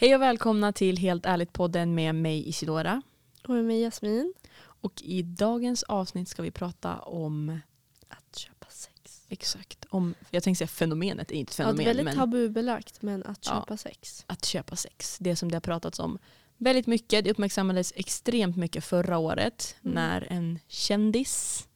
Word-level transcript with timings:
Hej 0.00 0.14
och 0.14 0.22
välkomna 0.22 0.72
till 0.72 0.96
Helt 0.98 1.26
ärligt-podden 1.26 1.94
med 1.94 2.14
mig 2.14 2.48
Isidora. 2.48 3.02
Och 3.44 3.54
med 3.54 3.64
mig 3.64 3.80
Jasmin. 3.82 4.34
Och 4.62 5.02
i 5.02 5.22
dagens 5.22 5.82
avsnitt 5.82 6.28
ska 6.28 6.42
vi 6.42 6.50
prata 6.50 6.98
om 6.98 7.60
Att 8.08 8.36
köpa 8.36 8.66
sex. 8.70 9.24
exakt, 9.28 9.84
om, 9.90 10.14
jag 10.30 10.42
tänkte 10.42 10.58
säga 10.58 10.68
fenomenet, 10.68 11.30
är 11.30 11.34
inte 11.34 11.50
ett 11.50 11.58
Ja, 11.58 11.64
fenomen, 11.64 11.76
det 11.76 11.82
är 11.82 11.86
väldigt 11.86 12.04
men 12.04 12.16
tabubelagt 12.16 13.02
men 13.02 13.22
att 13.24 13.46
Ja. 13.46 13.52
köpa 13.54 13.76
sex. 13.76 14.24
att 14.26 14.44
köpa 14.44 14.76
sex. 14.76 15.16
Det 15.20 15.36
som 15.36 15.50
det 15.50 15.56
har 15.56 15.60
pratats 15.60 15.98
om 15.98 16.18
väldigt 16.56 16.86
mycket. 16.86 17.24
Det 17.24 17.30
uppmärksammades 17.30 17.92
extremt 17.96 18.56
mycket 18.56 18.84
förra 18.84 19.18
året 19.18 19.76
Mm. 19.82 19.94
när 19.94 20.26
en 20.32 20.58
kändis 20.68 21.66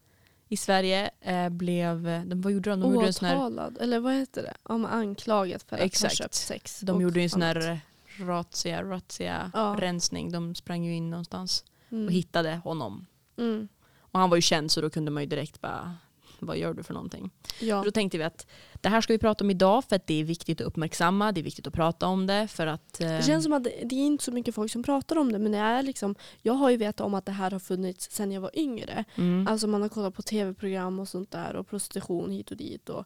i 0.48 0.56
Sverige 0.56 1.10
eh, 1.20 1.48
blev, 1.48 2.02
de, 2.26 2.40
vad 2.40 2.52
gjorde 2.52 2.70
de? 2.70 2.80
De 2.80 2.94
gjorde 2.94 3.06
en 3.06 3.12
sån 3.12 3.28
här, 3.28 3.36
Åtalad, 3.36 3.78
eller 3.80 4.00
vad 4.00 4.14
heter 4.14 4.42
det? 4.42 4.54
Om 4.62 4.84
anklagad 4.86 5.62
för 5.62 5.76
att 5.76 5.82
Exakt. 5.82 6.12
ha 6.12 6.16
köpt 6.24 6.34
sex. 6.34 6.80
de 6.80 7.00
gjorde 7.00 7.20
en 7.20 7.30
sån 7.30 7.42
här 7.42 7.80
razzia, 8.18 8.82
razzia 8.82 9.50
Ja. 9.54 9.76
rensning. 9.78 10.32
De 10.32 10.54
sprang 10.54 10.84
ju 10.84 10.94
in 10.94 11.10
någonstans 11.10 11.64
Mm. 11.90 12.06
och 12.06 12.12
hittade 12.12 12.56
honom. 12.64 13.06
Mm. 13.38 13.68
Och 13.98 14.20
han 14.20 14.30
var 14.30 14.36
ju 14.36 14.42
känd 14.42 14.70
så 14.70 14.80
då 14.80 14.90
kunde 14.90 15.10
man 15.10 15.22
ju 15.22 15.28
direkt 15.28 15.60
bara, 15.60 15.94
vad 16.38 16.56
gör 16.58 16.74
du 16.74 16.82
för 16.82 16.94
någonting? 16.94 17.30
Ja. 17.60 17.82
Då 17.84 17.90
tänkte 17.90 18.18
vi 18.18 18.24
att 18.24 18.46
det 18.80 18.88
här 18.88 19.00
ska 19.00 19.12
vi 19.12 19.18
prata 19.18 19.44
om 19.44 19.50
idag 19.50 19.84
för 19.84 19.96
att 19.96 20.06
det 20.06 20.20
är 20.20 20.24
viktigt 20.24 20.60
att 20.60 20.66
uppmärksamma, 20.66 21.32
det 21.32 21.40
är 21.40 21.42
viktigt 21.42 21.66
att 21.66 21.72
prata 21.74 22.06
om 22.06 22.26
det 22.26 22.48
för 22.48 22.66
att... 22.66 23.00
eh, 23.00 23.06
Det 23.08 23.22
känns 23.26 23.44
som 23.44 23.52
att 23.52 23.64
det, 23.64 23.84
är 23.96 24.06
inte 24.06 24.24
så 24.24 24.32
mycket 24.32 24.54
folk 24.54 24.72
som 24.72 24.82
pratar 24.82 25.18
om 25.18 25.32
det 25.32 25.38
men 25.38 25.52
det 25.52 25.58
är 25.58 25.82
liksom, 25.82 26.14
jag 26.42 26.52
har 26.54 26.70
ju 26.70 26.76
vetat 26.76 27.00
om 27.06 27.14
att 27.14 27.26
det 27.26 27.32
här 27.32 27.50
har 27.50 27.58
funnits 27.58 28.10
sedan 28.10 28.32
jag 28.32 28.40
var 28.40 28.58
yngre. 28.58 29.04
mm, 29.16 29.46
Alltså 29.48 29.66
man 29.66 29.82
har 29.82 29.88
kollat 29.88 30.14
på 30.14 30.22
tv-program 30.22 30.98
och 31.00 31.08
sånt 31.08 31.30
där 31.30 31.56
och 31.56 31.68
prostitution 31.68 32.30
hit 32.30 32.50
och 32.50 32.56
dit. 32.56 32.88
Och, 32.88 33.04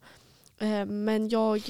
eh, 0.63 0.87
men 0.87 1.29
jag 1.29 1.69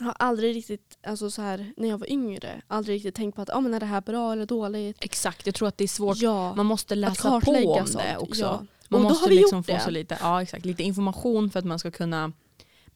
eh, 0.00 0.04
har 0.06 0.14
aldrig 0.18 0.56
riktigt, 0.56 0.98
alltså 1.06 1.30
så 1.30 1.42
här, 1.42 1.72
när 1.76 1.88
jag 1.88 1.98
var 1.98 2.10
yngre, 2.10 2.62
aldrig 2.68 2.94
riktigt 2.96 3.14
tänkt 3.14 3.36
på 3.36 3.42
att 3.42 3.50
ah, 3.50 3.60
men 3.60 3.74
är 3.74 3.80
det 3.80 3.86
här 3.86 4.00
bra 4.00 4.32
eller 4.32 4.46
dåligt. 4.46 4.96
Exakt, 5.04 5.46
jag 5.46 5.54
tror 5.54 5.68
att 5.68 5.78
det 5.78 5.84
är 5.84 5.88
svårt. 5.88 6.16
Ja, 6.16 6.54
Man 6.54 6.66
måste 6.66 6.94
läsa 6.94 7.40
på 7.40 7.50
om 7.78 7.86
sånt. 7.86 8.04
det 8.04 8.16
också. 8.16 8.40
Ja. 8.42 8.64
Man 8.88 9.04
Och 9.04 9.10
måste 9.10 9.30
liksom 9.30 9.64
få 9.64 9.72
det. 9.72 9.80
så 9.80 9.90
lite, 9.90 10.18
ja, 10.20 10.42
exakt, 10.42 10.64
lite 10.64 10.82
information 10.82 11.50
för 11.50 11.58
att 11.58 11.64
man 11.64 11.78
ska 11.78 11.90
kunna 11.90 12.32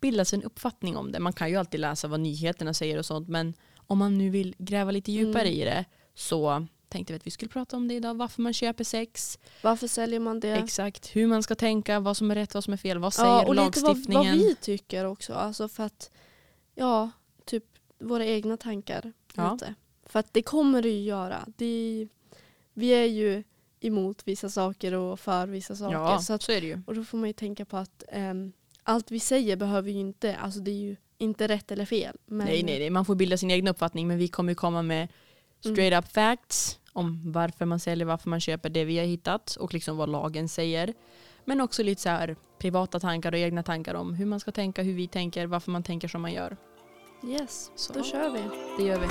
bilda 0.01 0.25
sig 0.25 0.37
en 0.39 0.43
uppfattning 0.45 0.97
om 0.97 1.13
det. 1.13 1.21
Man 1.21 1.33
kan 1.33 1.51
ju 1.51 1.57
alltid 1.57 1.81
läsa 1.81 2.09
vad 2.09 2.21
nyheterna 2.21 2.75
säger 2.75 2.99
och 2.99 3.07
sånt 3.07 3.29
men 3.29 3.55
om 3.87 3.99
man 3.99 4.19
nu 4.19 4.31
vill 4.31 4.55
gräva 4.59 4.91
lite 4.91 5.13
djupare 5.13 5.43
Mm. 5.49 5.61
i 5.61 5.65
det 5.65 5.85
så 6.15 6.67
tänkte 6.89 7.13
vi 7.13 7.17
att 7.17 7.27
vi 7.27 7.31
skulle 7.31 7.49
prata 7.49 7.77
om 7.77 7.89
det 7.89 7.95
idag. 7.95 8.15
Varför 8.17 8.43
man 8.43 8.53
köper 8.53 8.85
sex, 8.85 9.39
Varför 9.63 9.87
säljer 9.89 10.21
man 10.21 10.41
det? 10.41 10.51
exakt 10.57 11.17
hur 11.17 11.27
man 11.27 11.43
ska 11.43 11.55
tänka, 11.55 12.01
vad 12.01 12.17
som 12.17 12.31
är 12.31 12.35
rätt, 12.35 12.55
vad 12.55 12.65
som 12.65 12.73
är 12.73 12.77
fel, 12.77 12.99
vad 12.99 13.15
säger 13.15 13.29
Ja, 13.29 13.47
och 13.47 13.55
lite 13.55 13.81
vad, 13.81 13.83
lagstiftningen. 13.85 14.39
vad 14.39 14.47
vi 14.49 14.55
tycker 14.55 15.05
också. 15.05 15.35
Alltså 15.35 15.69
för 15.69 15.83
att, 15.85 16.11
ja, 16.83 17.11
typ 17.45 17.65
våra 17.99 18.25
egna 18.27 18.57
tankar. 18.57 19.13
Ja. 19.35 19.53
Lite. 19.53 19.75
För 20.07 20.19
att 20.21 20.33
det 20.35 20.43
kommer 20.43 20.83
det 20.83 20.89
ju 20.89 21.03
göra. 21.03 21.45
Det, 21.57 22.09
vi 22.75 22.89
är 22.91 23.05
ju 23.05 23.43
emot 23.81 24.23
vissa 24.25 24.49
saker 24.49 24.95
och 24.95 25.21
för 25.21 25.47
vissa 25.47 25.77
saker. 25.77 25.95
ja, 25.97 26.19
Så 26.19 26.33
att, 26.33 26.43
så 26.43 26.53
är 26.53 26.61
det 26.61 26.67
ju. 26.67 26.83
och 26.87 26.95
då 26.95 27.05
får 27.05 27.19
man 27.19 27.29
ju 27.29 27.33
tänka 27.33 27.65
på 27.65 27.77
att 27.77 28.05
ehm, 28.09 28.53
allt 28.83 29.11
vi 29.11 29.21
säger 29.21 29.57
behöver 29.57 29.91
ju 29.91 29.99
inte, 29.99 30.37
alltså 30.37 30.61
det 30.61 30.71
är 30.71 30.81
ju 30.81 30.97
inte 31.19 31.49
rätt 31.49 31.71
eller 31.71 31.85
fel. 31.87 32.17
Nej, 32.27 32.63
nej, 32.63 32.79
nej, 32.79 32.91
man 32.91 33.05
får 33.05 33.15
bilda 33.15 33.37
sin 33.37 33.51
egen 33.51 33.69
uppfattning 33.69 34.09
men 34.09 34.19
vi 34.19 34.29
kommer 34.29 34.55
komma 34.55 34.83
med 34.83 35.09
Mm. 35.65 35.75
straight 35.77 36.05
up 36.05 36.13
facts 36.13 36.79
om 36.93 37.33
varför 37.33 37.65
man 37.65 37.81
säljer, 37.81 38.07
varför 38.07 38.31
man 38.31 38.41
köper 38.41 38.71
det 38.71 38.85
vi 38.85 38.99
har 38.99 39.05
hittat 39.05 39.57
och 39.57 39.75
liksom 39.75 39.97
vad 39.97 40.09
lagen 40.09 40.49
säger. 40.49 40.95
Men 41.45 41.61
också 41.61 41.83
lite 41.83 42.03
så 42.03 42.09
här 42.09 42.37
privata 42.59 43.01
tankar 43.01 43.33
och 43.33 43.39
egna 43.39 43.63
tankar 43.63 43.95
om 43.95 44.15
hur 44.15 44.27
man 44.27 44.41
ska 44.41 44.53
tänka, 44.53 44.83
hur 44.83 44.95
vi 44.95 45.09
tänker, 45.09 45.47
varför 45.47 45.71
man 45.71 45.83
tänker 45.83 46.09
som 46.09 46.23
man 46.23 46.33
gör. 46.33 46.57
Yes, 47.25 47.71
Så. 47.75 47.93
då 47.93 48.03
kör 48.03 48.31
vi. 48.31 48.41
Det 48.79 48.83
gör 48.83 48.99
vi. 48.99 49.07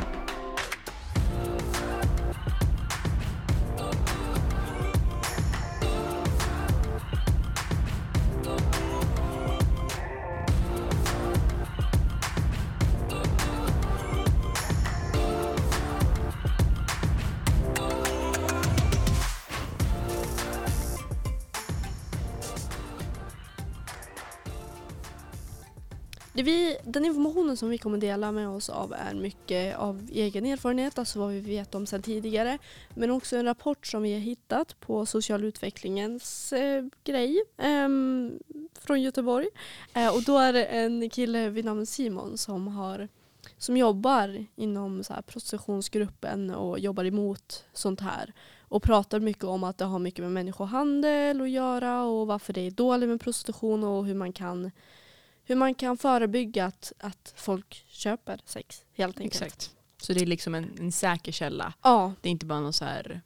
Den 26.92 27.06
informationen 27.06 27.58
som 27.58 27.70
vi 27.70 27.78
kommer 27.78 27.98
dela 27.98 28.32
med 28.32 28.50
oss 28.50 28.70
av 28.70 28.94
är 28.94 29.14
mycket 29.14 29.78
av 29.78 30.08
egen 30.12 30.46
erfarenhet, 30.46 31.00
alltså 31.00 31.20
vad 31.20 31.32
vi 31.32 31.40
vet 31.40 31.76
om 31.76 31.86
sedan 31.86 32.02
tidigare. 32.02 32.58
Men 32.96 33.12
också 33.12 33.38
en 33.38 33.46
rapport 33.46 33.88
som 33.88 34.02
vi 34.02 34.14
har 34.14 34.20
hittat 34.20 34.80
på 34.80 35.06
social 35.06 35.44
utvecklingens 35.44 36.54
eh, 36.54 36.86
grej 37.04 37.44
eh, 37.58 37.90
från 38.80 39.02
Göteborg. 39.02 39.48
Eh, 39.94 40.16
och 40.16 40.24
då 40.24 40.38
är 40.38 40.54
det 40.54 40.66
en 40.66 41.10
kille 41.10 41.50
vid 41.50 41.66
namn 41.66 41.86
Simon 41.86 42.38
som, 42.38 42.68
har, 42.68 43.08
som 43.58 43.78
jobbar 43.78 44.46
inom 44.56 45.04
så 45.04 45.14
här 45.14 45.22
prostitutionsgruppen 45.22 46.50
och 46.50 46.80
jobbar 46.80 47.06
emot 47.06 47.66
sånt 47.74 48.02
här. 48.02 48.34
Och 48.60 48.84
pratar 48.84 49.20
mycket 49.20 49.44
om 49.44 49.64
att 49.64 49.78
det 49.78 49.86
har 49.86 50.00
mycket 50.00 50.24
med 50.24 50.32
människohandel 50.32 51.42
att 51.42 51.50
göra 51.50 52.04
och 52.04 52.28
varför 52.28 52.54
det 52.54 52.62
är 52.62 52.72
dåligt 52.72 53.10
med 53.10 53.22
prostitution 53.22 53.84
och 53.84 54.06
hur 54.06 54.16
man 54.16 54.34
kan 54.34 54.72
hur 55.52 55.56
man 55.58 55.76
kan 55.76 55.98
förebygga 55.98 56.66
att, 56.66 56.94
att 57.00 57.34
folk 57.36 57.86
köper 57.88 58.40
sex 58.46 58.84
helt 58.94 59.20
enkelt. 59.20 59.42
Exakt. 59.44 59.72
Så 60.02 60.14
det 60.14 60.22
är 60.22 60.26
liksom 60.26 60.56
en, 60.56 60.78
en 60.80 60.92
säker 60.92 61.32
källa. 61.32 61.74
Ja, 61.82 62.14
Det 62.22 62.30
är 62.30 62.32
inte 62.32 62.46
bara 62.46 62.60
någon 62.60 62.74
så 62.74 62.86
här 62.86 63.22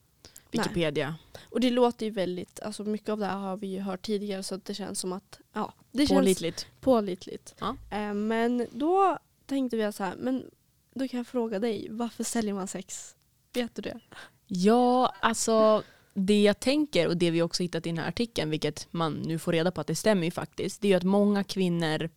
Wikipedia. 0.52 1.16
och 1.50 1.59
det 1.59 1.69
låter 1.69 2.06
ju 2.06 2.12
väldigt, 2.12 2.59
alltså 2.59 2.84
mycket 2.84 3.09
av 3.09 3.18
det 3.19 3.25
här 3.25 3.38
har 3.38 3.58
vi 3.58 3.68
ju 3.68 3.80
hört 3.80 4.02
tidigare 4.02 4.44
så 4.44 4.58
det 4.58 4.74
känns 4.74 5.00
som 5.00 5.13
att, 5.13 5.40
ja, 5.53 5.74
det 5.91 6.08
känns 6.08 6.19
Pålitligt. 6.19 6.68
pålitligt. 6.80 7.56
Ja. 7.59 7.75
Eh, 7.91 8.13
men 8.13 8.68
då 8.72 9.18
tänkte 9.46 9.78
vi 9.78 9.92
så 9.92 10.03
här, 10.03 10.16
men 10.18 10.52
då 10.94 11.07
kan 11.07 11.18
jag 11.18 11.28
fråga 11.28 11.59
dig, 11.59 11.88
varför 11.92 12.24
säljer 12.24 12.53
man 12.53 12.68
sex? 12.68 13.16
Vet 13.53 13.75
du 13.75 13.81
det? 13.81 14.00
Ja, 14.47 15.13
alltså 15.22 15.84
det 16.16 16.42
jag 16.42 16.59
tänker 16.59 17.08
och 17.08 17.18
det 17.18 17.31
vi 17.31 17.42
också 17.42 17.64
hittat 17.64 17.86
i 17.86 17.90
den 17.90 17.98
här 17.98 18.08
artikeln, 18.08 18.50
vilket 18.50 18.88
man 18.92 19.14
nu 19.14 19.40
får 19.40 19.52
reda 19.52 19.72
på 19.72 19.81
att 19.81 19.88
det 19.88 19.96
stämmer 19.96 20.26
ju 20.26 20.31
faktiskt, 20.31 20.81
det 20.81 20.88
är 20.88 20.90
ju 20.90 20.96
att 20.96 21.03
många 21.03 21.44
kvinnor, 21.44 22.09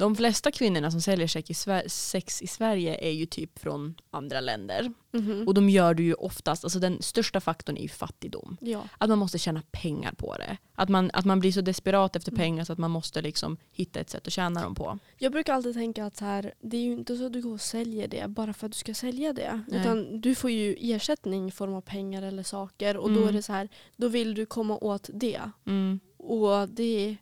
de 0.00 0.16
flesta 0.16 0.50
kvinnorna 0.50 0.90
som 0.90 1.00
säljer 1.00 1.26
sex 1.26 1.50
i, 1.50 1.52
Sver- 1.54 1.88
sex 1.88 2.42
i 2.42 2.46
Sverige 2.46 2.94
är 3.08 3.10
ju 3.10 3.26
typ 3.26 3.58
från 3.58 3.94
andra 4.10 4.40
länder. 4.40 4.92
Mhm. 5.12 5.48
Och 5.48 5.54
de 5.54 5.68
gör 5.70 5.94
det 5.94 6.02
ju 6.02 6.14
oftast, 6.14 6.64
alltså 6.64 6.78
den 6.78 7.02
största 7.02 7.40
faktorn 7.40 7.76
är 7.76 7.82
ju 7.82 7.88
fattigdom. 7.88 8.56
Ja. 8.60 8.82
Att 8.98 9.08
man 9.08 9.18
måste 9.18 9.38
tjäna 9.38 9.62
pengar 9.70 10.12
på 10.12 10.36
det. 10.36 10.56
Att 10.74 10.88
man, 10.88 11.10
att 11.14 11.24
man 11.24 11.40
blir 11.40 11.52
så 11.52 11.60
desperat 11.60 12.16
efter 12.16 12.30
Mm. 12.32 12.38
pengar 12.38 12.64
så 12.64 12.72
att 12.72 12.78
man 12.78 12.90
måste 12.90 13.22
liksom 13.22 13.56
hitta 13.72 14.00
ett 14.00 14.10
sätt 14.10 14.26
att 14.26 14.32
tjäna 14.32 14.62
dem 14.62 14.74
på. 14.74 14.98
Jag 15.18 15.32
brukar 15.32 15.54
alltid 15.54 15.74
tänka 15.74 16.04
att 16.06 16.16
så 16.16 16.24
här, 16.24 16.54
det 16.60 16.76
är 16.76 16.80
ju 16.80 16.92
inte 16.92 17.16
så 17.16 17.26
att 17.26 17.32
du 17.32 17.42
går 17.42 17.52
och 17.52 17.60
säljer 17.60 18.08
det 18.08 18.28
bara 18.28 18.52
för 18.52 18.66
att 18.66 18.72
du 18.72 18.78
ska 18.78 18.94
sälja 18.94 19.32
det. 19.32 19.64
Nej. 19.68 19.80
Utan 19.80 20.20
du 20.20 20.34
får 20.34 20.50
ju 20.50 20.76
ersättning 20.80 21.48
i 21.48 21.50
form 21.50 21.74
av 21.74 21.80
pengar 21.80 22.22
eller 22.22 22.42
saker 22.42 22.96
och 22.96 23.08
då 23.10 23.16
Mm. 23.16 23.28
är 23.28 23.32
det 23.32 23.42
så 23.42 23.52
här, 23.52 23.68
då 23.96 24.08
vill 24.08 24.34
du 24.34 24.46
komma 24.46 24.76
åt 24.78 25.10
det. 25.14 25.40
Mm. 25.66 26.00
Och 26.18 26.68
det, 26.68 27.16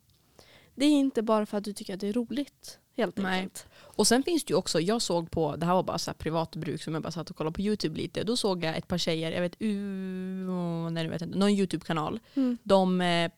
det 0.79 0.85
är 0.85 0.91
inte 0.91 1.23
bara 1.23 1.47
för 1.47 1.59
att 1.59 1.65
du 1.65 1.73
tycker 1.73 1.95
att 1.95 2.01
det 2.01 2.09
är 2.09 2.13
roligt. 2.13 2.79
Helt 2.97 3.17
Nej. 3.17 3.41
enkelt. 3.41 3.67
Och 3.77 4.07
sen 4.07 4.23
finns 4.23 4.45
det 4.45 4.51
ju 4.51 4.57
också, 4.57 4.81
jag 4.81 5.03
såg 5.03 5.31
på, 5.31 5.57
det 5.57 5.67
här 5.67 5.75
var 5.75 5.83
bara 5.83 5.99
så 5.99 6.11
här 6.11 6.17
privat 6.17 6.57
bruk 6.57 6.83
som 6.83 6.95
jag 6.95 7.03
bara 7.03 7.11
satt 7.11 7.31
och 7.31 7.37
kollade 7.37 7.55
på 7.55 7.61
YouTube 7.61 7.97
lite. 7.97 8.25
Då 8.25 8.37
såg 8.37 8.65
jag 8.65 8.77
ett 8.77 8.89
par 8.89 8.99
tjejer, 8.99 9.33
jag 9.33 9.41
vet, 9.41 9.63
uh, 9.63 10.91
nej, 10.91 11.09
vet 11.09 11.23
inte, 11.23 11.39
någon 11.39 11.51
YouTube-kanal. 11.51 12.21
Mm. 12.35 12.59
De, 12.63 13.01
eh, 13.01 13.31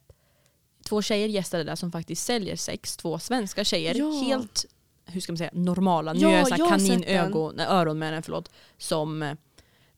två 0.85 1.03
tjejer 1.03 1.29
gästade 1.29 1.65
där 1.65 1.77
som 1.77 1.93
faktiskt 1.93 2.27
säljer 2.27 2.57
sex, 2.57 2.97
två 2.97 3.19
svenska 3.19 3.65
tjejer. 3.65 3.95
Ja. 3.95 4.23
Helt, 4.27 4.65
hur 5.05 5.21
ska 5.21 5.33
man 5.33 5.39
säga, 5.39 5.51
normala. 5.53 6.13
Nu 6.13 6.21
Ja, 6.21 6.31
är 6.31 6.39
jag 6.39 6.49
så 6.49 6.55
här 6.55 6.69
kaninögon, 6.69 7.61
öron 7.61 8.01
den, 8.01 8.23
förlåt. 8.23 8.51
Som, 8.79 9.23
eh, 9.23 9.37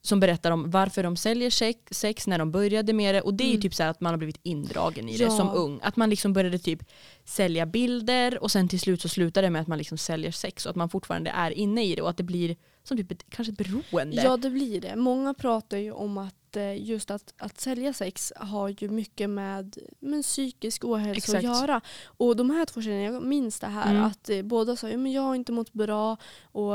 som 0.04 0.20
berättar 0.20 0.50
om 0.50 0.70
varför 0.70 1.02
de 1.02 1.16
säljer 1.16 1.50
sex, 1.50 1.78
sex, 1.90 2.26
när 2.26 2.38
de 2.38 2.50
började 2.52 2.92
med 2.92 3.14
det. 3.14 3.20
Och 3.20 3.34
det 3.34 3.44
är 3.44 3.46
ju 3.46 3.50
Mm. 3.52 3.62
typ 3.62 3.74
så 3.74 3.82
här 3.82 3.90
att 3.90 4.00
man 4.00 4.12
har 4.12 4.18
blivit 4.18 4.40
indragen 4.42 5.08
i 5.08 5.16
det 5.16 5.24
Ja. 5.24 5.30
som 5.30 5.50
ung. 5.50 5.80
Att 5.82 5.96
man 5.96 6.10
liksom 6.10 6.32
började 6.32 6.58
typ 6.58 6.82
sälja 7.24 7.66
bilder 7.66 8.42
och 8.42 8.50
sen 8.50 8.68
till 8.68 8.80
slut 8.80 9.00
så 9.02 9.08
slutar 9.08 9.42
det 9.42 9.50
med 9.50 9.62
att 9.62 9.68
man 9.68 9.78
liksom 9.78 9.98
säljer 9.98 10.30
sex 10.30 10.66
och 10.66 10.70
att 10.70 10.76
man 10.76 10.88
fortfarande 10.88 11.30
är 11.30 11.50
inne 11.50 11.84
i 11.84 11.94
det 11.94 12.02
och 12.02 12.10
att 12.10 12.16
det 12.16 12.22
blir 12.22 12.56
som 12.84 12.96
typ 12.96 13.10
ett, 13.12 13.24
kanske 13.28 13.52
ett 13.52 13.58
beroende. 13.58 14.22
Ja 14.22 14.36
det 14.36 14.50
blir 14.50 14.80
det. 14.80 14.96
Många 14.96 15.34
pratar 15.34 15.76
ju 15.76 15.92
om 15.92 16.18
att 16.18 16.56
eh, 16.56 16.82
just 16.82 17.10
att, 17.10 17.34
att 17.38 17.60
sälja 17.60 17.92
sex 17.92 18.32
har 18.36 18.68
ju 18.68 18.88
mycket 18.88 19.30
med, 19.30 19.76
med 20.00 20.22
psykisk 20.22 20.84
ohälsa 20.84 21.16
Exakt. 21.18 21.36
att 21.36 21.42
göra. 21.42 21.80
Och 22.04 22.36
de 22.36 22.50
här 22.50 22.64
två 22.64 22.82
tjejerna, 22.82 23.14
jag 23.14 23.22
minns 23.22 23.60
det 23.60 23.66
här, 23.66 23.90
Mm. 23.90 24.04
att 24.04 24.30
eh, 24.30 24.42
båda 24.42 24.76
sa 24.76 24.88
att 24.88 25.12
jag 25.12 25.22
har 25.22 25.34
inte 25.34 25.52
mått 25.52 25.72
bra 25.72 26.16
och 26.52 26.74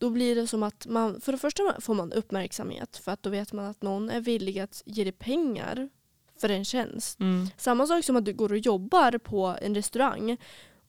då 0.00 0.10
blir 0.10 0.34
det 0.34 0.46
som 0.46 0.62
att 0.62 0.86
man, 0.86 1.20
för 1.20 1.32
det 1.32 1.38
första 1.38 1.80
får 1.80 1.94
man 1.94 2.12
uppmärksamhet 2.12 2.96
för 2.96 3.12
att 3.12 3.22
då 3.22 3.30
vet 3.30 3.52
man 3.52 3.64
att 3.64 3.82
någon 3.82 4.10
är 4.10 4.20
villig 4.20 4.58
att 4.58 4.82
ge 4.86 5.04
dig 5.04 5.12
pengar 5.12 5.88
för 6.40 6.48
en 6.48 6.64
tjänst. 6.64 7.20
Mm. 7.20 7.48
Samma 7.56 7.86
sak 7.86 8.04
som 8.04 8.16
att 8.16 8.24
du 8.24 8.32
går 8.32 8.52
och 8.52 8.58
jobbar 8.58 9.18
på 9.18 9.56
en 9.62 9.74
restaurang 9.74 10.36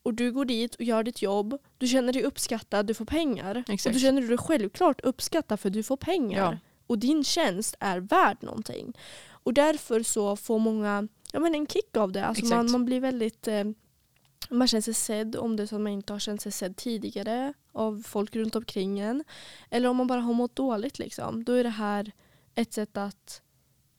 och 0.03 0.13
du 0.13 0.31
går 0.31 0.45
dit 0.45 0.75
och 0.75 0.81
gör 0.81 1.03
ditt 1.03 1.21
jobb. 1.21 1.57
Du 1.77 1.87
känner 1.87 2.13
dig 2.13 2.23
uppskattad, 2.23 2.85
du 2.85 2.93
får 2.93 3.05
pengar. 3.05 3.63
Exakt. 3.67 3.85
Och 3.85 3.93
då 3.93 3.99
känner 3.99 4.21
du 4.21 4.27
dig 4.27 4.37
självklart 4.37 5.01
uppskattad 5.01 5.59
för 5.59 5.69
du 5.69 5.83
får 5.83 5.97
pengar. 5.97 6.51
Ja. 6.51 6.57
Och 6.87 6.99
din 6.99 7.23
tjänst 7.23 7.75
är 7.79 7.99
värd 7.99 8.37
någonting. 8.41 8.93
Och 9.29 9.53
därför 9.53 10.03
så 10.03 10.35
får 10.35 10.59
många 10.59 11.07
ja, 11.33 11.39
men 11.39 11.55
en 11.55 11.67
kick 11.67 11.97
av 11.97 12.11
det. 12.11 12.25
Alltså 12.25 12.45
man, 12.45 12.71
man 12.71 12.85
blir 12.85 12.99
väldigt... 12.99 13.47
Eh, 13.47 13.63
man 14.49 14.67
känner 14.67 14.81
sig 14.81 14.93
sedd 14.93 15.35
om 15.35 15.55
det 15.55 15.63
är 15.63 15.67
så 15.67 15.75
att 15.75 15.81
man 15.81 15.91
inte 15.91 16.13
har 16.13 16.19
känt 16.19 16.41
sig 16.41 16.51
sedd 16.51 16.77
tidigare 16.77 17.53
av 17.73 18.03
folk 18.07 18.35
runt 18.35 18.55
omkring 18.55 18.99
en. 18.99 19.23
Eller 19.69 19.89
om 19.89 19.97
man 19.97 20.07
bara 20.07 20.21
har 20.21 20.33
mått 20.33 20.55
dåligt. 20.55 20.99
Liksom. 20.99 21.43
Då 21.43 21.53
är 21.53 21.63
det 21.63 21.69
här 21.69 22.11
ett 22.55 22.73
sätt 22.73 22.97
att 22.97 23.41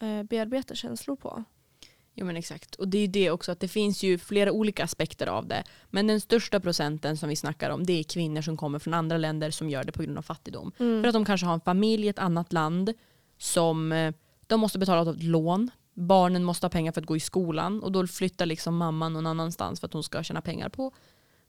eh, 0.00 0.22
bearbeta 0.22 0.74
känslor 0.74 1.16
på. 1.16 1.44
Jo 2.14 2.26
men 2.26 2.36
exakt. 2.36 2.74
Och 2.74 2.88
det 2.88 2.98
är 2.98 3.00
ju 3.00 3.06
det 3.06 3.30
också 3.30 3.52
att 3.52 3.60
det 3.60 3.68
finns 3.68 4.02
ju 4.02 4.18
flera 4.18 4.52
olika 4.52 4.84
aspekter 4.84 5.26
av 5.26 5.46
det. 5.46 5.64
Men 5.90 6.06
den 6.06 6.20
största 6.20 6.60
procenten 6.60 7.16
som 7.16 7.28
vi 7.28 7.36
snackar 7.36 7.70
om 7.70 7.86
det 7.86 7.92
är 7.92 8.02
kvinnor 8.02 8.42
som 8.42 8.56
kommer 8.56 8.78
från 8.78 8.94
andra 8.94 9.16
länder 9.16 9.50
som 9.50 9.70
gör 9.70 9.84
det 9.84 9.92
på 9.92 10.02
grund 10.02 10.18
av 10.18 10.22
fattigdom. 10.22 10.72
Mm. 10.78 11.02
För 11.02 11.08
att 11.08 11.14
de 11.14 11.24
kanske 11.24 11.46
har 11.46 11.54
en 11.54 11.60
familj 11.60 12.06
i 12.06 12.08
ett 12.08 12.18
annat 12.18 12.52
land 12.52 12.92
som 13.38 13.92
eh, 13.92 14.14
de 14.46 14.60
måste 14.60 14.78
betala 14.78 15.10
ett 15.10 15.22
lån. 15.22 15.70
Barnen 15.94 16.44
måste 16.44 16.66
ha 16.66 16.70
pengar 16.70 16.92
för 16.92 17.00
att 17.00 17.06
gå 17.06 17.16
i 17.16 17.20
skolan 17.20 17.82
och 17.82 17.92
då 17.92 18.06
flyttar 18.06 18.46
liksom 18.46 18.76
mamman 18.76 19.12
någon 19.12 19.26
annanstans 19.26 19.80
för 19.80 19.86
att 19.86 19.92
hon 19.92 20.02
ska 20.02 20.22
tjäna 20.22 20.40
pengar 20.40 20.68
på 20.68 20.92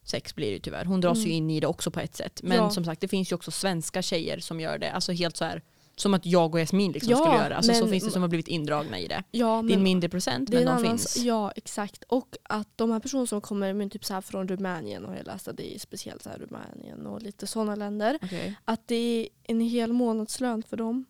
sex 0.04 0.36
blir 0.36 0.48
det 0.48 0.54
ju 0.54 0.60
tyvärr. 0.60 0.86
Hon 0.86 1.02
dras 1.02 1.18
ju 1.18 1.22
Mm. 1.22 1.32
in 1.38 1.50
i 1.50 1.60
det 1.60 1.68
också 1.68 1.92
på 1.92 2.00
ett 2.00 2.16
sätt. 2.16 2.40
Men 2.44 2.58
Ja. 2.58 2.70
som 2.70 2.86
sagt 2.86 3.02
det 3.02 3.08
finns 3.08 3.32
ju 3.32 3.36
också 3.36 3.52
svenska 3.52 4.02
tjejer 4.02 4.40
som 4.40 4.60
gör 4.60 4.78
det. 4.78 4.92
Alltså 4.92 5.12
helt 5.12 5.38
så 5.38 5.46
här 5.46 5.62
som 5.96 6.14
att 6.14 6.26
jag 6.26 6.54
och 6.56 6.60
Jasmin 6.60 6.92
liksom 6.92 7.12
Ja, 7.12 7.18
skulle 7.18 7.36
göra. 7.44 7.56
Alltså 7.56 7.74
så 7.74 7.80
men- 7.82 7.92
finns 7.92 8.04
det 8.04 8.12
som 8.12 8.22
har 8.22 8.30
blivit 8.30 8.48
indragna 8.48 9.00
i 9.00 9.08
det. 9.08 9.24
Ja, 9.32 9.64
Det 9.68 9.74
är 9.74 9.78
en 9.78 9.84
mindre 9.84 10.10
procent 10.10 10.50
men 10.50 10.58
en 10.60 10.66
de 10.66 10.72
annan, 10.72 10.84
finns. 10.84 11.18
Ja, 11.18 11.52
exakt. 11.52 12.04
Och 12.04 12.36
att 12.44 12.68
de 12.76 12.92
här 12.92 13.00
personerna 13.00 13.28
som 13.28 13.42
kommer 13.42 13.74
men 13.74 13.90
typ 13.90 14.06
så 14.06 14.14
här 14.14 14.22
från 14.22 14.48
Rumänien 14.48 15.06
och 15.06 15.16
jag 15.16 15.26
läste 15.26 15.52
att 15.52 15.58
det 15.58 15.76
är 15.76 15.80
speciellt 15.80 16.24
så 16.24 16.30
här 16.30 16.38
Rumänien 16.38 17.08
och 17.08 17.22
lite 17.22 17.48
sådana 17.48 17.76
länder. 17.76 18.20
Okej. 18.24 18.56
Att 18.66 18.88
det 18.88 18.96
är 18.96 19.28
en 19.44 19.60
hel 19.62 19.94
månadslön 19.94 20.64
för 20.64 20.78
dem. 20.78 21.06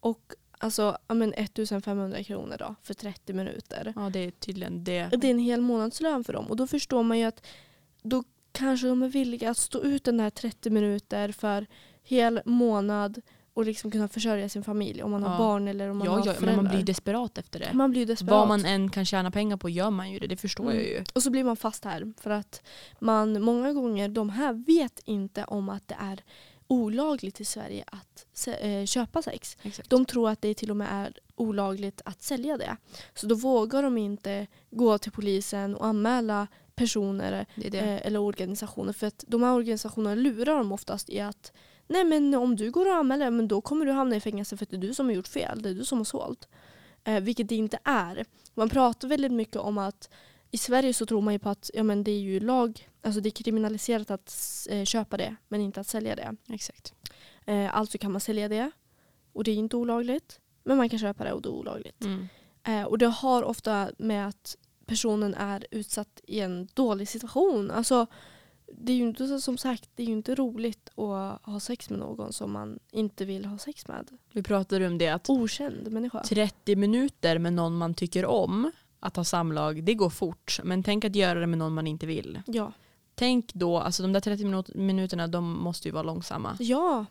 Och 0.00 0.32
alltså 0.58 0.98
men 1.08 1.32
1500 1.36 2.24
kronor 2.24 2.56
då 2.58 2.74
för 2.82 2.94
30 2.94 3.32
minuter. 3.32 3.92
Ja 3.96 4.10
det 4.12 4.18
är 4.18 4.30
tydligen 4.30 4.84
det. 4.84 5.08
Det 5.12 5.26
är 5.26 5.30
en 5.30 5.38
hel 5.38 5.60
månadslön 5.60 6.24
för 6.24 6.32
dem. 6.32 6.46
Och 6.46 6.56
då 6.56 6.66
förstår 6.66 7.02
man 7.02 7.18
ju 7.18 7.24
att 7.24 7.46
då 8.02 8.24
kanske 8.56 8.86
de 8.86 9.02
är 9.02 9.08
villiga 9.08 9.50
att 9.50 9.56
stå 9.56 9.82
ut 9.82 10.04
den 10.04 10.20
här 10.20 10.30
30 10.30 10.70
minuter 10.70 11.32
för 11.32 11.66
hel 12.02 12.40
månad 12.44 13.20
och 13.54 13.64
liksom 13.64 13.90
kunna 13.90 14.08
försörja 14.08 14.48
sin 14.48 14.64
familj 14.64 15.02
om 15.02 15.10
man 15.10 15.22
har 15.22 15.32
Ja. 15.32 15.38
barn 15.38 15.68
eller 15.68 15.88
om 15.90 15.96
man 15.98 16.04
Ja, 16.04 16.10
har 16.12 16.18
ja, 16.18 16.24
föräldrar. 16.24 16.46
men 16.46 16.64
man 16.64 16.74
blir 16.74 16.84
desperat 16.84 17.38
efter 17.38 17.58
det. 17.60 17.72
man 17.72 17.90
blir 17.90 18.06
desperat. 18.06 18.30
Vad 18.30 18.48
man 18.48 18.64
än 18.64 18.90
kan 18.90 19.04
tjäna 19.04 19.30
pengar 19.30 19.56
på 19.56 19.68
gör 19.68 19.90
man 19.90 20.10
ju 20.10 20.18
det, 20.18 20.26
det 20.26 20.36
förstår 20.36 20.64
Mm. 20.64 20.76
jag 20.76 20.84
ju. 20.84 21.04
Och 21.14 21.22
så 21.22 21.30
blir 21.30 21.44
man 21.44 21.56
fast 21.56 21.84
här 21.84 22.12
för 22.20 22.30
att 22.30 22.62
man 22.98 23.42
många 23.42 23.72
gånger, 23.72 24.08
de 24.08 24.30
här 24.30 24.52
vet 24.52 25.00
inte 25.04 25.44
om 25.44 25.68
att 25.68 25.88
det 25.88 25.96
är 26.00 26.20
olagligt 26.68 27.40
i 27.40 27.44
Sverige 27.44 27.84
att 27.86 28.26
eh, 28.60 28.84
köpa 28.86 29.22
sex. 29.22 29.56
Exakt. 29.62 29.90
De 29.90 30.04
tror 30.04 30.30
att 30.30 30.42
det 30.42 30.54
till 30.54 30.70
och 30.70 30.76
med 30.76 30.88
är 30.90 31.12
olagligt 31.36 32.00
att 32.04 32.22
sälja 32.22 32.56
det. 32.56 32.76
Så 33.14 33.26
då 33.26 33.34
vågar 33.34 33.82
de 33.82 33.98
inte 33.98 34.46
gå 34.70 34.98
till 34.98 35.12
polisen 35.12 35.74
och 35.76 35.86
anmäla 35.86 36.46
personer 36.76 37.46
det 37.54 37.68
det. 37.68 37.78
eh, 37.78 38.06
eller 38.06 38.20
organisationer. 38.20 38.92
För 38.92 39.06
att 39.06 39.24
de 39.28 39.42
här 39.42 39.52
organisationerna 39.52 40.14
lurar 40.14 40.58
dem 40.58 40.72
oftast 40.72 41.10
i 41.10 41.20
att 41.20 41.52
nej 41.86 42.04
men 42.04 42.34
om 42.34 42.56
du 42.56 42.70
går 42.70 42.86
och 42.86 42.94
anmäler 42.94 43.30
men 43.30 43.48
då 43.48 43.60
kommer 43.60 43.86
du 43.86 43.92
hamna 43.92 44.16
i 44.16 44.20
fängelse 44.20 44.56
för 44.56 44.64
att 44.64 44.70
det 44.70 44.76
är 44.76 44.80
du 44.80 44.94
som 44.94 45.06
har 45.06 45.12
gjort 45.12 45.28
fel. 45.28 45.62
Det 45.62 45.68
är 45.68 45.74
du 45.74 45.84
som 45.84 45.98
har 45.98 46.04
sålt. 46.04 46.48
Eh, 47.04 47.20
vilket 47.20 47.48
det 47.48 47.54
inte 47.54 47.78
är. 47.84 48.24
Man 48.54 48.68
pratar 48.68 49.08
väldigt 49.08 49.32
mycket 49.32 49.56
om 49.56 49.78
att 49.78 50.10
i 50.50 50.58
Sverige 50.58 50.94
så 50.94 51.06
tror 51.06 51.20
man 51.20 51.34
ju 51.34 51.38
på 51.38 51.48
att 51.48 51.70
ja, 51.74 51.82
men 51.82 52.04
det 52.04 52.10
är 52.10 52.20
ju 52.20 52.40
lag, 52.40 52.88
alltså 53.02 53.20
det 53.20 53.28
är 53.28 53.30
kriminaliserat 53.30 54.10
att 54.10 54.66
eh, 54.70 54.84
köpa 54.84 55.16
det 55.16 55.36
men 55.48 55.60
inte 55.60 55.80
att 55.80 55.86
sälja 55.86 56.16
det. 56.16 56.36
Exakt. 56.48 56.94
Eh, 57.46 57.76
alltså 57.76 57.98
kan 57.98 58.12
man 58.12 58.20
sälja 58.20 58.48
det 58.48 58.70
och 59.32 59.44
det 59.44 59.50
är 59.50 59.56
inte 59.56 59.76
olagligt. 59.76 60.40
Men 60.64 60.76
man 60.76 60.88
kan 60.88 60.98
köpa 60.98 61.24
det 61.24 61.32
och 61.32 61.42
det 61.42 61.48
är 61.48 61.52
olagligt. 61.52 62.04
Mm. 62.04 62.28
Eh, 62.64 62.84
och 62.84 62.98
det 62.98 63.06
har 63.06 63.42
ofta 63.42 63.90
med 63.98 64.28
att 64.28 64.56
personen 64.86 65.34
är 65.34 65.66
utsatt 65.70 66.20
i 66.26 66.40
en 66.40 66.68
dålig 66.74 67.08
situation. 67.08 67.70
Alltså, 67.70 68.06
det 68.72 68.92
är 68.92 68.96
ju 68.96 69.02
inte 69.02 69.40
som 69.40 69.58
sagt 69.58 69.90
det 69.96 70.02
är 70.02 70.06
ju 70.06 70.12
inte 70.12 70.34
roligt 70.34 70.88
att 70.88 71.40
ha 71.46 71.60
sex 71.60 71.90
med 71.90 71.98
någon 71.98 72.32
som 72.32 72.52
man 72.52 72.78
inte 72.90 73.24
vill 73.24 73.44
ha 73.44 73.58
sex 73.58 73.88
med. 73.88 74.08
Vi 74.32 74.42
pratade 74.42 74.86
om 74.86 74.98
det 74.98 75.08
att 75.08 75.30
Okänd 75.30 75.92
människa. 75.92 76.22
30 76.22 76.76
minuter 76.76 77.38
med 77.38 77.52
någon 77.52 77.76
man 77.76 77.94
tycker 77.94 78.26
om 78.26 78.70
att 79.00 79.16
ha 79.16 79.24
samlag, 79.24 79.84
det 79.84 79.94
går 79.94 80.10
fort. 80.10 80.60
Men 80.64 80.82
tänk 80.82 81.04
att 81.04 81.16
göra 81.16 81.40
det 81.40 81.46
med 81.46 81.58
någon 81.58 81.74
man 81.74 81.86
inte 81.86 82.06
vill. 82.06 82.40
Ja. 82.46 82.72
Tänk 83.14 83.54
då, 83.54 83.78
alltså 83.78 84.02
de 84.02 84.12
där 84.12 84.20
30 84.20 84.44
minut- 84.44 84.74
minuterna 84.74 85.26
de 85.26 85.44
måste 85.58 85.88
ju 85.88 85.92
vara 85.92 86.02
långsamma. 86.02 86.56
Ja. 86.58 87.06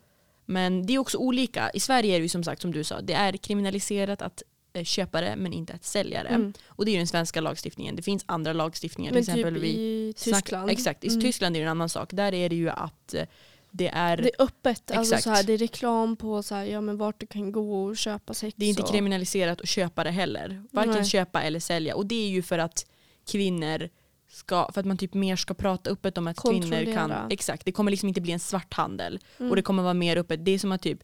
Men 0.45 0.85
det 0.85 0.93
är 0.93 0.99
också 0.99 1.17
olika. 1.17 1.69
I 1.69 1.79
Sverige 1.79 2.15
är 2.15 2.19
det 2.19 2.23
ju 2.23 2.29
som 2.29 2.43
sagt 2.43 2.61
som 2.61 2.71
du 2.71 2.83
sa, 2.83 3.01
det 3.01 3.13
är 3.13 3.37
kriminaliserat 3.37 4.21
att 4.21 4.43
eh, 4.75 4.83
köpa 4.83 5.21
det 5.21 5.35
men 5.35 5.53
inte 5.53 5.73
att 5.73 5.83
sälja 5.83 6.23
det. 6.23 6.29
Mm. 6.29 6.53
Och 6.67 6.85
det 6.85 6.91
är 6.91 6.93
ju 6.93 6.97
den 6.97 7.07
svenska 7.07 7.41
lagstiftningen. 7.41 7.95
Det 7.95 8.01
finns 8.01 8.23
andra 8.25 8.53
lagstiftningar. 8.53 9.13
Men 9.13 9.23
till 9.23 9.33
exempel 9.33 9.55
typ 9.55 9.63
i 9.63 10.13
Tyskland. 10.17 10.69
Exakt, 10.69 11.03
i 11.03 11.07
Mm. 11.07 11.21
Tyskland 11.21 11.55
är 11.55 11.59
det 11.59 11.65
en 11.65 11.71
annan 11.71 11.89
sak. 11.89 12.09
Där 12.13 12.33
är 12.33 12.49
det 12.49 12.55
ju 12.55 12.69
att 12.69 13.13
eh, 13.13 13.23
det 13.71 13.87
är, 13.87 14.17
Det 14.17 14.29
är 14.39 14.43
öppet. 14.43 14.91
Alltså 14.91 15.15
Exakt. 15.15 15.23
så 15.23 15.29
här, 15.29 15.43
det 15.43 15.53
är 15.53 15.57
reklam 15.57 16.15
på 16.15 16.43
så 16.43 16.55
här, 16.55 16.63
ja, 16.63 16.81
men 16.81 16.97
vart 16.97 17.19
du 17.19 17.27
kan 17.27 17.51
gå 17.51 17.83
och 17.83 17.97
köpa 17.97 18.33
sex. 18.33 18.55
det 18.57 18.65
är 18.65 18.69
inte 18.69 18.81
och... 18.81 18.91
kriminaliserat 18.91 19.61
att 19.61 19.69
köpa 19.69 20.03
det 20.03 20.11
heller. 20.11 20.63
Varken 20.71 20.93
Nej. 20.93 21.05
köpa 21.05 21.41
eller 21.41 21.59
sälja. 21.59 21.95
Och 21.95 22.05
det 22.05 22.25
är 22.25 22.29
ju 22.29 22.41
för 22.41 22.59
att 22.59 22.85
kvinnor 23.31 23.89
ska, 24.29 24.71
för 24.73 24.79
att 24.79 24.85
man 24.85 24.97
typ 24.97 25.13
mer 25.13 25.35
ska 25.35 25.53
prata 25.53 25.89
öppet 25.89 26.17
om 26.17 26.27
att 26.27 26.41
kvinnor 26.41 26.93
kan, 26.93 27.13
exakt, 27.29 27.65
det 27.65 27.71
kommer 27.71 27.91
liksom 27.91 28.09
inte 28.09 28.21
bli 28.21 28.31
en 28.31 28.39
svarthandel. 28.39 29.19
Mm. 29.37 29.49
Och 29.49 29.55
det 29.55 29.61
kommer 29.61 29.83
vara 29.83 29.93
mer 29.93 30.17
öppet. 30.17 30.45
Det 30.45 30.51
är 30.51 30.59
som 30.59 30.71
att 30.71 30.81
typ 30.81 31.03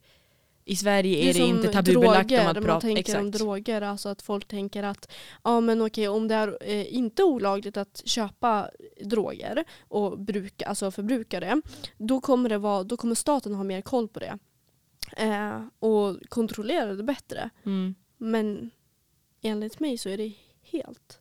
i 0.66 0.76
Sverige 0.76 1.18
är 1.24 1.28
det, 1.28 1.34
som 1.34 1.44
inte 1.44 1.68
tabubelagt 1.68 2.30
droger, 2.30 2.42
om 2.44 2.48
att 2.50 2.56
man 2.56 2.64
prata. 2.64 2.80
tänker 2.82 3.00
Exakt. 3.00 3.20
om 3.20 3.32
droger, 3.32 3.82
alltså 3.82 4.10
att 4.10 4.22
folk 4.22 4.48
tänker 4.48 4.84
att 4.84 5.12
ja 5.44 5.60
men 5.60 5.82
okej 5.82 6.08
om 6.08 6.28
det 6.28 6.36
är 6.36 6.58
eh, 6.62 6.96
inte 6.96 7.24
olagligt 7.24 7.78
att 7.78 8.02
köpa 8.06 8.70
droger 9.04 9.64
och 9.88 10.20
bruka, 10.20 10.66
alltså 10.66 10.92
förbruka 10.92 11.40
det, 11.40 11.62
då 11.98 12.22
kommer, 12.22 12.50
det 12.50 12.58
vara, 12.58 12.84
då 12.84 12.98
kommer 12.98 13.16
staten 13.16 13.54
ha 13.54 13.64
mer 13.64 13.82
koll 13.82 14.08
på 14.08 14.20
det. 14.20 14.38
Eh, 15.18 15.62
och 15.80 16.18
kontrollera 16.30 16.94
det 16.96 17.04
bättre. 17.04 17.50
Mm. 17.66 17.96
Men 18.18 18.72
enligt 19.42 19.80
mig 19.80 19.98
så 19.98 20.10
är 20.10 20.18
det 20.18 20.32
helt, 20.64 21.20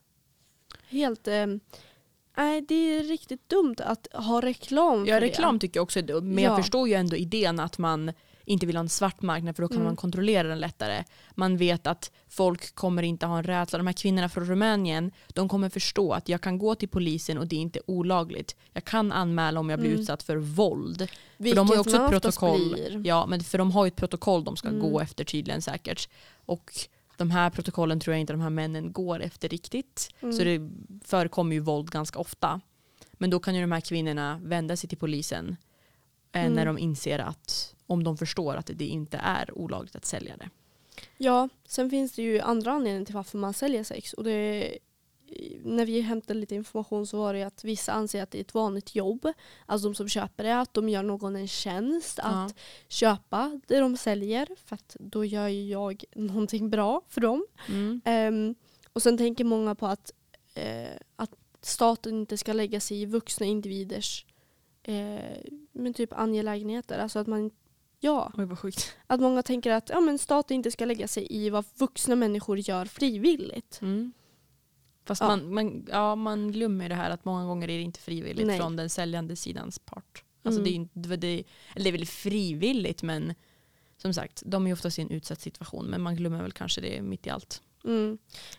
helt, 0.88 1.28
eh, 1.28 1.46
nej 2.36 2.60
det 2.62 2.74
är 2.74 3.02
riktigt 3.04 3.48
dumt 3.48 3.76
att 3.78 4.08
ha 4.12 4.40
reklam 4.40 5.04
för 5.04 5.12
Ja 5.12 5.20
det. 5.20 5.26
reklam 5.26 5.58
tycker 5.58 5.78
jag 5.78 5.82
också 5.82 5.98
är 5.98 6.02
dumt. 6.02 6.34
Men 6.34 6.44
jag 6.44 6.52
Ja. 6.52 6.56
förstår 6.56 6.88
ju 6.88 6.94
ändå 6.94 7.16
idén 7.16 7.60
att 7.60 7.78
man 7.78 8.12
inte 8.50 8.66
vill 8.66 8.76
ha 8.76 8.80
en 8.80 8.88
svart 8.88 9.22
marknad 9.22 9.56
för 9.56 9.62
då 9.62 9.68
kan 9.68 9.76
Mm. 9.76 9.84
man 9.86 9.96
kontrollera 9.96 10.48
den 10.48 10.58
lättare. 10.60 11.04
Man 11.34 11.56
vet 11.56 11.86
att 11.86 12.10
folk 12.28 12.74
kommer 12.74 13.02
inte 13.02 13.26
ha 13.26 13.38
en 13.38 13.44
rädsla. 13.44 13.78
De 13.78 13.86
här 13.86 13.94
kvinnorna 13.94 14.28
från 14.28 14.44
Rumänien 14.44 15.10
de 15.28 15.48
kommer 15.48 15.68
förstå 15.68 16.12
att 16.12 16.28
jag 16.28 16.40
kan 16.40 16.58
gå 16.58 16.74
till 16.74 16.88
polisen 16.88 17.38
och 17.38 17.46
det 17.46 17.56
är 17.56 17.60
inte 17.60 17.80
olagligt. 17.86 18.56
Jag 18.72 18.84
kan 18.84 19.12
anmäla 19.12 19.60
om 19.60 19.70
jag 19.70 19.78
blir 19.80 19.90
Mm. 19.90 20.00
utsatt 20.00 20.22
för 20.22 20.36
våld. 20.36 20.98
För 20.98 21.08
Vilket 21.44 21.56
de 21.56 21.68
har 21.68 21.74
ju 21.74 21.80
också 21.80 21.96
ett 21.96 22.10
protokoll. 22.10 22.72
blir. 22.72 23.02
Ja, 23.06 23.26
men 23.26 23.40
för 23.40 23.58
de 23.58 23.70
har 23.70 23.84
ju 23.84 23.88
ett 23.88 23.96
protokoll 23.96 24.44
de 24.44 24.56
ska 24.56 24.68
Mm. 24.68 24.80
gå 24.80 25.00
efter 25.00 25.24
tydligen 25.24 25.62
säkert. 25.62 26.08
Och 26.46 26.72
de 27.16 27.30
här 27.30 27.50
protokollen 27.50 28.00
tror 28.00 28.14
jag 28.14 28.20
inte 28.20 28.32
de 28.32 28.40
här 28.40 28.50
männen 28.50 28.92
går 28.92 29.22
efter 29.22 29.48
riktigt. 29.48 30.08
Mm. 30.20 30.32
Så 30.36 30.44
det 30.44 30.70
förekommer 31.04 31.52
ju 31.54 31.60
våld 31.60 31.90
ganska 31.90 32.18
ofta. 32.18 32.60
Men 33.12 33.30
då 33.30 33.38
kan 33.40 33.54
ju 33.54 33.60
de 33.60 33.72
här 33.72 33.80
kvinnorna 33.80 34.40
vända 34.44 34.76
sig 34.76 34.88
till 34.88 34.98
polisen 34.98 35.56
eh, 36.32 36.40
Mm. 36.42 36.52
när 36.52 36.66
de 36.66 36.78
inser 36.78 37.18
att 37.18 37.74
om 37.90 38.04
de 38.04 38.16
förstår 38.16 38.56
att 38.56 38.70
det 38.74 38.86
inte 38.86 39.16
är 39.16 39.58
olagligt 39.58 39.96
att 39.96 40.04
sälja 40.04 40.36
det. 40.36 40.50
Ja, 41.16 41.48
sen 41.68 41.90
finns 41.90 42.12
det 42.12 42.22
ju 42.22 42.40
andra 42.40 42.72
anledningar 42.72 43.06
till 43.06 43.14
varför 43.14 43.38
man 43.38 43.54
säljer 43.54 43.84
sex. 43.84 44.12
Och 44.12 44.24
det, 44.24 44.78
när 45.64 45.86
vi 45.86 46.00
hämtade 46.00 46.40
lite 46.40 46.54
information 46.54 47.06
så 47.06 47.18
var 47.18 47.34
det 47.34 47.42
att 47.42 47.64
vissa 47.64 47.92
anser 47.92 48.22
att 48.22 48.30
det 48.30 48.38
är 48.38 48.40
ett 48.40 48.54
vanligt 48.54 48.94
jobb. 48.94 49.32
Alltså 49.66 49.88
de 49.88 49.94
som 49.94 50.08
köper 50.08 50.44
det, 50.44 50.60
att 50.60 50.74
de 50.74 50.88
gör 50.88 51.02
någon 51.02 51.36
en 51.36 51.48
tjänst 51.48 52.18
Ja. 52.22 52.28
att 52.28 52.54
köpa 52.88 53.60
det 53.66 53.78
de 53.80 53.96
säljer. 53.96 54.48
För 54.64 54.74
att 54.74 54.96
då 55.00 55.24
gör 55.24 55.48
ju 55.48 55.68
jag 55.68 56.04
någonting 56.14 56.70
bra 56.70 57.02
för 57.08 57.20
dem. 57.20 57.46
Mm. 57.68 58.00
Ehm, 58.04 58.54
och 58.92 59.02
sen 59.02 59.18
tänker 59.18 59.44
många 59.44 59.74
på 59.74 59.86
att, 59.86 60.12
eh, 60.54 60.96
att 61.16 61.30
staten 61.60 62.14
inte 62.14 62.36
ska 62.36 62.52
lägga 62.52 62.80
sig 62.80 63.02
i 63.02 63.06
vuxna 63.06 63.46
individers 63.46 64.26
eh, 64.82 65.40
men 65.72 65.94
typ 65.94 66.12
angelägenheter. 66.12 66.98
Alltså 66.98 67.18
att 67.18 67.26
man, 67.26 67.50
ja. 68.00 68.32
Oj 68.36 68.44
vad 68.44 68.58
sjukt. 68.58 68.96
Att 69.06 69.20
många 69.20 69.42
tänker 69.42 69.70
att 69.70 69.88
ja, 69.88 70.00
men 70.00 70.18
staten 70.18 70.54
inte 70.54 70.70
ska 70.70 70.84
lägga 70.84 71.08
sig 71.08 71.26
i 71.30 71.50
vad 71.50 71.64
vuxna 71.78 72.16
människor 72.16 72.58
gör 72.58 72.84
frivilligt. 72.84 73.80
Mm. 73.82 74.12
Fast 75.04 75.20
Ja. 75.20 75.28
Man, 75.28 75.54
man, 75.54 75.86
ja, 75.90 76.14
man 76.14 76.52
glömmer 76.52 76.88
det 76.88 76.94
här 76.94 77.10
att 77.10 77.24
många 77.24 77.44
gånger 77.44 77.68
är 77.70 77.76
det 77.76 77.82
inte 77.82 78.00
frivilligt 78.00 78.46
Nej. 78.46 78.58
från 78.58 78.76
den 78.76 78.90
säljande 78.90 79.36
sidans 79.36 79.78
part. 79.78 80.24
Alltså 80.42 80.60
Mm. 80.60 80.88
det, 80.92 81.14
är, 81.14 81.16
det, 81.16 81.44
eller 81.74 81.84
det 81.84 81.90
är 81.90 81.98
väl 81.98 82.06
frivilligt 82.06 83.02
men 83.02 83.34
som 83.96 84.14
sagt, 84.14 84.42
de 84.46 84.66
är 84.66 84.72
oftast 84.72 84.98
i 84.98 85.02
en 85.02 85.10
utsatt 85.10 85.40
situation 85.40 85.86
men 85.86 86.02
man 86.02 86.16
glömmer 86.16 86.42
väl 86.42 86.52
kanske 86.52 86.80
det 86.80 87.02
mitt 87.02 87.26
i 87.26 87.30
allt. 87.30 87.62
Mm. 87.84 88.18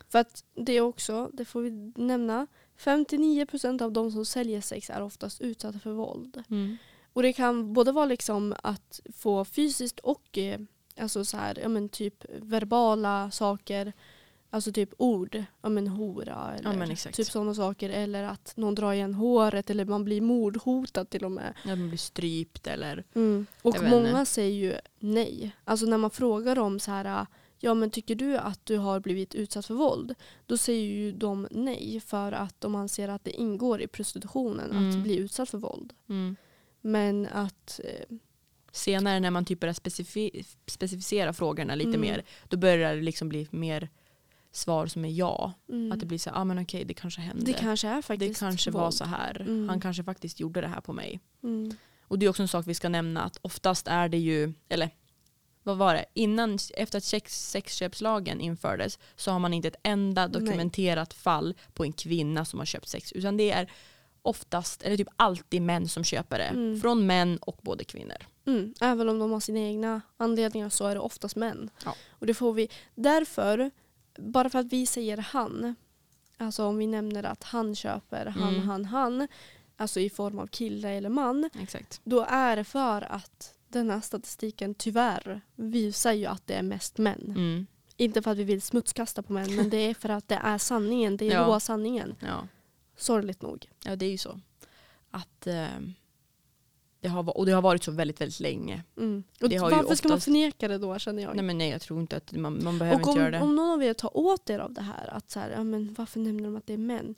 För 0.09 0.19
att 0.19 0.43
det 0.55 0.71
är 0.73 0.81
också, 0.81 1.29
det 1.33 1.45
får 1.45 1.61
vi 1.61 1.71
nämna, 1.95 2.47
59% 2.79 3.81
av 3.81 3.91
de 3.91 4.11
som 4.11 4.25
säljer 4.25 4.61
sex 4.61 4.89
är 4.89 5.01
oftast 5.01 5.41
utsatta 5.41 5.79
för 5.79 5.91
våld. 5.91 6.43
Mm. 6.49 6.77
Och 7.13 7.21
det 7.23 7.33
kan 7.33 7.73
både 7.73 7.91
vara 7.91 8.05
liksom 8.05 8.55
att 8.63 8.99
få 9.17 9.45
fysiskt 9.45 9.99
och 9.99 10.37
eh, 10.37 10.59
alltså 10.99 11.25
så 11.25 11.37
här, 11.37 11.59
ja, 11.61 11.67
men 11.69 11.89
typ 11.89 12.25
verbala 12.41 13.31
saker. 13.31 13.93
Alltså 14.53 14.71
typ 14.71 14.93
ord, 14.97 15.43
ja 15.61 15.69
men 15.69 15.87
hora 15.87 16.53
eller 16.57 16.69
Ja, 16.69 16.73
typ 17.11 17.27
sådana 17.27 17.53
saker. 17.53 17.89
Eller 17.89 18.23
att 18.23 18.53
någon 18.57 18.75
drar 18.75 18.93
igen 18.93 19.13
håret 19.13 19.69
eller 19.69 19.85
man 19.85 20.03
blir 20.03 20.21
mordhotad 20.21 21.05
till 21.09 21.25
och 21.25 21.31
med. 21.31 21.53
Ja, 21.65 21.75
man 21.75 21.87
blir 21.87 21.97
strypt 21.97 22.67
eller... 22.67 23.03
Och 23.61 23.75
Jag 23.75 23.81
vet 23.81 23.91
många 23.91 24.25
säger 24.25 24.51
ju 24.71 24.75
nej. 24.99 25.51
Alltså 25.63 25.85
när 25.85 25.97
man 25.97 26.09
frågar 26.11 26.55
dem 26.55 26.79
så 26.79 26.91
här, 26.91 27.25
ja 27.59 27.73
men 27.73 27.91
tycker 27.91 28.15
du 28.15 28.37
att 28.37 28.65
du 28.65 28.77
har 28.77 28.99
blivit 28.99 29.35
utsatt 29.35 29.65
för 29.65 29.73
våld? 29.73 30.15
Då 30.45 30.57
säger 30.57 30.85
ju 30.87 31.11
de 31.11 31.47
nej 31.51 31.99
för 32.05 32.31
att 32.31 32.61
de 32.61 32.75
anser 32.75 33.07
att 33.07 33.23
det 33.23 33.31
ingår 33.31 33.81
i 33.81 33.87
prostitutionen 33.87 34.71
att 34.71 34.93
Mm. 34.93 35.03
bli 35.03 35.15
utsatt 35.17 35.49
för 35.49 35.57
våld. 35.57 35.93
Mm. 36.09 36.35
Men 36.81 37.27
att 37.27 37.79
eh, 37.83 38.15
Senare 38.73 39.19
när 39.19 39.31
man 39.31 39.45
typ 39.45 39.59
börjar 39.59 39.73
specifi- 39.73 40.45
specificera 40.67 41.33
frågorna 41.33 41.75
lite 41.75 41.89
Mm. 41.89 42.01
mer, 42.01 42.23
då 42.47 42.57
börjar 42.57 42.95
det 42.95 43.01
liksom 43.01 43.29
bli 43.29 43.47
mer 43.51 43.89
svar 44.51 44.87
som 44.87 45.05
är 45.05 45.09
ja. 45.09 45.53
mm, 45.69 45.91
Att 45.91 45.99
det 45.99 46.05
blir 46.05 46.17
så 46.17 46.29
här, 46.29 46.37
ah, 46.37 46.43
men 46.43 46.59
okej 46.59 46.85
det 46.85 46.93
kanske 46.93 47.21
hände. 47.21 47.45
det 47.45 47.53
kanske 47.53 47.87
är 47.87 47.95
det 47.95 48.01
faktiskt 48.01 48.39
kanske 48.39 48.71
var 48.71 48.81
våld. 48.81 48.93
så 48.93 49.05
här. 49.05 49.41
Mm. 49.41 49.69
Han 49.69 49.81
kanske 49.81 50.03
faktiskt 50.03 50.39
gjorde 50.39 50.61
det 50.61 50.67
här 50.67 50.81
på 50.81 50.93
mig. 50.93 51.19
Mm. 51.43 51.75
Och 52.03 52.19
det 52.19 52.25
är 52.25 52.29
också 52.29 52.41
en 52.41 52.47
sak 52.47 52.67
vi 52.67 52.73
ska 52.73 52.89
nämna 52.89 53.23
att 53.23 53.37
oftast 53.41 53.87
är 53.87 54.09
det 54.09 54.17
ju, 54.17 54.53
eller 54.69 54.89
vad 55.63 55.77
var 55.77 55.93
det, 55.93 56.05
innan, 56.13 56.57
efter 56.77 56.97
att 56.97 57.03
sex, 57.03 57.49
sexköpslagen 57.51 58.41
infördes 58.41 58.99
så 59.15 59.31
har 59.31 59.39
man 59.39 59.53
inte 59.53 59.67
ett 59.67 59.79
enda 59.83 60.27
dokumenterat 60.27 61.13
fall 61.13 61.53
på 61.73 61.83
en 61.83 61.93
kvinna 61.93 62.45
som 62.45 62.59
har 62.59 62.65
köpt 62.65 62.87
sex. 62.87 63.11
Utan 63.11 63.37
det 63.37 63.51
är 63.51 63.71
oftast, 64.21 64.81
eller 64.83 64.97
typ 64.97 65.07
alltid 65.15 65.61
män 65.61 65.87
som 65.87 66.03
köper 66.03 66.37
det. 66.37 66.43
Mm. 66.45 66.79
Från 66.81 67.05
män 67.07 67.37
och 67.37 67.59
både 67.61 67.83
kvinnor. 67.83 68.17
Mm. 68.45 68.73
Även 68.81 69.09
om 69.09 69.19
de 69.19 69.31
har 69.31 69.39
sina 69.39 69.59
egna 69.59 70.01
anledningar 70.17 70.69
så 70.69 70.87
är 70.87 70.95
det 70.95 71.01
oftast 71.01 71.35
män. 71.35 71.69
Ja. 71.85 71.95
Och 72.09 72.25
det 72.27 72.33
får 72.33 72.53
vi. 72.53 72.69
Därför, 72.95 73.71
bara 74.17 74.49
för 74.49 74.59
att 74.59 74.73
vi 74.73 74.85
säger 74.85 75.17
han, 75.17 75.75
alltså 76.37 76.65
om 76.65 76.77
vi 76.77 76.87
nämner 76.87 77.23
att 77.23 77.43
han 77.43 77.75
köper 77.75 78.25
han, 78.25 78.55
Mm. 78.55 78.67
han, 78.67 78.85
han, 78.85 79.27
alltså 79.77 79.99
i 79.99 80.09
form 80.09 80.39
av 80.39 80.47
kille 80.47 80.89
eller 80.89 81.09
man, 81.09 81.49
Exakt. 81.59 82.01
då 82.03 82.25
är 82.29 82.55
det 82.55 82.63
för 82.63 83.01
att 83.01 83.53
den 83.67 83.89
här 83.89 84.01
statistiken 84.01 84.75
tyvärr 84.75 85.41
visar 85.55 86.11
ju 86.13 86.25
att 86.25 86.47
det 86.47 86.53
är 86.53 86.63
mest 86.63 86.97
män. 86.97 87.23
Mm. 87.27 87.67
Inte 87.97 88.21
för 88.21 88.31
att 88.31 88.37
vi 88.37 88.43
vill 88.43 88.61
smutskasta 88.61 89.21
på 89.23 89.33
män, 89.33 89.55
men 89.55 89.69
det 89.69 89.77
är 89.77 89.93
för 89.93 90.09
att 90.09 90.27
det 90.27 90.39
är 90.43 90.57
sanningen. 90.57 91.17
Det 91.17 91.27
är 91.27 91.31
Ja. 91.41 91.47
råa 91.47 91.59
sanningen. 91.59 92.15
Ja. 92.19 92.47
Sorgligt 93.01 93.41
nog. 93.41 93.69
ja, 93.85 93.95
det 93.95 94.05
är 94.05 94.11
ju 94.11 94.17
så. 94.17 94.39
Att, 95.11 95.47
eh, 95.47 95.65
det 97.01 97.07
har, 97.07 97.37
och 97.37 97.45
det 97.45 97.51
har 97.51 97.61
varit 97.61 97.83
så 97.83 97.91
väldigt, 97.91 98.21
väldigt 98.21 98.39
länge. 98.39 98.83
Mm. 98.97 99.23
Och 99.41 99.49
Det 99.49 99.55
har 99.57 99.69
ju 99.69 99.75
varför 99.75 99.95
ska 99.95 100.07
man 100.07 100.15
oftast- 100.15 100.25
förneka 100.25 100.67
det 100.67 100.77
då 100.77 100.99
känner 100.99 101.23
jag? 101.23 101.35
Nej 101.35 101.45
men 101.45 101.57
nej 101.57 101.69
jag 101.69 101.81
tror 101.81 101.99
inte 102.01 102.17
att 102.17 102.31
man, 102.31 102.63
man 102.63 102.77
behöver 102.79 103.01
Och 103.01 103.07
inte 103.09 103.19
göra 103.21 103.25
om, 103.27 103.31
det. 103.31 103.41
om 103.41 103.55
någon 103.55 103.69
av 103.69 103.83
er 103.83 103.93
tar 103.93 104.17
åt 104.17 104.49
er 104.49 104.59
av 104.59 104.73
det 104.73 104.81
här, 104.81 105.07
att 105.13 105.31
så 105.31 105.39
här, 105.39 105.49
ja, 105.49 105.63
men 105.63 105.93
varför 105.97 106.19
nämner 106.19 106.43
de 106.43 106.55
att 106.55 106.67
det 106.67 106.73
är 106.73 106.77
män? 106.77 107.15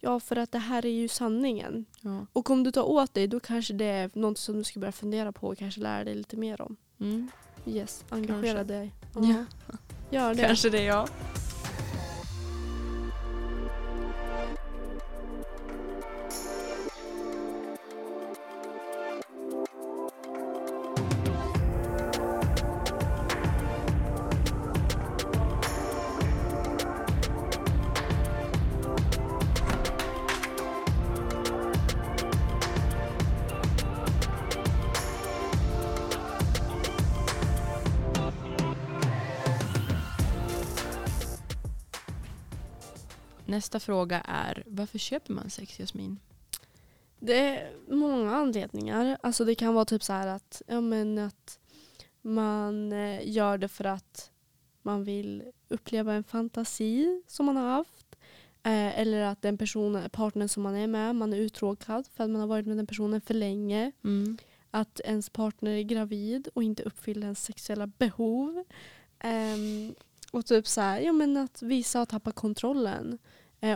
Ja, 0.00 0.20
för 0.20 0.36
att 0.36 0.52
det 0.52 0.58
här 0.58 0.86
är 0.86 0.90
ju 0.90 1.08
sanningen. 1.08 1.84
Ja. 2.00 2.26
Och 2.32 2.50
om 2.50 2.62
du 2.64 2.70
tar 2.72 2.82
åt 2.82 3.14
dig, 3.14 3.26
då 3.26 3.40
kanske 3.40 3.74
det 3.74 3.84
är 3.84 4.10
något 4.14 4.38
som 4.38 4.56
du 4.58 4.64
ska 4.64 4.80
börja 4.80 4.92
fundera 4.92 5.32
på 5.32 5.46
och 5.48 5.58
kanske 5.58 5.80
lära 5.80 6.04
dig 6.04 6.14
lite 6.14 6.36
mer 6.36 6.60
om. 6.60 6.76
Mm. 7.00 7.28
Yes, 7.66 8.04
engagera 8.08 8.54
Kanske. 8.56 8.74
dig. 8.74 8.92
Ja. 9.14 9.44
Gör 10.10 10.34
det. 10.34 10.42
Kanske 10.42 10.70
det 10.70 10.82
ja. 10.82 11.08
Nästa 43.56 43.80
fråga 43.80 44.20
är 44.20 44.62
varför 44.66 44.98
köper 44.98 45.32
man 45.32 45.50
sex 45.50 45.78
Jasmin? 45.78 46.18
Det 47.18 47.38
är 47.38 47.72
många 47.88 48.34
anledningar. 48.34 49.18
Alltså 49.20 49.44
det 49.44 49.54
kan 49.54 49.74
vara 49.74 49.84
typ 49.84 50.02
så 50.02 50.12
här 50.12 50.26
att, 50.26 50.62
ja, 50.66 50.80
men 50.80 51.18
att 51.18 51.58
man 52.22 52.92
eh, 52.92 53.28
gör 53.28 53.58
det 53.58 53.68
för 53.68 53.84
att 53.84 54.30
man 54.82 55.04
vill 55.04 55.42
uppleva 55.68 56.14
en 56.14 56.24
fantasi 56.24 57.22
som 57.26 57.46
man 57.46 57.56
har 57.56 57.70
haft. 57.70 58.16
Eh, 58.62 59.00
eller 59.00 59.22
att 59.22 59.42
den 59.42 59.58
personen, 59.58 60.10
partnern 60.10 60.48
som 60.48 60.62
man 60.62 60.76
är 60.76 60.86
med, 60.86 61.14
man 61.16 61.32
är 61.32 61.38
uttråkad 61.38 62.06
för 62.14 62.24
att 62.24 62.30
man 62.30 62.40
har 62.40 62.48
varit 62.48 62.66
med 62.66 62.76
den 62.76 62.86
personen 62.86 63.20
för 63.20 63.34
länge. 63.34 63.92
Mm. 64.04 64.38
Att 64.70 65.00
ens 65.00 65.30
partner 65.30 65.70
är 65.70 65.82
gravid 65.82 66.48
och 66.54 66.62
inte 66.62 66.82
uppfyller 66.82 67.22
ens 67.22 67.44
sexuella 67.44 67.86
behov. 67.86 68.64
Ehm, 69.18 69.94
och 70.30 70.46
typ 70.46 70.66
så 70.66 70.80
här, 70.80 71.00
ja 71.00 71.12
men 71.12 71.36
att 71.36 71.62
vissa 71.62 71.98
har 71.98 72.06
tappat 72.06 72.34
kontrollen 72.34 73.12
eh, 73.12 73.18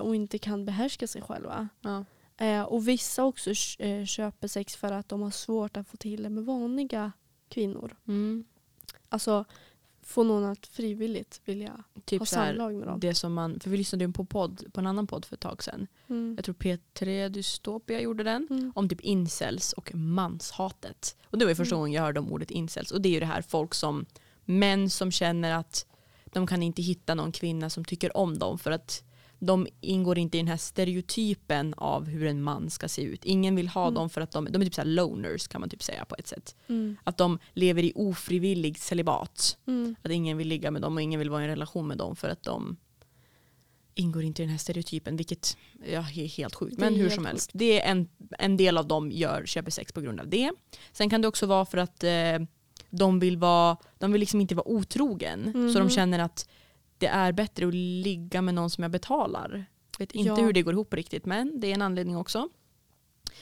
och 0.02 0.16
inte 0.16 0.38
kan 0.38 0.64
behärska 0.64 1.06
sig 1.06 1.22
själva. 1.22 1.68
Ja. 1.80 2.04
Eh, 2.36 2.62
och 2.62 2.88
vissa 2.88 3.24
också 3.24 3.50
eh, 3.78 4.04
köper 4.04 4.48
sex 4.48 4.76
för 4.76 4.92
att 4.92 5.08
de 5.08 5.22
har 5.22 5.30
svårt 5.30 5.76
att 5.76 5.88
få 5.88 5.96
till 5.96 6.22
det 6.22 6.30
med 6.30 6.44
vanliga 6.44 7.12
kvinnor. 7.48 7.96
Mm. 8.08 8.44
Alltså 9.08 9.44
få 10.02 10.22
någon 10.22 10.44
att 10.44 10.66
frivilligt 10.66 11.40
vilja 11.44 11.84
Typ 12.04 12.18
ha 12.20 12.26
samlag 12.26 12.74
med 12.74 12.88
dem. 12.88 13.00
det 13.00 13.14
som 13.14 13.32
man, 13.34 13.60
för 13.60 13.70
vi 13.70 13.76
lyssnade 13.76 14.04
ju 14.04 14.12
på, 14.12 14.24
podd, 14.24 14.64
på 14.72 14.80
en 14.80 14.86
annan 14.86 15.06
podd 15.06 15.24
för 15.24 15.36
ett 15.36 15.40
tag 15.40 15.62
sedan. 15.62 15.86
Mm. 16.08 16.34
Jag 16.36 16.44
tror 16.44 16.54
P3 16.54 17.28
Dystopia 17.28 18.00
gjorde 18.00 18.22
den. 18.24 18.46
Mm. 18.50 18.72
Om 18.74 18.88
typ 18.88 19.00
incels 19.00 19.72
och 19.72 19.94
manshatet. 19.94 21.16
Och 21.24 21.38
det 21.38 21.44
var 21.44 21.50
ju 21.50 21.54
första 21.56 21.74
Mm. 21.74 21.80
gången 21.80 21.92
jag 21.92 22.02
hörde 22.02 22.20
om 22.20 22.32
ordet 22.32 22.50
incels. 22.50 22.90
Och 22.90 23.00
det 23.00 23.08
är 23.08 23.10
ju 23.10 23.20
det 23.20 23.26
här 23.26 23.42
folk 23.42 23.74
som, 23.74 24.06
män 24.44 24.90
som 24.90 25.10
känner 25.10 25.52
att 25.52 25.86
de 26.24 26.46
kan 26.46 26.62
inte 26.62 26.82
hitta 26.82 27.14
någon 27.14 27.32
kvinna 27.32 27.70
som 27.70 27.84
tycker 27.84 28.16
om 28.16 28.38
dem 28.38 28.58
för 28.58 28.70
att 28.70 29.02
de 29.42 29.66
ingår 29.80 30.18
inte 30.18 30.36
i 30.36 30.40
den 30.40 30.48
här 30.48 30.56
stereotypen 30.56 31.74
av 31.76 32.06
hur 32.08 32.26
en 32.26 32.42
man 32.42 32.70
ska 32.70 32.88
se 32.88 33.02
ut. 33.02 33.24
Ingen 33.24 33.56
vill 33.56 33.68
ha 33.68 33.82
Mm. 33.82 33.94
dem 33.94 34.10
för 34.10 34.20
att 34.20 34.30
de, 34.30 34.44
de 34.50 34.60
är 34.62 34.64
typ 34.66 34.74
så 34.74 34.84
loners 34.84 35.48
kan 35.48 35.60
man 35.60 35.70
typ 35.70 35.82
säga 35.82 36.04
på 36.04 36.14
ett 36.18 36.26
sätt. 36.26 36.56
Mm. 36.68 36.96
Att 37.04 37.16
de 37.16 37.38
lever 37.52 37.82
i 37.82 37.92
ofrivillig 37.94 38.78
celibat. 38.78 39.58
Mm. 39.66 39.94
Att 40.02 40.10
ingen 40.10 40.36
vill 40.36 40.48
ligga 40.48 40.70
med 40.70 40.82
dem 40.82 40.94
och 40.96 41.02
ingen 41.02 41.18
vill 41.20 41.30
vara 41.30 41.40
i 41.42 41.44
en 41.44 41.50
relation 41.50 41.86
med 41.88 41.98
dem 41.98 42.16
för 42.16 42.28
att 42.28 42.42
de 42.42 42.76
ingår 43.94 44.22
inte 44.24 44.42
i 44.42 44.44
den 44.44 44.50
här 44.50 44.58
stereotypen 44.58 45.16
vilket 45.16 45.56
ja, 45.92 45.98
är 46.00 46.26
helt 46.28 46.54
sjukt. 46.54 46.78
Men 46.78 46.94
hur 46.94 47.10
som 47.10 47.24
helst. 47.24 47.50
Det 47.54 47.80
är 47.82 47.90
en, 47.90 48.08
en 48.38 48.56
del 48.56 48.78
av 48.78 48.86
dem 48.88 49.10
gör, 49.12 49.46
köper 49.46 49.70
sex 49.70 49.92
på 49.92 50.00
grund 50.00 50.20
av 50.20 50.28
det. 50.28 50.50
Sen 50.92 51.10
kan 51.10 51.22
det 51.22 51.28
också 51.28 51.46
vara 51.46 51.64
för 51.66 51.78
att 51.78 52.04
eh, 52.04 52.38
de 52.90 53.18
vill 53.20 53.36
vara, 53.36 53.76
de 53.98 54.12
vill 54.12 54.20
liksom 54.20 54.40
inte 54.40 54.54
vara 54.54 54.68
otrogen. 54.68 55.44
Så 55.52 55.78
de 55.78 55.80
Mhm. 55.84 55.90
känner 55.90 56.18
att 56.18 56.48
det 57.00 57.06
är 57.06 57.32
bättre 57.32 57.68
att 57.68 57.74
ligga 57.74 58.42
med 58.42 58.54
någon 58.54 58.70
som 58.70 58.82
jag 58.82 58.90
betalar. 58.90 59.66
Vet 59.98 60.12
inte 60.12 60.28
Ja. 60.40 60.46
hur 60.46 60.52
det 60.52 60.62
går 60.62 60.72
ihop 60.74 60.94
riktigt 60.94 61.26
men 61.26 61.60
det 61.60 61.66
är 61.70 61.74
en 61.74 61.82
anledning 61.82 62.16
också. 62.16 62.48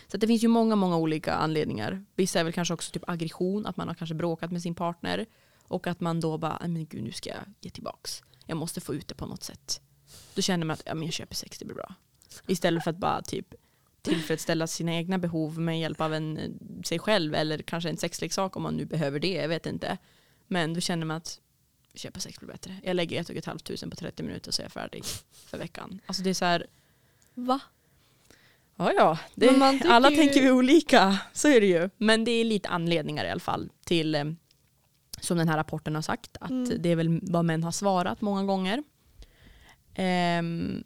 Så 0.06 0.16
det 0.16 0.26
finns 0.26 0.44
ju 0.44 0.48
många, 0.48 0.76
många 0.76 0.96
olika 0.96 1.34
anledningar. 1.34 2.04
Vissa 2.14 2.40
är 2.40 2.44
väl 2.44 2.52
kanske 2.52 2.74
också 2.74 2.92
typ 2.92 3.08
aggression, 3.08 3.66
att 3.66 3.76
man 3.76 3.88
har 3.88 3.94
kanske 3.94 4.14
bråkat 4.14 4.50
med 4.52 4.62
sin 4.62 4.74
partner. 4.74 5.26
Och 5.68 5.86
att 5.86 6.00
man 6.00 6.20
då 6.20 6.38
bara, 6.38 6.58
"Nej, 6.60 6.68
men 6.68 6.86
gud 6.86 7.02
nu 7.04 7.12
ska 7.12 7.30
jag 7.30 7.38
ge 7.60 7.70
tillbaks. 7.70 8.22
Jag 8.46 8.56
måste 8.56 8.80
få 8.80 8.94
ut 8.94 9.08
det 9.08 9.14
på 9.14 9.26
något 9.26 9.42
sätt. 9.42 9.80
Då 10.34 10.42
känner 10.42 10.66
man 10.66 10.74
att 10.74 10.82
ja, 10.86 10.94
men 10.94 11.04
jag 11.04 11.12
köper 11.12 11.34
sex, 11.34 11.58
det 11.58 11.64
blir 11.64 11.74
bra. 11.74 11.94
Istället 12.46 12.84
för 12.84 12.90
att 12.90 12.96
bara 12.98 13.22
typ 13.22 13.54
tillfredsställa 14.02 14.66
sina 14.66 14.94
egna 14.94 15.18
behov 15.18 15.58
med 15.60 15.80
hjälp 15.80 16.00
av 16.00 16.14
en, 16.14 16.36
eh, 16.38 16.50
sig 16.84 16.98
själv 16.98 17.34
eller 17.34 17.58
kanske 17.58 17.90
en 17.90 17.96
sexleksak 17.96 18.56
om 18.56 18.62
man 18.62 18.76
nu 18.76 18.84
behöver 18.84 19.20
det, 19.20 19.32
jag 19.32 19.48
vet 19.48 19.66
inte. 19.66 19.98
Men 20.46 20.74
då 20.74 20.80
känner 20.80 21.06
man 21.06 21.16
att 21.16 21.40
köpa 21.94 22.20
sex 22.20 22.38
blir 22.38 22.48
bättre. 22.48 22.76
Jag 22.82 22.96
lägger 22.96 23.20
ett 23.20 23.30
och 23.30 23.36
ett 23.36 23.44
halvt 23.44 23.64
tusen 23.64 23.90
på 23.90 23.96
30 23.96 24.22
minuter 24.22 24.50
så 24.52 24.62
är 24.62 24.64
jag 24.64 24.72
färdig 24.72 25.04
för 25.46 25.58
veckan. 25.58 26.00
Alltså 26.06 26.22
det 26.22 26.30
är 26.30 26.34
så 26.34 26.44
här, 26.44 26.66
Va? 27.34 27.60
ja 28.76 28.92
ja, 28.92 29.18
det, 29.34 29.48
alla 29.88 30.10
ju- 30.10 30.16
tänker 30.16 30.42
vi 30.42 30.50
olika, 30.50 31.18
så 31.32 31.48
är 31.48 31.60
det 31.60 31.66
ju. 31.66 31.90
Men 31.96 32.24
det 32.24 32.30
är 32.30 32.44
lite 32.44 32.68
anledningar 32.68 33.24
i 33.24 33.30
alla 33.30 33.40
fall 33.40 33.70
till, 33.84 34.14
eh, 34.14 34.24
som 35.20 35.38
den 35.38 35.48
här 35.48 35.56
rapporten 35.56 35.94
har 35.94 36.02
sagt, 36.02 36.36
att 36.40 36.50
Mm. 36.50 36.82
det 36.82 36.88
är 36.88 36.96
väl 36.96 37.18
vad 37.22 37.44
män 37.44 37.64
har 37.64 37.72
svarat 37.72 38.20
många 38.20 38.42
gånger. 38.44 38.82
Ehm, 39.94 40.84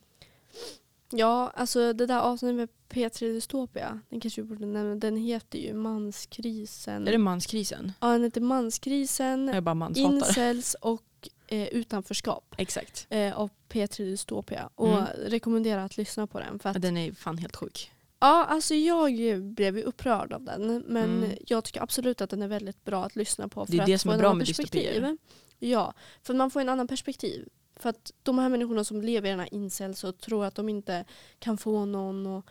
Ja, 1.12 1.52
alltså 1.54 1.92
det 1.92 2.06
där 2.06 2.18
avsnittet 2.20 2.56
med 2.56 2.68
P3 2.88 3.32
Dystopia, 3.32 4.00
den 4.08 4.20
kanske 4.20 4.42
vi 4.42 4.48
borde 4.48 4.66
nämna, 4.66 4.94
den 4.94 5.16
heter 5.16 5.58
ju 5.58 5.74
Manskrisen. 5.74 7.08
är 7.08 7.12
det 7.12 7.18
manskrisen? 7.18 7.92
Ja, 8.00 8.12
den 8.12 8.24
heter 8.24 8.40
Manskrisen, 8.40 9.46
Jag 9.46 9.56
är 9.56 9.60
bara 9.60 9.74
manshatare. 9.74 10.14
Incels 10.14 10.74
och 10.80 11.02
eh, 11.46 11.68
Utanförskap 11.68 12.54
Exakt. 12.58 13.06
eh, 13.10 13.38
av 13.38 13.50
P3 13.68 14.04
Dystopia 14.04 14.70
och 14.74 14.88
Mm. 14.88 15.04
rekommenderar 15.26 15.84
att 15.84 15.96
lyssna 15.96 16.26
på 16.26 16.40
den. 16.40 16.58
För 16.58 16.68
att, 16.70 16.82
Den 16.82 16.96
är 16.96 17.12
fan 17.12 17.38
helt 17.38 17.56
sjuk. 17.56 17.90
ja, 18.20 18.44
alltså 18.44 18.74
jag 18.74 19.14
blev 19.44 19.76
ju 19.76 19.82
upprörd 19.82 20.32
av 20.32 20.42
den 20.42 20.84
men 20.88 21.10
Mm. 21.24 21.30
jag 21.46 21.64
tycker 21.64 21.82
absolut 21.82 22.20
att 22.20 22.30
den 22.30 22.42
är 22.42 22.48
väldigt 22.48 22.84
bra 22.84 23.04
att 23.04 23.16
lyssna 23.16 23.48
på. 23.48 23.66
För 23.66 23.72
Det 23.72 23.78
är 23.78 23.82
att 23.82 23.86
det 23.86 23.98
som 23.98 24.08
få 24.08 24.12
är 24.12 24.14
en 24.14 24.20
bra 24.20 24.28
annan 24.28 24.38
med 24.38 24.46
perspektiv. 24.46 24.82
dystopier. 24.82 25.16
Ja, 25.58 25.94
för 26.22 26.34
man 26.34 26.50
får 26.50 26.60
en 26.60 26.68
annan 26.68 26.88
perspektiv. 26.88 27.48
För 27.82 27.90
att 27.90 28.12
de 28.22 28.38
här 28.38 28.48
människorna 28.48 28.84
som 28.84 29.02
lever 29.02 29.28
i 29.28 29.30
den 29.30 29.40
här 29.40 29.54
incels 29.54 30.04
och 30.04 30.18
tror 30.18 30.44
att 30.44 30.54
de 30.54 30.68
inte 30.68 31.04
kan 31.38 31.58
få 31.58 31.84
någon 31.84 32.26
och 32.26 32.46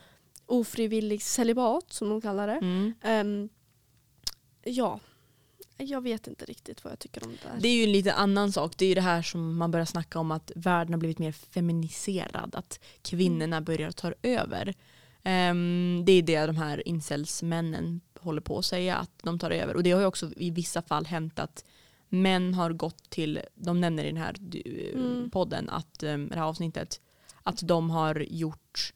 ofrivillig 0.46 1.22
celibat 1.22 1.94
som 1.94 2.10
de 2.10 2.22
kallar 2.22 2.48
det. 2.48 2.54
Mm. 2.54 2.94
Ehm, 3.02 3.50
ja, 4.64 5.00
jag 5.78 6.02
vet 6.02 6.28
inte 6.28 6.46
riktigt 6.46 6.84
vad 6.84 6.92
jag 6.92 7.00
tycker 7.00 7.24
om 7.24 7.32
det 7.32 7.50
där. 7.50 7.62
Det 7.62 7.68
är 7.68 7.76
ju 7.76 7.84
en 7.84 7.92
lite 7.92 8.14
annan 8.14 8.52
sak. 8.52 8.74
Det 8.78 8.86
är 8.86 8.90
ju 8.90 8.96
det 8.96 9.02
här 9.02 9.22
som 9.22 9.58
man 9.58 9.72
börjar 9.72 9.86
snacka 9.86 10.20
om 10.20 10.32
att 10.32 10.52
världen 10.56 10.94
har 10.94 11.00
blivit 11.00 11.20
mer 11.20 11.32
feminiserad. 11.32 12.56
Att 12.56 12.80
kvinnorna 13.02 13.62
börjar 13.62 13.92
ta 13.92 14.14
över. 14.22 14.74
Ehm, 15.24 16.04
det 16.06 16.12
är 16.12 16.22
det 16.22 16.46
de 16.46 16.58
här 16.58 16.88
incelsmännen 16.88 18.02
håller 18.20 18.42
på 18.42 18.58
att 18.58 18.66
säga. 18.66 18.96
Att 18.96 19.12
de 19.24 19.40
tar 19.40 19.52
över. 19.52 19.76
Och 19.76 19.84
det 19.84 19.92
har 19.92 20.00
ju 20.00 20.06
också 20.06 20.32
i 20.36 20.52
vissa 20.52 20.82
fall 20.82 21.06
hänt 21.06 21.40
att 21.40 21.66
män 22.12 22.54
har 22.54 22.74
gått 22.74 23.10
till, 23.10 23.40
de 23.56 23.82
nämner 23.82 24.04
i 24.04 24.08
den 24.08 24.18
här 24.18 24.36
du- 24.40 24.92
Mm. 24.96 25.30
podden, 25.32 25.70
att, 25.70 26.04
um, 26.04 26.28
det 26.30 26.36
här 26.36 26.44
avsnittet, 26.44 27.02
att 27.44 27.68
de 27.68 27.90
har 27.90 28.26
gjort 28.30 28.94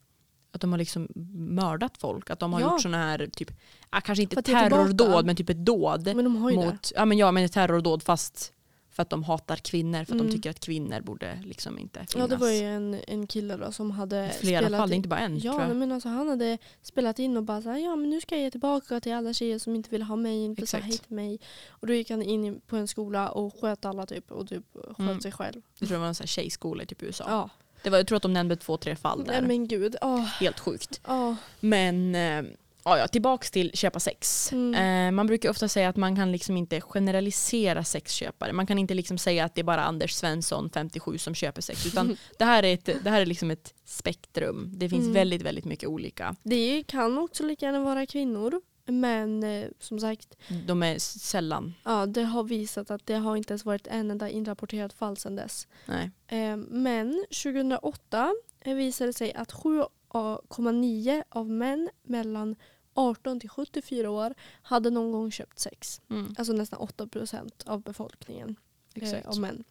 att 0.52 0.62
de 0.62 0.72
har 0.72 0.78
liksom 0.80 1.08
mördat 1.50 1.98
folk. 1.98 2.30
Att 2.30 2.40
de 2.40 2.54
har 2.54 2.60
Ja. 2.60 2.72
gjort 2.72 2.82
sådana 2.82 2.98
här, 2.98 3.30
typ, 3.34 3.52
ah, 3.90 4.02
kanske 4.02 4.22
inte 4.24 4.36
det 4.36 4.42
terrordåd, 4.42 5.26
men 5.26 5.36
typ 5.36 5.50
ett 5.50 5.66
dåd 5.66 6.06
Men 6.16 6.24
de 6.26 6.36
har 6.36 6.52
ju 6.52 6.58
det. 6.58 6.66
mot, 6.66 6.92
ja 6.96 7.06
men 7.06 7.18
ja 7.18 7.32
men 7.32 7.44
ett 7.46 7.52
terrordåd 7.54 8.04
fast 8.04 8.54
för 8.96 9.02
att 9.02 9.10
de 9.10 9.24
hatar 9.24 9.56
kvinnor, 9.56 9.98
för 9.98 10.02
att 10.04 10.10
Mm. 10.10 10.28
de 10.28 10.32
tycker 10.34 10.50
att 10.50 10.60
kvinnor 10.60 11.02
borde 11.02 11.40
liksom 11.46 11.80
inte 11.80 12.00
finnas. 12.00 12.16
Ja 12.16 12.28
det 12.28 12.36
var 12.36 12.50
ju 12.50 12.62
en, 12.64 13.00
en 13.08 13.28
kille 13.28 13.58
då 13.58 13.72
som 13.72 13.92
hade 13.92 14.26
I 14.26 14.30
flera 14.30 14.62
spelat 14.62 14.80
fall, 14.80 14.90
in- 14.92 14.96
inte 14.96 15.10
bara 15.10 15.20
en 15.20 15.40
Ja 15.40 15.74
men 15.74 15.92
alltså 15.92 16.10
han 16.10 16.28
hade 16.30 16.58
spelat 16.82 17.20
in 17.20 17.38
och 17.38 17.44
bara 17.44 17.62
så 17.62 17.70
här, 17.70 17.78
ja 17.78 17.96
men 17.96 18.10
nu 18.10 18.22
ska 18.22 18.36
jag 18.36 18.44
ge 18.44 18.52
tillbaka 18.52 19.00
till 19.00 19.14
alla 19.14 19.34
tjejer 19.34 19.60
som 19.60 19.76
inte 19.76 19.90
vill 19.90 20.02
ha 20.04 20.16
mig, 20.16 20.44
inte 20.46 20.62
så 20.68 20.78
Exakt. 20.78 20.86
hej 20.86 20.98
till 20.98 21.16
mig. 21.16 21.40
Och 21.70 21.88
då 21.88 21.94
gick 21.94 22.10
han 22.10 22.22
in 22.22 22.46
i- 22.46 22.60
på 22.68 22.76
en 22.78 22.88
skola 22.88 23.30
och 23.30 23.62
sköt 23.62 23.86
alla 23.86 24.06
typ 24.06 24.32
och 24.32 24.48
typ 24.50 24.64
sköt 24.74 25.00
Mm. 25.00 25.22
sig 25.22 25.32
själv. 25.32 25.62
Jag 25.80 25.88
tror 25.88 25.96
det 25.98 26.02
var 26.02 26.08
en 26.08 26.16
sån 26.16 26.24
här 26.24 26.28
tjejskola 26.28 26.84
i 26.84 26.86
typ 26.86 27.04
USA. 27.04 27.24
Ja. 27.28 27.50
Det 27.84 27.90
var, 27.90 27.98
jag 27.98 28.08
tror 28.08 28.16
att 28.16 28.22
de 28.24 28.34
nämnde 28.34 28.56
två, 28.56 28.78
tre 28.78 28.96
fall 28.96 29.24
där. 29.24 29.32
Nej 29.32 29.42
men 29.42 29.68
gud. 29.68 29.96
Åh. 30.02 30.20
Helt 30.20 30.60
sjukt. 30.60 31.02
åh. 31.08 31.34
Men 31.60 32.16
eh, 32.16 32.44
ja, 32.86 32.98
ja, 32.98 33.08
tillbaks 33.08 33.52
till 33.52 33.72
köpa 33.74 34.00
sex. 34.00 34.52
Mm. 34.52 35.08
Eh, 35.08 35.12
man 35.16 35.28
brukar 35.28 35.50
ofta 35.50 35.68
säga 35.68 35.90
att 35.90 35.96
man 35.96 36.16
kan 36.16 36.32
liksom 36.32 36.58
inte 36.58 36.82
generalisera 36.82 37.84
sexköpare. 37.84 38.54
Man 38.54 38.68
kan 38.68 38.80
inte 38.80 38.94
liksom 38.94 39.18
säga 39.18 39.46
att 39.46 39.56
det 39.56 39.62
är 39.62 39.64
bara 39.64 39.84
Anders 39.84 40.12
Svensson, 40.14 40.70
57, 40.74 41.18
som 41.18 41.36
köper 41.36 41.62
sex. 41.62 41.86
Utan 41.86 42.18
det 42.38 42.46
här 42.46 42.64
är, 42.64 42.74
ett, 42.74 42.86
det 43.04 43.10
här 43.10 43.22
är 43.22 43.26
liksom 43.26 43.52
ett 43.52 43.74
spektrum. 43.86 44.72
Det 44.74 44.90
finns 44.90 45.02
Mm. 45.06 45.14
väldigt, 45.14 45.42
väldigt 45.42 45.66
mycket 45.66 45.90
olika. 45.90 46.36
Det 46.44 46.84
kan 46.88 47.18
också 47.18 47.44
lika 47.44 47.66
gärna 47.66 47.80
vara 47.80 48.06
kvinnor. 48.06 48.62
Men 48.88 49.44
eh, 49.44 49.68
som 49.80 50.00
sagt, 50.00 50.36
De 50.68 50.84
är 50.84 51.00
sällan, 51.00 51.74
ja, 51.84 52.06
det 52.06 52.24
har 52.24 52.44
visat 52.44 52.92
att 52.92 53.06
det 53.06 53.14
har 53.16 53.36
inte 53.36 53.52
ens 53.54 53.66
varit 53.66 53.88
en 53.88 54.12
enda 54.12 54.30
inrapporterat 54.30 54.94
fall 54.94 55.18
sedan 55.18 55.36
dess. 55.36 55.68
nej. 55.86 56.12
Eh, 56.28 56.58
men 56.58 57.26
2008 57.44 58.34
eh, 58.62 58.74
visade 58.76 59.10
det 59.10 59.14
sig 59.14 59.34
att 59.34 59.52
7,9 59.54 61.24
av 61.30 61.50
män 61.50 61.90
mellan 62.04 62.56
18 62.96 63.40
till 63.40 63.50
74 63.50 64.10
år 64.10 64.34
hade 64.62 64.90
någon 64.90 65.12
gång 65.12 65.32
köpt 65.32 65.60
sex. 65.60 66.02
Mm, 66.10 66.36
Alltså 66.38 66.54
nästan 66.54 66.80
8 66.80 67.08
procent 67.08 67.64
av 67.68 67.82
befolkningen 67.82 68.56
exakt. 68.94 69.26
eh, 69.26 69.32
av 69.32 69.40
män. 69.40 69.64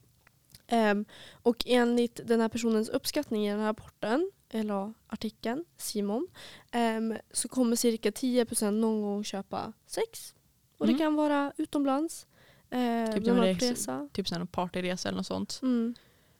Ehm, 0.66 1.04
och 1.42 1.64
enligt 1.66 2.20
den 2.24 2.40
här 2.40 2.48
personens 2.48 2.88
uppskattning 2.88 3.46
i 3.46 3.50
den 3.50 3.60
här 3.60 3.66
rapporten, 3.66 4.30
eller 4.50 4.92
artikeln, 5.06 5.64
Simon, 5.76 6.26
ehm, 6.70 7.14
så 7.30 7.48
kommer 7.48 7.76
cirka 7.76 8.12
10 8.12 8.44
procent 8.44 8.80
någon 8.80 9.02
gång 9.02 9.24
köpa 9.24 9.72
sex. 9.86 10.34
Och 10.78 10.86
Mm. 10.86 10.96
det 10.96 11.04
kan 11.04 11.14
vara 11.14 11.52
utomlands, 11.56 12.26
eh, 12.70 13.12
Typ 13.14 13.26
resa. 13.62 14.08
Typ 14.12 14.28
sån 14.28 14.38
här 14.38 14.44
partiresa 14.44 15.08
eller 15.08 15.16
något 15.16 15.26
sånt. 15.26 15.58
Mm. 15.62 15.94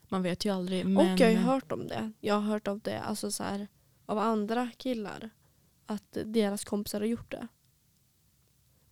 Man 0.08 0.22
vet 0.22 0.44
ju 0.44 0.50
aldrig. 0.54 0.86
Men... 0.86 0.96
Och 0.96 1.20
jag 1.20 1.26
har 1.26 1.30
ju 1.32 1.36
hört 1.36 1.72
om 1.72 1.86
det. 1.88 2.12
Jag 2.20 2.34
har 2.34 2.40
hört 2.40 2.68
av 2.68 2.80
det 2.80 2.98
alltså 3.00 3.30
så 3.30 3.42
här, 3.42 3.68
av 4.06 4.18
andra 4.18 4.70
killar. 4.76 5.30
Att 5.86 6.16
deras 6.24 6.64
kompisar 6.64 7.00
har 7.00 7.06
gjort 7.06 7.30
det. 7.30 7.46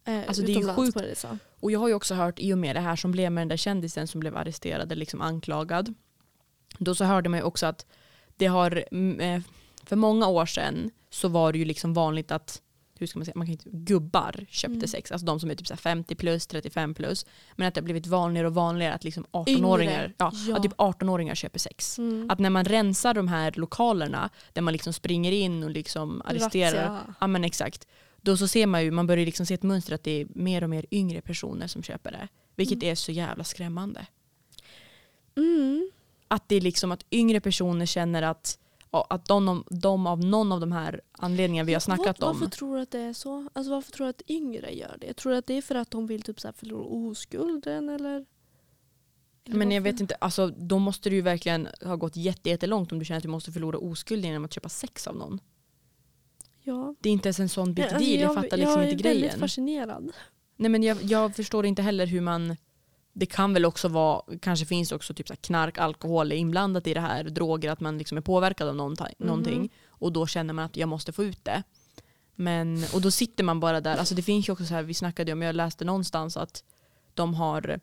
Eh, 0.05 0.25
Alltså, 0.29 0.43
det 0.43 0.53
är 0.53 0.61
ju 0.61 0.75
sjukt. 0.75 0.97
resa. 0.97 1.39
Och 1.61 1.71
jag 1.73 1.81
har 1.81 1.89
ju 1.89 1.95
också 1.95 2.15
hört 2.15 2.39
i 2.39 2.55
och 2.55 2.59
med 2.59 2.77
det 2.77 2.81
här 2.81 2.97
som 2.97 3.13
blev 3.13 3.33
med 3.33 3.41
den 3.41 3.49
där 3.49 3.57
kändisen 3.57 4.09
som 4.09 4.21
blev 4.21 4.37
arresterad 4.37 4.93
eller 4.93 4.97
liksom 4.97 5.21
anklagad. 5.21 5.95
Då 6.79 6.95
så 6.95 7.05
hörde 7.05 7.29
man 7.29 7.39
ju 7.39 7.45
också 7.45 7.67
att 7.67 7.87
det 8.37 8.47
har, 8.47 8.85
eh, 9.21 9.41
för 9.85 9.97
många 9.97 10.27
år 10.29 10.47
sedan 10.47 10.91
så 11.11 11.29
var 11.29 11.53
det 11.53 11.59
ju 11.59 11.65
liksom 11.65 11.95
vanligt 11.95 12.31
att 12.31 12.63
hur 13.03 13.07
ska 13.07 13.19
man 13.19 13.27
säga, 13.27 13.33
man 13.37 13.47
kan 13.47 13.53
inte, 13.53 13.69
gubbar 13.73 14.47
köpte 14.49 14.75
Mm. 14.77 14.89
sex, 14.89 15.13
alltså 15.13 15.27
de 15.27 15.41
som 15.41 15.51
är 15.51 15.55
typ 15.55 15.67
så 15.67 15.75
här 15.75 15.79
50 15.79 16.15
plus, 16.15 16.47
35 16.47 16.95
plus. 16.95 17.27
Men 17.57 17.69
att 17.69 17.75
det 17.75 17.81
har 17.81 17.85
blivit 17.85 18.07
vanligare 18.07 18.47
och 18.47 18.55
vanligare 18.55 18.95
att 18.95 19.05
liksom 19.05 19.25
18-åringar, 19.33 19.93
Yngre. 20.05 20.13
ja, 20.17 20.33
Ja. 20.49 20.57
Att 20.57 20.63
typ 20.63 20.73
18-åringar 20.79 21.35
köper 21.35 21.59
sex. 21.59 21.99
Mm. 21.99 22.31
Att 22.31 22.39
när 22.39 22.51
man 22.51 22.65
rensar 22.65 23.15
de 23.15 23.29
här 23.29 23.53
lokalerna 23.57 24.31
där 24.53 24.63
man 24.63 24.73
liksom 24.73 24.93
springer 24.93 25.33
in 25.33 25.63
och 25.65 25.71
liksom 25.71 26.23
arresterar, 26.25 26.73
Razzia. 26.89 27.15
Ja 27.21 27.27
men 27.27 27.45
exakt. 27.45 27.87
Då 28.21 28.37
så 28.37 28.49
ser 28.49 28.67
man 28.67 28.85
ju, 28.85 28.91
man 28.91 29.07
börjar 29.07 29.25
liksom 29.27 29.47
se 29.47 29.55
ett 29.55 29.63
mönster 29.63 29.95
att 29.95 30.05
det 30.05 30.21
är 30.21 30.27
mer 30.35 30.65
och 30.65 30.71
mer 30.71 30.87
yngre 30.91 31.21
personer 31.21 31.67
som 31.67 31.83
köper 31.83 32.11
det. 32.13 32.29
Vilket 32.57 32.77
Mm. 32.83 32.91
är 32.91 32.95
så 32.95 33.13
jävla 33.13 33.45
skrämmande. 33.45 34.07
Mm. 35.37 35.91
Att 36.29 36.49
det 36.49 36.57
är 36.57 36.61
liksom 36.61 36.93
att 36.93 37.05
yngre 37.11 37.41
personer 37.41 37.87
känner 37.87 38.23
att, 38.23 38.59
att 39.01 39.25
de, 39.27 39.65
de 39.71 40.07
av 40.07 40.25
någon 40.25 40.53
av 40.53 40.61
de 40.61 40.73
här 40.73 41.01
anledningarna 41.13 41.67
vi 41.67 41.73
har 41.73 41.81
snackat 41.81 42.23
om. 42.23 42.33
Varför 42.41 42.51
tror 42.51 42.77
du 42.77 42.83
att 42.83 42.91
det 42.91 42.99
är 43.01 43.13
så? 43.13 43.49
Alltså 43.53 43.71
varför 43.73 43.93
tror 43.93 44.05
du 44.07 44.11
att 44.11 44.23
yngre 44.31 44.71
gör 44.75 44.97
det? 45.01 45.15
Tror 45.15 45.33
du 45.33 45.39
att 45.39 45.47
det 45.47 45.55
är 45.55 45.63
för 45.63 45.75
att 45.75 45.91
de 45.91 46.07
vill 46.07 46.23
typ 46.23 46.41
så 46.41 46.49
här 46.49 46.53
förlora 46.53 46.85
oskulden 46.85 47.89
eller? 47.89 48.27
eller 49.45 49.57
Men 49.59 49.71
jag 49.71 49.81
varför? 49.81 49.93
vet 49.93 50.01
inte, 50.01 50.15
alltså, 50.15 50.47
då 50.49 50.79
måste 50.79 51.11
du 51.11 51.17
ju 51.17 51.23
verkligen 51.23 51.69
ha 51.85 51.97
gått 51.97 52.17
jätte- 52.17 52.49
jättelångt 52.51 52.93
om 52.93 52.99
du 52.99 53.05
känner 53.05 53.17
att 53.19 53.23
du 53.23 53.29
måste 53.29 53.53
förlora 53.53 53.79
oskulden 53.79 54.31
genom 54.31 54.45
att 54.45 54.53
köpa 54.53 54.69
sex 54.69 55.07
av 55.07 55.17
någon. 55.17 55.41
Ja. 56.65 56.95
Det 57.01 57.09
är 57.09 57.13
inte 57.13 57.29
ens 57.29 57.41
en 57.41 57.49
sån 57.49 57.75
big 57.75 57.85
Alltså, 57.85 57.99
deal, 57.99 58.21
jag, 58.21 58.35
fattar 58.35 58.57
liksom 58.57 58.81
jag 58.81 58.91
inte 58.91 59.03
är 59.03 59.09
väldigt 59.11 59.23
grejen. 59.23 59.41
fascinerad. 59.41 60.11
Nej 60.57 60.71
men 60.71 60.83
jag, 60.83 61.03
jag 61.03 61.37
förstår 61.37 61.67
inte 61.67 61.83
heller 61.83 62.07
hur 62.07 62.21
man 62.21 62.57
det 63.13 63.27
kan 63.27 63.55
väl 63.55 63.65
också 63.65 63.89
vara, 63.89 64.23
kanske 64.41 64.67
finns 64.67 64.93
också 64.93 65.15
typ 65.15 65.29
så 65.29 65.35
knark, 65.37 65.79
alkohol 65.79 66.33
inblandat 66.33 66.87
i 66.87 66.95
det 66.95 67.01
här, 67.01 67.25
droger, 67.25 67.71
att 67.71 67.81
man 67.81 67.99
liksom 67.99 68.19
är 68.19 68.23
påverkad 68.23 68.69
av 68.69 68.77
någonting, 68.77 69.07
Mhm. 69.19 69.27
någonting 69.29 69.73
och 69.89 70.13
då 70.13 70.27
känner 70.27 70.55
man 70.55 70.65
att 70.65 70.77
jag 70.77 70.89
måste 70.89 71.13
få 71.13 71.25
ut 71.25 71.45
det. 71.45 71.63
Men, 72.35 72.85
och 72.95 73.01
då 73.01 73.11
sitter 73.11 73.45
man 73.45 73.61
bara 73.61 73.81
där, 73.81 73.97
alltså 73.97 74.15
det 74.15 74.23
finns 74.23 74.49
ju 74.49 74.53
också 74.53 74.65
så 74.65 74.75
här, 74.75 74.83
vi 74.83 74.95
snackade 74.95 75.33
om, 75.33 75.43
jag 75.43 75.55
läste 75.55 75.85
någonstans 75.85 76.37
att 76.37 76.65
de 77.15 77.35
har 77.35 77.81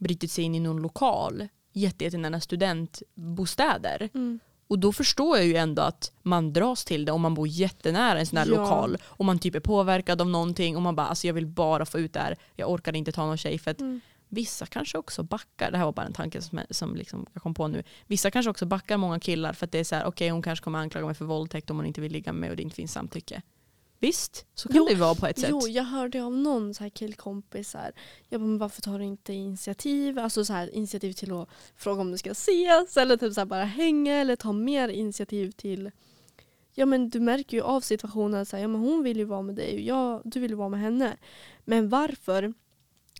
brutit 0.00 0.30
sig 0.30 0.44
in 0.44 0.54
i 0.54 0.60
någon 0.60 0.82
lokal, 0.82 1.48
jätte- 1.72 2.04
jättenära 2.04 2.40
studentbostäder. 2.40 4.08
Mm. 4.14 4.38
Och 4.68 4.78
då 4.78 4.92
förstår 4.92 5.36
jag 5.36 5.46
ju 5.46 5.56
ändå 5.56 5.82
att 5.82 6.12
man 6.22 6.52
dras 6.52 6.84
till 6.84 7.04
det 7.04 7.12
om 7.12 7.20
man 7.20 7.34
bor 7.34 7.48
jättenära 7.48 8.18
en 8.18 8.26
sån 8.26 8.38
här 8.38 8.46
Ja. 8.46 8.50
lokal 8.60 8.96
och 9.04 9.24
man 9.24 9.38
typ 9.38 9.54
är 9.54 9.60
påverkad 9.60 10.20
av 10.20 10.28
någonting 10.28 10.76
och 10.76 10.82
man 10.82 10.96
bara 10.96 11.06
alltså 11.06 11.26
jag 11.26 11.34
vill 11.34 11.46
bara 11.46 11.86
få 11.86 11.98
ut 11.98 12.12
det 12.12 12.20
här, 12.20 12.36
jag 12.56 12.70
orkar 12.70 12.96
inte 12.96 13.12
ta 13.12 13.26
någon 13.26 13.36
tjej 13.36 13.58
för 13.58 13.70
att 13.70 13.80
Mm. 13.80 14.00
Vissa 14.28 14.66
kanske 14.66 14.98
också 14.98 15.22
backar, 15.22 15.70
det 15.70 15.78
här 15.78 15.84
var 15.84 15.92
bara 15.92 16.06
en 16.06 16.12
tanke 16.12 16.42
som, 16.42 16.60
som 16.70 16.96
liksom 16.96 17.26
jag 17.32 17.42
kom 17.42 17.54
på 17.54 17.68
nu, 17.68 17.82
vissa 18.06 18.30
kanske 18.30 18.50
också 18.50 18.66
backar 18.66 18.96
många 18.96 19.20
killar 19.20 19.52
för 19.52 19.66
att 19.66 19.72
det 19.72 19.78
är 19.78 19.84
så 19.84 19.94
här 19.94 20.04
okej 20.06 20.28
hon 20.28 20.42
kanske 20.42 20.64
kommer 20.64 20.78
anklaga 20.78 21.06
mig 21.06 21.14
för 21.14 21.24
våldtäkt 21.24 21.70
om 21.70 21.76
hon 21.76 21.86
inte 21.86 22.00
vill 22.00 22.12
ligga 22.12 22.32
med 22.32 22.40
mig 22.40 22.50
och 22.50 22.56
det 22.56 22.62
inte 22.62 22.76
finns 22.76 22.92
samtycke. 22.92 23.42
Visst, 24.00 24.46
så 24.54 24.68
kan 24.68 24.76
Jo, 24.76 24.84
det 24.84 24.92
ju 24.92 24.98
vara 24.98 25.14
på 25.14 25.26
ett 25.26 25.38
sätt. 25.38 25.50
Jo, 25.50 25.68
jag 25.68 25.84
hörde 25.84 26.24
av 26.24 26.36
någon 26.36 26.74
så 26.74 26.82
här 26.82 26.90
killkompis 26.90 27.70
så 27.70 27.78
här, 27.78 27.92
jag 28.28 28.40
bara, 28.40 28.46
men 28.46 28.58
varför 28.58 28.82
tar 28.82 28.98
du 28.98 29.04
inte 29.04 29.32
initiativ? 29.32 30.18
Alltså 30.18 30.44
så 30.44 30.52
här, 30.52 30.74
initiativ 30.74 31.12
till 31.12 31.32
att 31.32 31.48
fråga 31.76 32.00
om 32.00 32.10
du 32.10 32.18
ska 32.18 32.30
ses 32.30 32.96
eller 32.96 33.16
typ 33.16 33.34
så 33.34 33.40
här, 33.40 33.46
bara 33.46 33.64
hänga 33.64 34.14
eller 34.14 34.36
ta 34.36 34.52
mer 34.52 34.88
initiativ 34.88 35.50
till 35.50 35.90
Ja 36.74 36.86
men 36.86 37.10
du 37.10 37.20
märker 37.20 37.56
ju 37.56 37.62
av 37.62 37.80
situationen 37.80 38.46
så 38.46 38.56
här, 38.56 38.62
ja 38.62 38.68
men 38.68 38.80
hon 38.80 39.02
vill 39.02 39.16
ju 39.16 39.24
vara 39.24 39.42
med 39.42 39.54
dig 39.54 39.74
och 39.74 39.80
jag, 39.80 40.22
du 40.24 40.40
vill 40.40 40.50
ju 40.50 40.56
vara 40.56 40.68
med 40.68 40.80
henne. 40.80 41.16
Men 41.64 41.88
varför? 41.88 42.54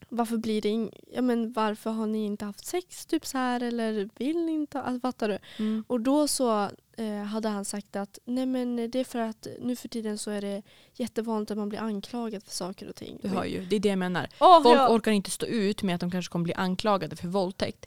Varför 0.08 0.36
blir 0.36 0.60
det 0.62 0.68
ing- 0.68 1.00
ja 1.12 1.22
men 1.22 1.52
varför 1.52 1.90
har 1.90 2.06
ni 2.06 2.24
inte 2.24 2.44
haft 2.44 2.66
sex 2.66 3.06
typ 3.06 3.26
så 3.26 3.38
här 3.38 3.62
eller 3.62 4.08
vill 4.16 4.44
ni 4.44 4.52
inte? 4.52 4.80
Alltså, 4.82 5.00
fattar 5.00 5.28
du? 5.28 5.38
Mm. 5.58 5.84
Och 5.86 6.00
då 6.00 6.28
så 6.28 6.70
eh, 6.96 7.22
hade 7.22 7.48
han 7.48 7.64
sagt 7.64 7.96
att 7.96 8.18
nej 8.24 8.46
men 8.46 8.76
det 8.90 9.00
är 9.00 9.04
för 9.04 9.18
att 9.18 9.46
nu 9.60 9.76
för 9.76 9.88
tiden 9.88 10.18
så 10.18 10.30
är 10.30 10.40
det 10.40 10.62
jättevanligt 10.94 11.50
att 11.50 11.58
man 11.58 11.68
blir 11.68 11.78
anklagad 11.80 12.42
för 12.42 12.50
saker 12.50 12.88
och 12.88 12.94
ting. 12.96 13.18
Du 13.22 13.28
hör 13.28 13.44
ju, 13.44 13.64
det 13.64 13.76
är 13.76 13.80
det 13.80 13.88
jag 13.88 13.98
menar. 13.98 14.28
Åh, 14.40 14.62
Folk 14.62 14.78
ja. 14.78 14.88
orkar 14.94 15.12
inte 15.12 15.30
stå 15.30 15.46
ut 15.46 15.82
med 15.82 15.94
att 15.94 16.00
de 16.00 16.10
kanske 16.10 16.32
kommer 16.32 16.44
bli 16.44 16.54
anklagade 16.54 17.16
för 17.16 17.28
våldtäkt. 17.28 17.86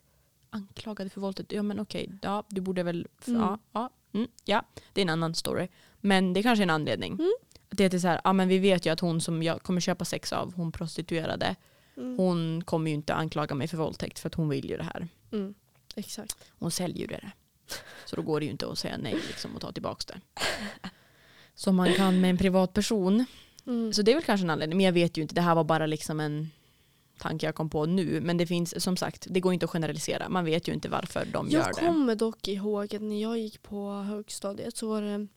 Anklagade 0.49 1.09
för 1.09 1.21
våldtäkt? 1.21 1.51
Ja 1.51 1.63
men 1.63 1.79
okej, 1.79 2.09
ja, 2.21 2.43
du 2.47 2.61
borde 2.61 2.83
väl... 2.83 3.07
Mm. 3.27 3.41
Ja, 3.41 3.59
ja, 3.71 3.89
mm, 4.13 4.27
ja, 4.45 4.65
det 4.93 5.01
är 5.01 5.03
en 5.03 5.09
annan 5.09 5.35
story. 5.35 5.67
Men 6.01 6.33
det 6.33 6.43
kanske 6.43 6.61
är 6.61 6.65
en 6.65 6.69
anledning. 6.69 7.13
Mm. 7.13 7.31
Det 7.69 7.93
är 7.93 7.99
så 7.99 8.07
här, 8.07 8.21
ja 8.23 8.33
men 8.33 8.47
vi 8.47 8.57
vet 8.57 8.85
ju 8.85 8.89
att 8.93 8.99
hon 8.99 9.21
som 9.21 9.43
jag 9.43 9.63
kommer 9.63 9.81
köpa 9.81 10.05
sex 10.05 10.33
av, 10.33 10.53
hon 10.53 10.71
prostituerade. 10.71 11.55
Mm. 12.01 12.17
Hon 12.17 12.63
kommer 12.63 12.91
ju 12.91 12.95
inte 12.95 13.13
anklaga 13.13 13.55
mig 13.55 13.67
för 13.67 13.77
våldtäkt 13.77 14.19
för 14.19 14.27
att 14.29 14.35
hon 14.35 14.49
vill 14.49 14.69
ju 14.69 14.77
det 14.77 14.83
här. 14.83 15.07
Mm. 15.31 15.53
Exakt. 15.95 16.35
Hon 16.59 16.71
säljer 16.71 16.99
ju 16.99 17.07
det. 17.07 17.31
Så 18.05 18.15
då 18.15 18.21
går 18.21 18.39
det 18.39 18.45
ju 18.45 18.51
inte 18.51 18.67
att 18.67 18.79
säga 18.79 18.97
nej 18.97 19.13
liksom, 19.27 19.55
och 19.55 19.61
ta 19.61 19.71
tillbaka 19.71 20.13
det. 20.13 20.19
Som 21.55 21.75
man 21.75 21.93
kan 21.93 22.21
med 22.21 22.29
en 22.29 22.37
privatperson. 22.37 23.25
Mm. 23.65 23.93
Så 23.93 24.01
det 24.01 24.11
är 24.11 24.15
väl 24.15 24.23
kanske 24.23 24.45
en 24.45 24.49
anledning. 24.49 24.77
Men 24.77 24.85
jag 24.85 24.93
vet 24.93 25.17
ju 25.17 25.21
inte. 25.21 25.35
Det 25.35 25.41
här 25.41 25.55
var 25.55 25.63
bara 25.63 25.85
liksom 25.85 26.19
en 26.19 26.49
tanke 27.17 27.45
jag 27.45 27.55
kom 27.55 27.69
på 27.69 27.85
nu. 27.85 28.21
Men 28.21 28.37
det 28.37 28.47
finns 28.47 28.83
som 28.83 28.97
sagt, 28.97 29.27
det 29.29 29.39
går 29.39 29.53
inte 29.53 29.65
att 29.65 29.69
generalisera. 29.71 30.29
Man 30.29 30.45
vet 30.45 30.67
ju 30.67 30.73
inte 30.73 30.89
varför 30.89 31.25
de 31.25 31.49
Jag 31.49 31.61
gör 31.61 31.73
det. 31.73 31.85
kommer 31.87 32.15
dock 32.15 32.47
ihåg 32.47 32.95
att 32.95 33.01
när 33.01 33.21
jag 33.21 33.39
gick 33.39 33.61
på 33.63 33.91
högstadiet 33.91 34.77
så 34.77 34.89
var 34.89 35.01
det 35.01 35.27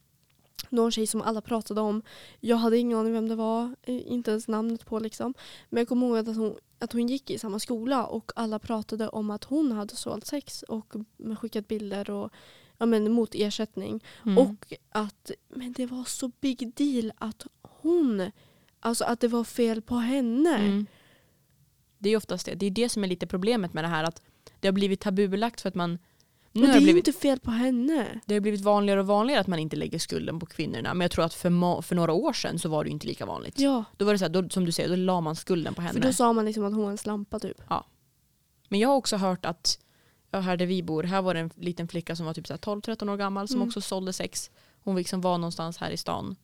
någon 0.71 0.93
tjej 0.93 1.07
som 1.07 1.23
alla 1.23 1.41
pratade 1.41 1.81
om. 1.81 2.03
Jag 2.41 2.57
hade 2.57 2.79
ingen 2.79 2.99
aning 2.99 3.13
vem 3.13 3.29
det 3.29 3.35
var, 3.35 3.75
eh, 3.83 4.13
inte 4.13 4.31
ens 4.31 4.49
namnet 4.49 4.87
på 4.87 4.99
liksom. 4.99 5.35
Men 5.71 5.81
jag 5.81 5.89
kommer 5.89 6.07
ihåg 6.07 6.19
att 6.19 6.37
hon, 6.37 6.57
att 6.79 6.93
hon 6.93 7.07
gick 7.07 7.31
i 7.31 7.39
samma 7.39 7.59
skola 7.59 8.07
och 8.07 8.33
alla 8.37 8.59
pratade 8.59 9.09
om 9.09 9.31
att 9.31 9.45
hon 9.45 9.73
hade 9.73 9.97
sålt 9.97 10.27
sex 10.27 10.63
och 10.63 10.95
skickat 11.41 11.69
bilder 11.69 12.11
och 12.11 12.33
ja, 12.79 12.87
men, 12.87 13.13
mot 13.13 13.35
ersättning. 13.35 14.05
Mm. 14.25 14.39
Och 14.39 14.73
att 14.91 15.31
men 15.49 15.73
det 15.73 15.87
var 15.87 16.05
så 16.05 16.31
big 16.41 16.73
deal 16.75 17.13
att 17.19 17.47
hon, 17.63 18.31
alltså 18.81 19.05
att 19.05 19.21
det 19.21 19.29
var 19.29 19.45
fel 19.45 19.83
på 19.83 19.95
henne. 19.95 20.57
Mm. 20.57 20.87
Det 21.99 22.11
är 22.11 22.17
oftast 22.17 22.47
det. 22.47 22.55
Det 22.55 22.67
är 22.67 22.71
det 22.71 22.89
som 22.89 23.05
är 23.05 23.09
lite 23.09 23.27
problemet 23.27 23.75
med 23.75 23.85
det 23.85 23.89
här. 23.89 24.05
Att 24.05 24.23
det 24.61 24.69
har 24.69 24.73
blivit 24.73 25.01
tabubelagt 25.01 25.61
för 25.61 25.69
att 25.69 25.75
man... 25.75 25.99
Nu 26.57 26.61
Men 26.61 26.71
det 26.71 26.77
är 26.77 26.81
blivit, 26.81 27.07
inte 27.09 27.21
fel 27.21 27.41
på 27.41 27.51
henne. 27.51 28.21
det 28.27 28.35
har 28.35 28.41
blivit 28.41 28.61
vanligare 28.61 29.01
och 29.01 29.07
vanligare 29.07 29.41
att 29.41 29.47
man 29.47 29.59
inte 29.59 29.77
lägger 29.77 29.99
skulden 29.99 30.39
på 30.41 30.47
kvinnorna. 30.47 30.95
Men 30.95 31.01
jag 31.05 31.11
tror 31.11 31.25
att 31.25 31.35
för, 31.35 31.83
för 31.83 31.95
några 31.95 32.13
år 32.13 32.33
sedan 32.33 32.59
så 32.59 32.69
var 32.69 32.85
det 32.85 32.89
ju 32.89 32.93
inte 32.93 33.07
lika 33.07 33.27
vanligt. 33.27 33.61
Ja, 33.61 33.85
Då 33.97 34.05
var 34.05 34.13
det 34.13 34.19
så 34.19 34.25
här, 34.25 34.31
då, 34.33 34.49
som 34.49 34.65
du 34.65 34.73
säger, 34.73 34.89
då 34.89 34.97
la 34.97 35.21
man 35.21 35.37
skulden 35.37 35.75
på 35.75 35.83
för 35.83 35.89
henne. 35.89 36.01
då 36.01 36.13
sa 36.13 36.33
man 36.33 36.45
liksom 36.45 36.65
att 36.65 36.73
hon 36.73 36.83
var 36.83 36.91
en 36.91 36.99
slampa 36.99 37.39
typ. 37.39 37.61
Men 38.69 38.81
jag 38.81 38.89
har 38.89 38.97
också 38.97 39.17
hört 39.17 39.45
att, 39.45 39.79
ja, 40.31 40.41
här 40.41 40.57
där 40.57 40.67
vi 40.67 40.83
bor, 40.83 41.03
här 41.03 41.23
var 41.23 41.35
det 41.35 41.41
en 41.41 41.51
liten 41.57 41.89
flicka 41.89 42.17
som 42.17 42.27
var 42.27 42.35
typ 42.35 42.47
så 42.47 42.53
här 42.53 42.59
12-13 42.59 43.13
år 43.13 43.17
gammal 43.17 43.49
som 43.49 43.57
Mm. 43.57 43.69
också 43.69 43.81
sålde 43.81 44.13
sex. 44.13 44.51
Hon 44.83 44.97
liksom 44.97 45.21
var 45.21 45.39
någonstans 45.39 45.79
här 45.79 45.91
i 45.91 45.97
stan. 45.97 46.37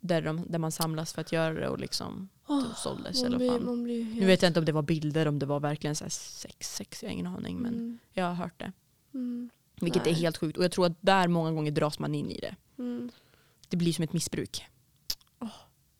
Där, 0.00 0.22
de, 0.22 0.44
där 0.48 0.58
man 0.58 0.72
samlas 0.72 1.12
för 1.12 1.20
att 1.20 1.32
göra 1.32 1.54
det 1.60 1.68
och 1.68 1.78
liksom 1.78 2.28
Åh, 2.48 2.64
såldes. 2.76 3.22
man 3.22 3.36
blir, 3.38 3.60
man 3.60 3.82
blir 3.84 4.04
helt... 4.04 4.20
Nu 4.20 4.26
vet 4.26 4.42
jag 4.42 4.50
inte 4.50 4.60
om 4.60 4.66
det 4.66 4.72
var 4.72 4.82
bilder, 4.82 5.28
om 5.28 5.38
det 5.38 5.46
var 5.46 5.60
verkligen 5.60 5.96
så 5.96 6.04
sex, 6.10 6.74
sex, 6.76 7.02
jag 7.02 7.10
har 7.10 7.12
ingen 7.12 7.26
aning. 7.26 7.58
Men 7.58 7.74
Mm, 7.74 7.98
jag 8.12 8.24
har 8.24 8.34
hört 8.34 8.58
det. 8.60 8.72
Mm, 9.16 9.50
Vilket 9.80 10.04
Nej. 10.04 10.12
är 10.12 10.16
helt 10.16 10.36
sjukt. 10.36 10.58
Och 10.58 10.64
jag 10.64 10.72
tror 10.72 10.86
att 10.86 10.96
där 11.00 11.28
många 11.28 11.52
gånger 11.52 11.70
dras 11.70 11.98
man 11.98 12.14
in 12.14 12.30
i 12.30 12.40
det. 12.40 12.56
mm. 12.78 13.10
Det 13.68 13.76
blir 13.76 13.92
som 13.92 14.04
ett 14.04 14.12
missbruk. 14.12 14.64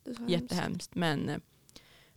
Det 0.03 0.09
är 0.09 0.13
så 0.13 0.19
hemskt. 0.19 0.31
Jättehemskt. 0.31 0.95
Men 0.95 1.29
eh, 1.29 1.37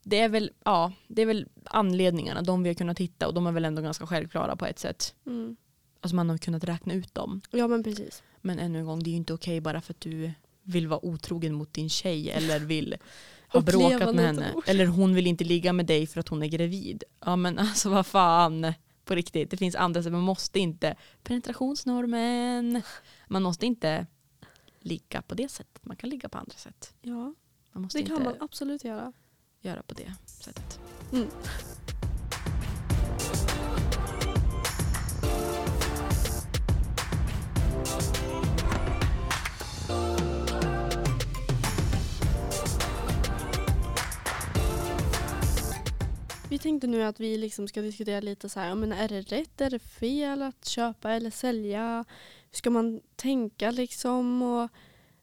det 0.03 0.21
är, 0.21 0.29
väl, 0.29 0.51
ja, 0.65 0.93
det 1.09 1.23
är 1.23 1.27
väl 1.27 1.47
anledningarna, 1.65 2.43
de 2.43 2.63
vi 2.63 2.69
har 2.69 2.75
kunnat 2.75 2.99
hitta. 2.99 3.27
Och 3.29 3.35
de 3.35 3.47
är 3.47 3.53
väl 3.53 3.65
ändå 3.65 3.83
ganska 3.83 4.07
självklara 4.07 4.57
på 4.57 4.67
ett 4.67 4.79
sätt. 4.79 5.15
Mm. 5.27 5.57
Alltså 6.01 6.17
man 6.17 6.31
har 6.31 6.39
kunnat 6.39 6.65
räkna 6.65 6.95
ut 6.95 7.15
dem. 7.15 7.41
Ja 7.51 7.69
men 7.69 7.83
precis. 7.83 8.23
Men 8.41 8.59
ännu 8.59 8.79
en 8.79 8.87
gång, 8.87 9.03
det 9.03 9.11
är 9.11 9.13
ju 9.13 9.17
inte 9.17 9.35
okej 9.35 9.61
bara 9.61 9.81
för 9.81 9.93
att 9.93 10.01
du 10.01 10.33
vill 10.63 10.89
vara 10.89 11.05
otrogen 11.05 11.55
mot 11.55 11.73
din 11.75 11.91
tjej 11.91 12.31
eller 12.31 12.61
vill 12.61 12.97
ha 13.49 13.61
bråkat 13.61 14.15
med 14.15 14.25
henne. 14.25 14.55
Eller 14.67 14.87
hon 14.87 15.15
vill 15.15 15.27
inte 15.27 15.45
ligga 15.45 15.73
med 15.73 15.87
dig 15.87 16.07
för 16.07 16.21
att 16.21 16.29
hon 16.29 16.43
är 16.43 16.47
gravid. 16.47 17.05
Ja 17.25 17.37
men 17.37 17.59
alltså 17.59 17.91
vad 17.91 18.07
fan. 18.07 18.73
På 19.11 19.15
riktigt, 19.15 19.51
det 19.51 19.57
finns 19.57 19.75
andra 19.75 20.03
sätt. 20.03 20.13
Man 20.13 20.21
måste 20.21 20.61
inte, 20.61 20.97
penetrationsnormen. 21.23 22.83
Man 23.29 23.43
måste 23.43 23.67
inte 23.67 24.07
ligga 24.81 25.23
på 25.23 25.35
det 25.35 25.49
sättet. 25.49 25.85
Man 25.87 25.97
kan 25.97 26.11
ligga 26.11 26.29
på 26.29 26.39
andra 26.39 26.57
sätt. 26.57 26.95
Ja, 27.03 27.35
Man 27.73 27.83
måste 27.83 27.99
det 27.99 28.07
kan 28.07 28.23
man 28.23 28.35
absolut 28.41 28.85
göra. 28.85 29.13
göra 29.61 29.83
på 29.83 29.95
det 29.95 30.15
sättet. 30.27 30.81
Mm. 31.13 31.29
Vi 46.51 46.59
tänkte 46.59 46.87
nu 46.87 47.03
att 47.03 47.21
vi 47.21 47.39
liksom 47.39 47.69
ska 47.69 47.83
diskutera 47.83 48.21
lite 48.21 48.49
så 48.49 48.61
här, 48.61 48.75
men 48.75 48.93
är 48.93 49.09
det 49.09 49.21
rätt, 49.21 49.61
är 49.61 49.71
det 49.71 49.79
fel 49.79 50.43
att 50.43 50.65
köpa 50.65 51.11
eller 51.11 51.31
sälja? 51.31 52.05
Hur 52.51 52.57
ska 52.57 52.71
man 52.71 53.01
tänka 53.17 53.71
liksom? 53.71 54.43
Och, 54.43 54.69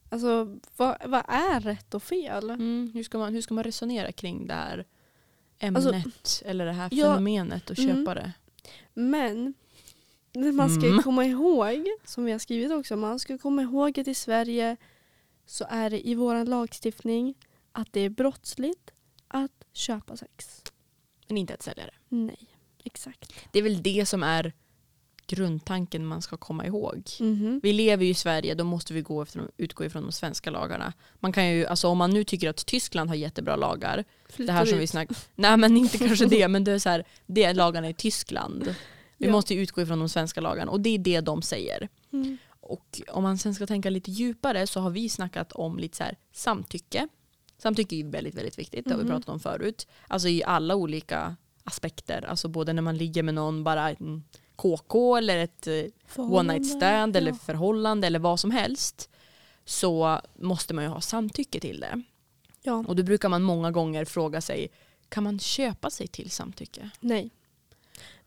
alltså, 0.09 0.57
vad, 0.77 0.97
vad 1.05 1.23
är 1.27 1.59
rätt 1.59 1.93
och 1.93 2.03
fel? 2.03 2.49
Mm, 2.49 2.91
hur, 2.93 3.03
ska 3.03 3.17
man, 3.17 3.33
hur 3.33 3.41
ska 3.41 3.53
man 3.53 3.63
resonera 3.63 4.11
kring 4.11 4.47
det 4.47 4.53
här 4.53 4.85
ämnet 5.59 5.85
Alltså, 5.85 6.45
eller 6.45 6.65
det 6.65 6.71
här 6.71 6.89
ja, 6.91 7.05
fenomenet 7.05 7.69
och 7.69 7.79
mm. 7.79 7.95
köpa 7.95 8.13
det? 8.13 8.33
Men 8.93 9.53
det 10.31 10.51
man 10.51 10.69
ska 10.69 10.87
Mm. 10.87 11.03
komma 11.03 11.25
ihåg, 11.25 11.87
som 12.05 12.25
vi 12.25 12.31
har 12.31 12.39
skrivit 12.39 12.71
också, 12.71 12.95
man 12.95 13.19
ska 13.19 13.37
komma 13.37 13.61
ihåg 13.61 13.99
att 13.99 14.07
i 14.07 14.13
Sverige 14.13 14.77
så 15.45 15.65
är 15.69 15.89
det 15.89 16.07
i 16.07 16.15
vår 16.15 16.45
lagstiftning 16.45 17.35
att 17.71 17.93
det 17.93 18.01
är 18.01 18.09
brottsligt 18.09 18.91
att 19.27 19.65
köpa 19.73 20.17
sex. 20.17 20.63
Men 21.27 21.37
inte 21.37 21.53
att 21.53 21.61
sälja 21.63 21.83
det. 21.85 22.15
Nej, 22.15 22.47
exakt. 22.83 23.33
Det 23.51 23.59
är 23.59 23.63
väl 23.63 23.83
det 23.83 24.05
som 24.05 24.23
är 24.23 24.53
grundtanken 25.27 26.05
man 26.05 26.21
ska 26.21 26.37
komma 26.37 26.65
ihåg. 26.65 27.09
Mhm. 27.19 27.59
Vi 27.63 27.73
lever 27.73 28.03
ju 28.05 28.11
i 28.11 28.13
Sverige, 28.13 28.55
då 28.55 28.63
måste 28.63 28.93
vi 28.93 29.01
gå 29.01 29.21
efter, 29.21 29.51
utgå 29.57 29.85
ifrån 29.85 30.03
de 30.03 30.11
svenska 30.11 30.49
lagarna. 30.51 30.93
Man 31.19 31.31
kan 31.31 31.47
ju, 31.49 31.65
alltså 31.65 31.87
om 31.87 31.97
man 31.97 32.09
nu 32.09 32.23
tycker 32.23 32.49
att 32.49 32.65
Tyskland 32.65 33.09
har 33.09 33.15
jättebra 33.15 33.55
lagar, 33.55 34.03
Flytta 34.29 34.51
det 34.51 34.57
här 34.57 34.65
som 34.65 34.73
dit. 34.73 34.81
vi 34.83 34.87
snackar, 34.87 35.17
nej 35.35 35.57
men 35.57 35.77
inte 35.77 35.97
kanske 35.97 36.25
det, 36.25 36.47
men 36.47 36.63
det 36.63 36.71
är 36.71 36.79
så 36.79 36.89
här, 36.89 37.03
det 37.25 37.43
är 37.43 37.53
lagarna 37.53 37.89
i 37.89 37.93
Tyskland. 37.93 38.75
Vi 39.17 39.25
Ja. 39.25 39.31
måste 39.31 39.53
ju 39.53 39.61
utgå 39.61 39.81
ifrån 39.81 39.99
de 39.99 40.09
svenska 40.09 40.41
lagarna 40.41 40.71
och 40.71 40.81
det 40.81 40.89
är 40.89 40.97
det 40.99 41.21
de 41.21 41.41
säger. 41.41 41.89
Mm. 42.13 42.37
Och 42.59 43.01
om 43.09 43.23
man 43.23 43.37
sen 43.37 43.55
ska 43.55 43.67
tänka 43.67 43.89
lite 43.89 44.11
djupare 44.11 44.67
så 44.67 44.79
har 44.79 44.89
vi 44.89 45.09
snackat 45.09 45.51
om 45.51 45.79
lite 45.79 45.97
så 45.97 46.03
här 46.03 46.17
samtycke. 46.33 47.07
Samtycke 47.57 47.95
är 47.95 48.03
väldigt, 48.03 48.35
väldigt 48.35 48.59
viktigt, 48.59 48.85
det 48.85 48.91
har 48.91 48.97
vi 48.97 49.03
Mhm. 49.03 49.11
pratat 49.11 49.29
om 49.29 49.39
förut. 49.39 49.87
Alltså 50.07 50.27
i 50.27 50.43
alla 50.43 50.75
olika 50.75 51.35
aspekter, 51.63 52.25
alltså 52.29 52.47
både 52.47 52.73
när 52.73 52.81
man 52.81 52.97
ligger 52.97 53.23
med 53.23 53.33
någon, 53.33 53.63
bara 53.63 53.89
en 53.89 54.23
KK 54.55 55.17
eller 55.17 55.37
ett 55.37 55.67
eh, 55.67 55.83
one 56.15 56.53
night 56.53 56.67
stand 56.77 57.15
eller 57.17 57.31
Ja. 57.31 57.37
förhållande 57.45 58.07
eller 58.07 58.19
vad 58.19 58.39
som 58.39 58.51
helst 58.51 59.09
så 59.65 60.21
måste 60.35 60.73
man 60.73 60.83
ju 60.83 60.89
ha 60.89 61.01
samtycke 61.01 61.59
till 61.59 61.79
det. 61.79 62.01
Ja, 62.63 62.83
Och 62.87 62.95
då 62.95 63.03
brukar 63.03 63.29
man 63.29 63.43
många 63.43 63.71
gånger 63.71 64.05
fråga 64.05 64.41
sig, 64.41 64.67
kan 65.09 65.23
man 65.23 65.39
köpa 65.39 65.89
sig 65.89 66.07
till 66.07 66.31
samtycke? 66.31 66.89
nej. 66.99 67.31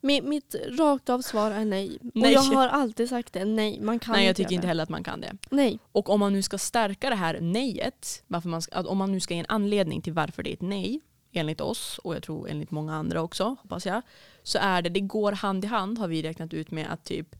Mi- 0.01 0.23
Mitt 0.23 0.55
rakt 0.69 1.09
av 1.11 1.21
svar 1.23 1.51
är 1.51 1.65
nej. 1.65 1.99
Nej. 2.15 2.37
Och 2.37 2.43
jag 2.45 2.57
har 2.59 2.69
alltid 2.69 3.09
sagt 3.09 3.33
det, 3.33 3.45
nej. 3.45 3.81
Man 3.81 3.99
kan 3.99 4.13
Nej 4.13 4.25
jag 4.25 4.31
inte 4.31 4.37
tycker 4.37 4.51
göra 4.51 4.55
inte 4.57 4.65
det. 4.67 4.69
heller 4.69 4.83
att 4.83 4.89
man 4.89 5.05
kan 5.05 5.21
det. 5.21 5.37
Nej. 5.51 5.79
Och 5.93 6.09
om 6.11 6.21
man 6.21 6.33
nu 6.33 6.43
ska 6.43 6.59
stärka 6.59 7.11
det 7.11 7.17
här 7.17 7.41
nejet, 7.41 8.23
varför 8.27 8.49
man 8.49 8.63
ska, 8.63 8.81
om 8.83 8.99
man 8.99 9.13
nu 9.13 9.21
ska 9.21 9.35
ge 9.35 9.41
en 9.41 9.47
anledning 9.49 10.03
till 10.03 10.13
varför 10.13 10.43
det 10.43 10.51
är 10.51 10.55
ett 10.55 10.63
nej, 10.63 11.01
enligt 11.33 11.61
oss 11.61 11.99
och 12.05 12.15
jag 12.15 12.23
tror 12.23 12.49
enligt 12.49 12.71
många 12.71 12.95
andra 12.95 13.23
också, 13.23 13.45
hoppas 13.63 13.87
jag, 13.87 14.03
så 14.43 14.59
är 14.63 14.83
det, 14.83 14.89
det 14.89 15.01
går 15.01 15.33
hand 15.33 15.65
i 15.65 15.67
hand 15.69 15.99
har 15.99 16.09
vi 16.09 16.23
räknat 16.23 16.55
ut 16.55 16.71
med 16.71 16.93
att 16.93 17.05
typ, 17.05 17.37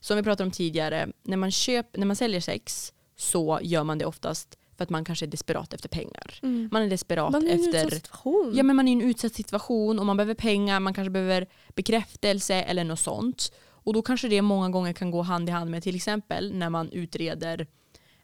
som 0.00 0.16
vi 0.16 0.22
pratade 0.22 0.44
om 0.46 0.50
tidigare, 0.50 1.08
när 1.22 1.36
man, 1.36 1.50
köp, 1.50 1.96
när 1.96 2.06
man 2.06 2.16
säljer 2.16 2.40
sex 2.40 2.92
så 3.16 3.58
gör 3.62 3.84
man 3.84 3.98
det 3.98 4.04
oftast 4.06 4.57
för 4.78 4.84
att 4.84 4.90
man 4.90 5.04
kanske 5.04 5.24
är 5.24 5.30
desperat 5.30 5.72
efter 5.74 5.88
pengar. 5.88 6.34
Mm. 6.42 6.68
Man 6.72 6.82
är 6.82 6.88
desperat 6.90 7.32
Man 7.32 7.46
är 7.46 7.50
en 7.52 7.60
efter 7.60 7.68
utsatt 7.84 7.94
situation. 7.94 8.52
Ja 8.56 8.62
men 8.62 8.76
man 8.76 8.88
är 8.88 8.92
i 8.92 8.94
en 8.94 9.02
utsatt 9.10 9.34
situation 9.34 9.98
och 9.98 10.06
man 10.06 10.16
behöver 10.16 10.34
pengar, 10.34 10.80
man 10.80 10.94
kanske 10.94 11.10
behöver 11.10 11.46
bekräftelse 11.74 12.54
eller 12.54 12.84
något 12.84 13.00
sånt. 13.00 13.52
Och 13.66 13.92
då 13.94 14.02
kanske 14.02 14.28
det 14.28 14.42
många 14.42 14.68
gånger 14.68 14.92
kan 14.92 15.10
gå 15.10 15.22
hand 15.22 15.48
i 15.48 15.52
hand 15.52 15.70
med 15.70 15.82
till 15.82 15.96
exempel 15.96 16.54
när 16.54 16.70
man 16.70 16.90
utreder 16.92 17.66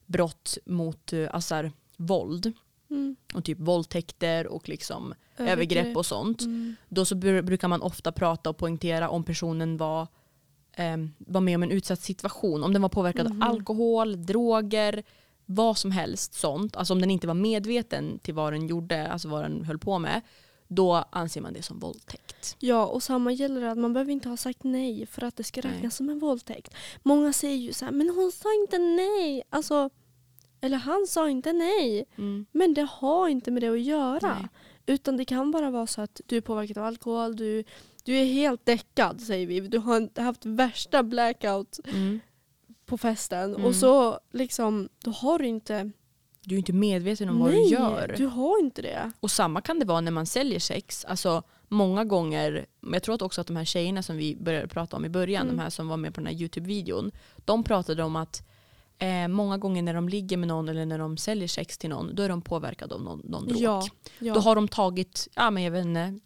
brott 0.07 0.59
mot 0.67 1.13
eh, 1.13 1.29
alltså 1.33 1.55
här, 1.55 1.73
våld 1.97 2.53
Mm. 2.91 3.17
och 3.35 3.45
typ 3.45 3.61
våldtäkter 3.61 4.47
och 4.47 4.69
liksom 4.69 5.15
övergrepp 5.39 5.97
och 5.97 6.07
sånt. 6.07 6.41
Mm. 6.43 6.77
Då 6.89 7.05
så 7.05 7.15
bru- 7.15 7.43
brukar 7.43 7.69
man 7.69 7.83
ofta 7.83 8.13
prata 8.13 8.51
och 8.51 8.57
poängtera 8.57 9.09
om 9.09 9.25
personen 9.25 9.77
var, 9.77 10.07
ehm, 10.77 11.11
var 11.19 11.41
med 11.41 11.57
om 11.57 11.63
en 11.63 11.71
utsatt 11.71 12.01
situation. 12.01 12.65
Om 12.65 12.73
den 12.73 12.83
var 12.83 12.89
påverkad 12.89 13.31
Mhm. 13.31 13.43
av 13.43 13.49
alkohol, 13.51 14.27
droger, 14.27 15.03
vad 15.47 15.79
som 15.79 15.91
helst 15.91 16.35
sånt. 16.35 16.77
Alltså 16.77 16.93
om 16.93 17.01
den 17.01 17.11
inte 17.11 17.27
var 17.27 17.35
medveten 17.35 18.19
till 18.19 18.35
vad 18.35 18.53
den 18.53 18.67
gjorde, 18.67 19.09
alltså 19.09 19.29
vad 19.29 19.43
den 19.43 19.65
höll 19.65 19.79
på 19.79 19.99
med. 19.99 20.21
Då 20.69 21.05
anser 21.11 21.41
man 21.41 21.53
det 21.53 21.63
som 21.63 21.79
våldtäkt. 21.79 22.57
Ja, 22.59 22.87
och 22.87 23.03
samma 23.03 23.33
gäller 23.33 23.63
att 23.63 23.79
man 23.79 23.93
behöver 23.93 24.13
inte 24.13 24.29
ha 24.29 24.37
sagt 24.37 24.65
nej 24.65 25.07
för 25.07 25.25
att 25.25 25.37
det 25.37 25.45
ska 25.45 25.61
räknas 25.61 25.83
Nej. 25.83 25.91
som 25.91 26.09
en 26.09 26.19
våldtäkt. 26.19 26.75
Många 27.03 27.33
säger 27.33 27.57
ju 27.57 27.73
så 27.73 27.85
här, 27.85 27.93
men 27.93 28.09
hon 28.09 28.33
sa 28.33 28.55
inte 28.55 28.79
nej. 28.79 29.43
Alltså, 29.51 29.91
eller 30.61 30.77
han 30.77 31.07
sa 31.09 31.29
inte 31.29 31.53
nej. 31.53 32.05
Mm. 32.19 32.47
Men 32.53 32.75
det 32.75 32.89
har 32.91 33.29
inte 33.29 33.51
med 33.51 33.63
det 33.63 33.69
att 33.69 33.81
göra. 33.81 34.39
Nej. 34.39 34.49
Utan 34.87 35.17
det 35.17 35.25
kan 35.25 35.51
bara 35.51 35.71
vara 35.71 35.87
så 35.87 36.01
att 36.01 36.21
du 36.27 36.37
är 36.37 36.41
påverkad 36.41 36.79
av 36.79 36.85
alkohol, 36.85 37.37
du, 37.37 37.65
du 38.05 38.17
är 38.17 38.25
helt 38.25 38.67
däckad 38.67 39.21
säger 39.21 39.47
vi. 39.47 39.61
Du 39.61 39.79
har 39.79 40.21
haft 40.21 40.47
värsta 40.47 41.03
blackout 41.03 41.79
Mm. 41.85 42.21
På 42.87 42.99
festen. 42.99 43.55
Mm. 43.55 43.65
Och 43.65 43.75
så 43.75 44.19
liksom, 44.33 44.89
då 45.05 45.11
har 45.11 45.39
du 45.39 45.47
inte... 45.47 45.91
Du 46.47 46.55
är 46.55 46.59
inte 46.59 46.73
medveten 46.73 47.29
om 47.29 47.39
vad 47.39 47.51
nej, 47.51 47.65
du 47.65 47.71
gör. 47.71 48.15
du 48.19 48.27
har 48.27 48.61
inte 48.61 48.83
det. 48.83 49.13
Och 49.21 49.31
samma 49.31 49.61
kan 49.61 49.79
det 49.79 49.85
vara 49.85 50.01
när 50.01 50.11
man 50.13 50.27
säljer 50.27 50.59
sex. 50.59 51.05
Alltså, 51.05 51.43
många 51.69 52.05
gånger, 52.05 52.67
jag 52.93 53.03
tror 53.03 53.23
också 53.23 53.41
att 53.41 53.47
de 53.47 53.57
här 53.57 53.65
tjejerna 53.65 54.03
som 54.03 54.17
vi 54.17 54.37
började 54.37 54.69
prata 54.69 54.97
om 54.97 55.05
i 55.05 55.09
början, 55.09 55.43
Mm. 55.43 55.57
de 55.57 55.63
här 55.63 55.71
som 55.71 55.89
var 55.89 55.97
med 55.97 56.15
på 56.15 56.21
den 56.21 56.27
här 56.27 56.35
YouTube-videon, 56.35 57.11
de 57.45 57.65
pratade 57.65 58.03
om 58.03 58.17
att 58.17 58.43
eh, 58.99 59.29
många 59.29 59.59
gånger 59.59 59.83
när 59.83 59.95
de 59.95 60.09
ligger 60.09 60.37
med 60.37 60.49
någon 60.49 60.69
eller 60.69 60.87
när 60.87 60.99
de 60.99 61.17
säljer 61.17 61.49
sex 61.49 61.79
till 61.79 61.91
någon, 61.91 62.15
då 62.15 62.23
är 62.23 62.29
de 62.29 62.43
påverkade 62.43 62.95
av 62.95 63.03
någon, 63.03 63.21
någon 63.25 63.49
drog. 63.49 63.61
Ja, 63.61 63.87
ja. 64.19 64.35
Då 64.35 64.41
har 64.41 64.55
de 64.55 64.69
tagit, 64.69 65.29
ja 65.35 65.51
men 65.51 65.63
jag 65.63 65.71
vet 65.71 65.85
inte, 65.85 66.21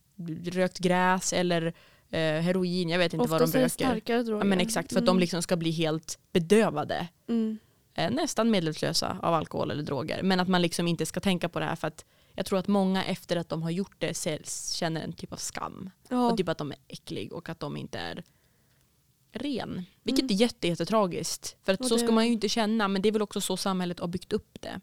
rökt 0.51 0.79
gräs 0.79 1.33
eller 1.33 1.75
eh, 2.11 2.19
heroin, 2.21 2.89
jag 2.89 2.99
vet 2.99 3.13
inte 3.15 3.29
vad 3.29 3.33
Oftast 3.43 3.53
de 3.53 3.59
röker. 3.59 3.69
starkare 3.69 4.23
droger. 4.23 4.41
Ja, 4.41 4.45
men 4.45 4.61
exakt, 4.61 4.93
för 4.93 4.99
att 5.01 5.07
de 5.07 5.11
Mm. 5.11 5.21
liksom 5.21 5.43
ska 5.43 5.57
bli 5.57 5.71
helt 5.71 6.19
bedövade. 6.33 7.09
Mm. 7.29 7.59
Eh, 7.95 8.11
nästan 8.11 8.51
medvetslösa 8.51 9.19
av 9.23 9.35
alkohol 9.35 9.71
eller 9.71 9.83
droger. 9.83 10.23
Men 10.23 10.41
att 10.41 10.49
man 10.49 10.63
liksom 10.63 10.89
inte 10.89 11.07
ska 11.07 11.21
tänka 11.21 11.49
på 11.49 11.59
det 11.61 11.65
här 11.67 11.77
för 11.77 11.89
att 11.89 12.05
jag 12.35 12.47
tror 12.47 12.59
att 12.59 12.67
många 12.69 13.05
efter 13.05 13.37
att 13.37 13.49
de 13.49 13.63
har 13.63 13.71
gjort 13.71 13.95
det 13.99 14.13
säljs- 14.17 14.75
känner 14.75 15.01
en 15.01 15.13
typ 15.13 15.33
av 15.33 15.37
skam. 15.37 15.91
Ja. 16.09 16.31
Och 16.31 16.37
typ 16.37 16.49
att 16.49 16.59
de 16.59 16.71
är 16.73 16.79
äcklig 16.89 17.33
och 17.33 17.49
att 17.49 17.61
de 17.61 17.77
inte 17.77 17.99
är 17.99 18.25
ren. 19.33 19.85
Vilket 20.03 20.23
Mm. 20.23 20.35
är 20.35 20.41
jätte, 20.41 20.69
jättetragiskt. 20.69 21.57
För 21.65 21.73
att 21.73 21.81
Och 21.81 21.87
så 21.87 21.95
det- 21.95 22.01
ska 22.01 22.13
man 22.13 22.27
ju 22.27 22.33
inte 22.33 22.49
känna 22.49 22.89
men 22.89 23.03
det 23.03 23.09
är 23.09 23.13
väl 23.13 23.23
också 23.23 23.41
så 23.41 23.57
samhället 23.57 24.01
har 24.01 24.09
byggt 24.09 24.33
upp 24.33 24.59
det. 24.61 24.81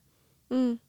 Mm. 0.52 0.80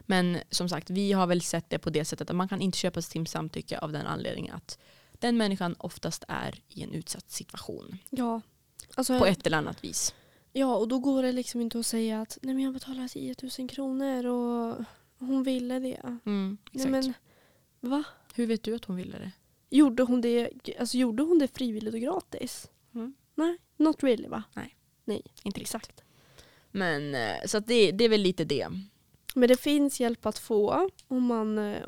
Men 0.00 0.38
som 0.50 0.68
sagt, 0.68 0.90
vi 0.90 1.12
har 1.12 1.26
väl 1.26 1.42
sett 1.42 1.70
det 1.70 1.78
på 1.78 1.90
det 1.90 2.04
sättet 2.04 2.30
att 2.30 2.36
man 2.36 2.48
kan 2.48 2.60
inte 2.60 2.78
köpa 2.78 3.02
sig 3.02 3.12
till 3.12 3.26
samtycke 3.26 3.78
av 3.78 3.92
den 3.92 4.06
anledningen 4.06 4.54
att 4.54 4.78
den 5.20 5.36
människan 5.36 5.74
oftast 5.78 6.24
är 6.28 6.60
i 6.68 6.82
en 6.82 6.92
utsatt 6.92 7.30
situation. 7.30 7.98
Ja. 8.10 8.40
Alltså, 8.94 9.18
På 9.18 9.26
ett 9.26 9.46
eller 9.46 9.58
annat 9.58 9.84
vis. 9.84 10.14
ja, 10.52 10.76
och 10.76 10.88
då 10.88 10.98
går 10.98 11.22
det 11.22 11.32
liksom 11.32 11.60
inte 11.60 11.78
att 11.78 11.86
säga 11.86 12.20
att 12.20 12.38
nej 12.42 12.54
men 12.54 12.64
jag 12.64 12.74
betalar 12.74 13.08
10 13.08 13.34
000 13.58 13.68
kronor 13.68 14.26
och 14.26 14.84
hon 15.18 15.42
ville 15.42 15.78
det. 15.78 16.00
Mm, 16.26 16.58
Nej, 16.72 16.88
men, 16.88 17.14
va? 17.80 18.04
Hur 18.34 18.46
vet 18.46 18.62
du 18.62 18.74
att 18.74 18.84
hon 18.84 18.96
ville 18.96 19.18
det? 19.18 19.32
Gjorde 19.70 20.02
hon 20.02 20.20
det, 20.20 20.50
alltså, 20.78 20.96
gjorde 20.96 21.22
hon 21.22 21.38
det 21.38 21.48
frivilligt 21.48 21.94
och 21.94 22.00
gratis? 22.00 22.70
Mm. 22.94 23.14
Nej, 23.34 23.58
not 23.76 24.02
really 24.02 24.28
va? 24.28 24.42
Inte 25.42 25.60
exakt. 25.60 26.04
Men 26.70 27.14
eh, 27.14 27.36
så 27.46 27.58
att 27.58 27.66
det, 27.66 27.92
det 27.92 28.04
är 28.04 28.08
väl 28.08 28.20
lite 28.20 28.44
det. 28.44 28.68
Men 29.34 29.48
det 29.48 29.56
finns 29.60 30.00
hjälp 30.00 30.26
att 30.26 30.38
få 30.38 30.88
om 31.08 31.22
man, 31.26 31.58
eh, 31.58 31.86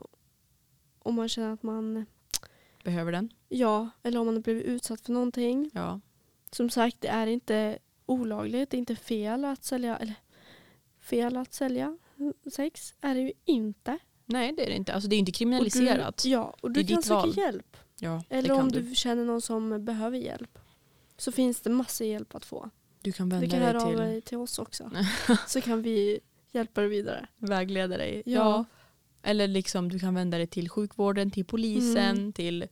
om 0.98 1.14
man 1.14 1.28
känner 1.28 1.52
att 1.52 1.62
man, 1.62 2.06
Behöver 2.88 3.12
den? 3.12 3.30
ja, 3.48 3.90
eller 4.02 4.20
om 4.20 4.26
man 4.26 4.34
har 4.34 4.42
blivit 4.42 4.64
utsatt 4.64 5.00
för 5.00 5.12
någonting. 5.12 5.70
Ja. 5.74 6.00
Som 6.50 6.70
sagt, 6.70 6.96
det 7.00 7.08
är 7.08 7.26
inte 7.26 7.78
olagligt, 8.06 8.70
det 8.70 8.76
är 8.76 8.78
inte 8.78 8.96
fel 8.96 9.44
att 9.44 9.64
sälja, 9.64 9.96
eller 9.96 10.14
fel 11.00 11.36
att 11.36 11.54
sälja 11.54 11.98
sex 12.52 12.94
är 13.00 13.14
det 13.14 13.20
ju 13.20 13.32
inte. 13.44 13.98
Nej 14.26 14.52
det 14.56 14.62
är 14.64 14.66
det 14.70 14.76
inte. 14.76 14.94
Alltså 14.94 15.08
det 15.08 15.16
är 15.16 15.18
inte 15.18 15.30
Och 15.30 15.34
kriminaliserat. 15.34 16.16
Du, 16.22 16.28
ja, 16.28 16.56
och 16.60 16.70
du 16.70 16.86
kan 16.86 17.02
söka 17.02 17.14
val. 17.14 17.36
hjälp. 17.36 17.76
ja, 18.00 18.22
Eller 18.28 18.52
om 18.52 18.68
du. 18.72 18.80
du 18.80 18.94
känner 18.94 19.24
någon 19.24 19.40
som 19.42 19.84
behöver 19.84 20.18
hjälp. 20.18 20.58
Så 21.16 21.32
finns 21.32 21.60
det 21.60 21.70
massor 21.70 22.06
hjälp 22.06 22.34
att 22.34 22.44
få. 22.44 22.70
Du 23.00 23.12
kan 23.12 23.28
Du 23.28 23.36
vända 23.36 23.50
kan 23.50 23.62
höra 23.62 23.72
dig 23.72 23.82
av 23.82 23.88
till 23.90 23.98
dig 23.98 24.20
till 24.20 24.38
oss 24.38 24.58
också. 24.58 24.90
så 25.46 25.60
kan 25.60 25.82
vi 25.82 26.20
hjälpa 26.52 26.80
dig 26.80 26.90
vidare. 26.90 27.26
vägleda 27.36 27.96
dig. 27.96 28.22
Ja. 28.26 28.64
Eller 29.22 29.48
liksom 29.48 29.88
du 29.88 29.98
kan 29.98 30.14
vända 30.14 30.38
dig 30.38 30.46
till 30.46 30.68
sjukvården, 30.68 31.30
till 31.30 31.44
polisen, 31.44 32.16
Mm. 32.18 32.32
till 32.32 32.66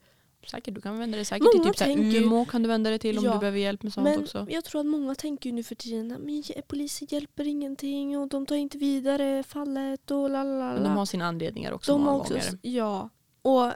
Säkert, 0.50 0.74
du 0.74 0.80
kan 0.80 0.98
vända 0.98 1.16
dig 1.16 1.24
säkert 1.24 1.50
till 1.52 1.61
Många 1.61 1.72
typ 1.72 1.80
här 1.80 1.87
tänker- 1.94 2.22
UMO 2.22 2.44
kan 2.44 2.62
du 2.62 2.68
vända 2.68 2.90
dig 2.90 2.98
till 2.98 3.18
om 3.18 3.24
Ja, 3.24 3.32
du 3.32 3.38
behöver 3.38 3.59
hjälp 3.59 3.82
med 3.82 3.92
sånt 3.92 4.04
Men 4.04 4.20
också. 4.20 4.46
jag 4.50 4.64
tror 4.64 4.80
att 4.80 4.87
många 4.87 5.14
tänker 5.14 5.52
nu 5.52 5.62
för 5.62 5.74
tiden 5.74 6.12
att 6.56 6.68
polisen 6.68 7.09
hjälper 7.11 7.46
ingenting 7.46 8.18
och 8.18 8.28
de 8.28 8.46
tar 8.46 8.56
inte 8.56 8.78
vidare 8.78 9.42
fallet 9.42 10.11
och 10.11 10.30
lalala. 10.30 10.72
Men 10.74 10.82
de 10.82 10.96
har 10.96 11.06
sina 11.06 11.26
anledningar 11.26 11.72
också 11.72 11.92
de 11.92 12.00
många 12.00 12.11
har 12.12 12.20
också, 12.20 12.35
gånger. 12.35 12.59
Ja. 12.62 13.09
Och 13.42 13.72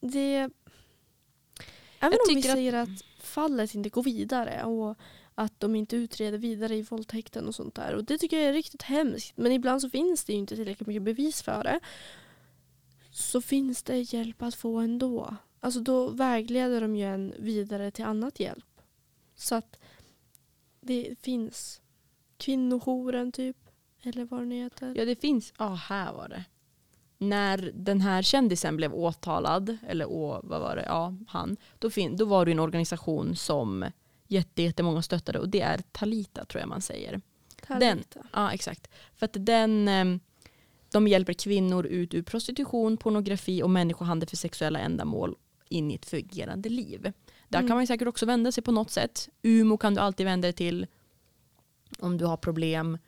det... 0.00 0.36
Även 0.38 0.50
Jag 2.00 2.12
om 2.12 2.18
vi 2.28 2.34
tycker 2.34 2.48
att- 2.48 2.54
säger 2.56 2.72
att 2.72 2.88
fallet 3.20 3.74
inte 3.74 3.88
går 3.88 4.02
vidare 4.02 4.64
och 4.64 4.96
att 5.40 5.60
de 5.60 5.74
inte 5.74 5.96
utreder 5.96 6.38
vidare 6.38 6.76
i 6.76 6.82
våldtäkten 6.82 7.48
och 7.48 7.54
sånt 7.54 7.74
där. 7.74 7.94
Och 7.94 8.04
det 8.04 8.18
tycker 8.18 8.38
jag 8.38 8.48
är 8.48 8.52
riktigt 8.52 8.82
hemskt. 8.82 9.36
Men 9.36 9.52
ibland 9.52 9.80
så 9.80 9.90
finns 9.90 10.24
det 10.24 10.32
ju 10.32 10.38
inte 10.38 10.56
tillräckligt 10.56 10.86
mycket 10.86 11.02
bevis 11.02 11.42
för 11.42 11.64
det. 11.64 11.80
Så 13.10 13.40
finns 13.40 13.82
det 13.82 14.12
hjälp 14.12 14.42
att 14.42 14.54
få 14.54 14.78
ändå. 14.78 15.36
Alltså 15.60 15.80
då 15.80 16.08
vägleder 16.08 16.80
de 16.80 16.96
ju 16.96 17.04
en 17.04 17.34
vidare 17.38 17.90
till 17.90 18.04
annat 18.04 18.40
hjälp. 18.40 18.80
Så 19.34 19.54
att 19.54 19.80
det 20.80 21.18
finns 21.20 21.80
kvinnojouren 22.36 23.32
typ. 23.32 23.56
Eller 24.02 24.24
vad 24.24 24.40
den 24.40 24.50
heter. 24.50 24.94
Ja 24.96 25.04
det 25.04 25.20
finns, 25.20 25.52
ja 25.58 25.68
här 25.68 26.12
var 26.12 26.28
det. 26.28 26.44
När 27.18 27.72
den 27.74 28.00
här 28.00 28.22
kändisen 28.22 28.76
blev 28.76 28.94
åtalad, 28.94 29.78
eller 29.88 30.10
å, 30.10 30.40
vad 30.44 30.60
var 30.60 30.76
det, 30.76 30.84
ja 30.86 31.14
han, 31.28 31.56
då, 31.78 31.90
fin, 31.90 32.16
då 32.16 32.24
var 32.24 32.44
det 32.44 32.52
en 32.52 32.58
organisation 32.58 33.36
som 33.36 33.84
jätte, 34.30 34.62
jättemånga 34.62 35.02
stöttade 35.02 35.38
och 35.38 35.48
det 35.48 35.60
är 35.60 35.78
Talita 35.92 36.44
tror 36.44 36.60
jag 36.60 36.68
man 36.68 36.80
säger. 36.80 37.20
Talita. 37.66 38.26
Ja 38.32 38.52
exakt. 38.52 38.88
För 39.16 39.24
att 39.24 39.36
den, 39.38 39.88
eh, 39.88 40.04
de 40.92 41.08
hjälper 41.08 41.32
kvinnor 41.32 41.86
ut 41.86 42.14
ur 42.14 42.22
prostitution, 42.22 42.96
pornografi 42.96 43.62
och 43.62 43.70
människohandel 43.70 44.28
för 44.28 44.36
sexuella 44.36 44.78
ändamål 44.78 45.36
in 45.68 45.90
i 45.90 45.94
ett 45.94 46.06
fungerande 46.06 46.68
liv. 46.68 47.12
Där 47.48 47.58
Mm. 47.58 47.68
kan 47.68 47.76
man 47.76 47.86
säkert 47.86 48.08
också 48.08 48.26
vända 48.26 48.52
sig 48.52 48.64
på 48.64 48.72
något 48.72 48.90
sätt. 48.90 49.28
UMO 49.42 49.76
kan 49.76 49.94
du 49.94 50.00
alltid 50.00 50.26
vända 50.26 50.46
dig 50.46 50.52
till 50.52 50.86
om 51.98 52.16
du 52.18 52.24
har 52.24 52.36
problem 52.36 52.98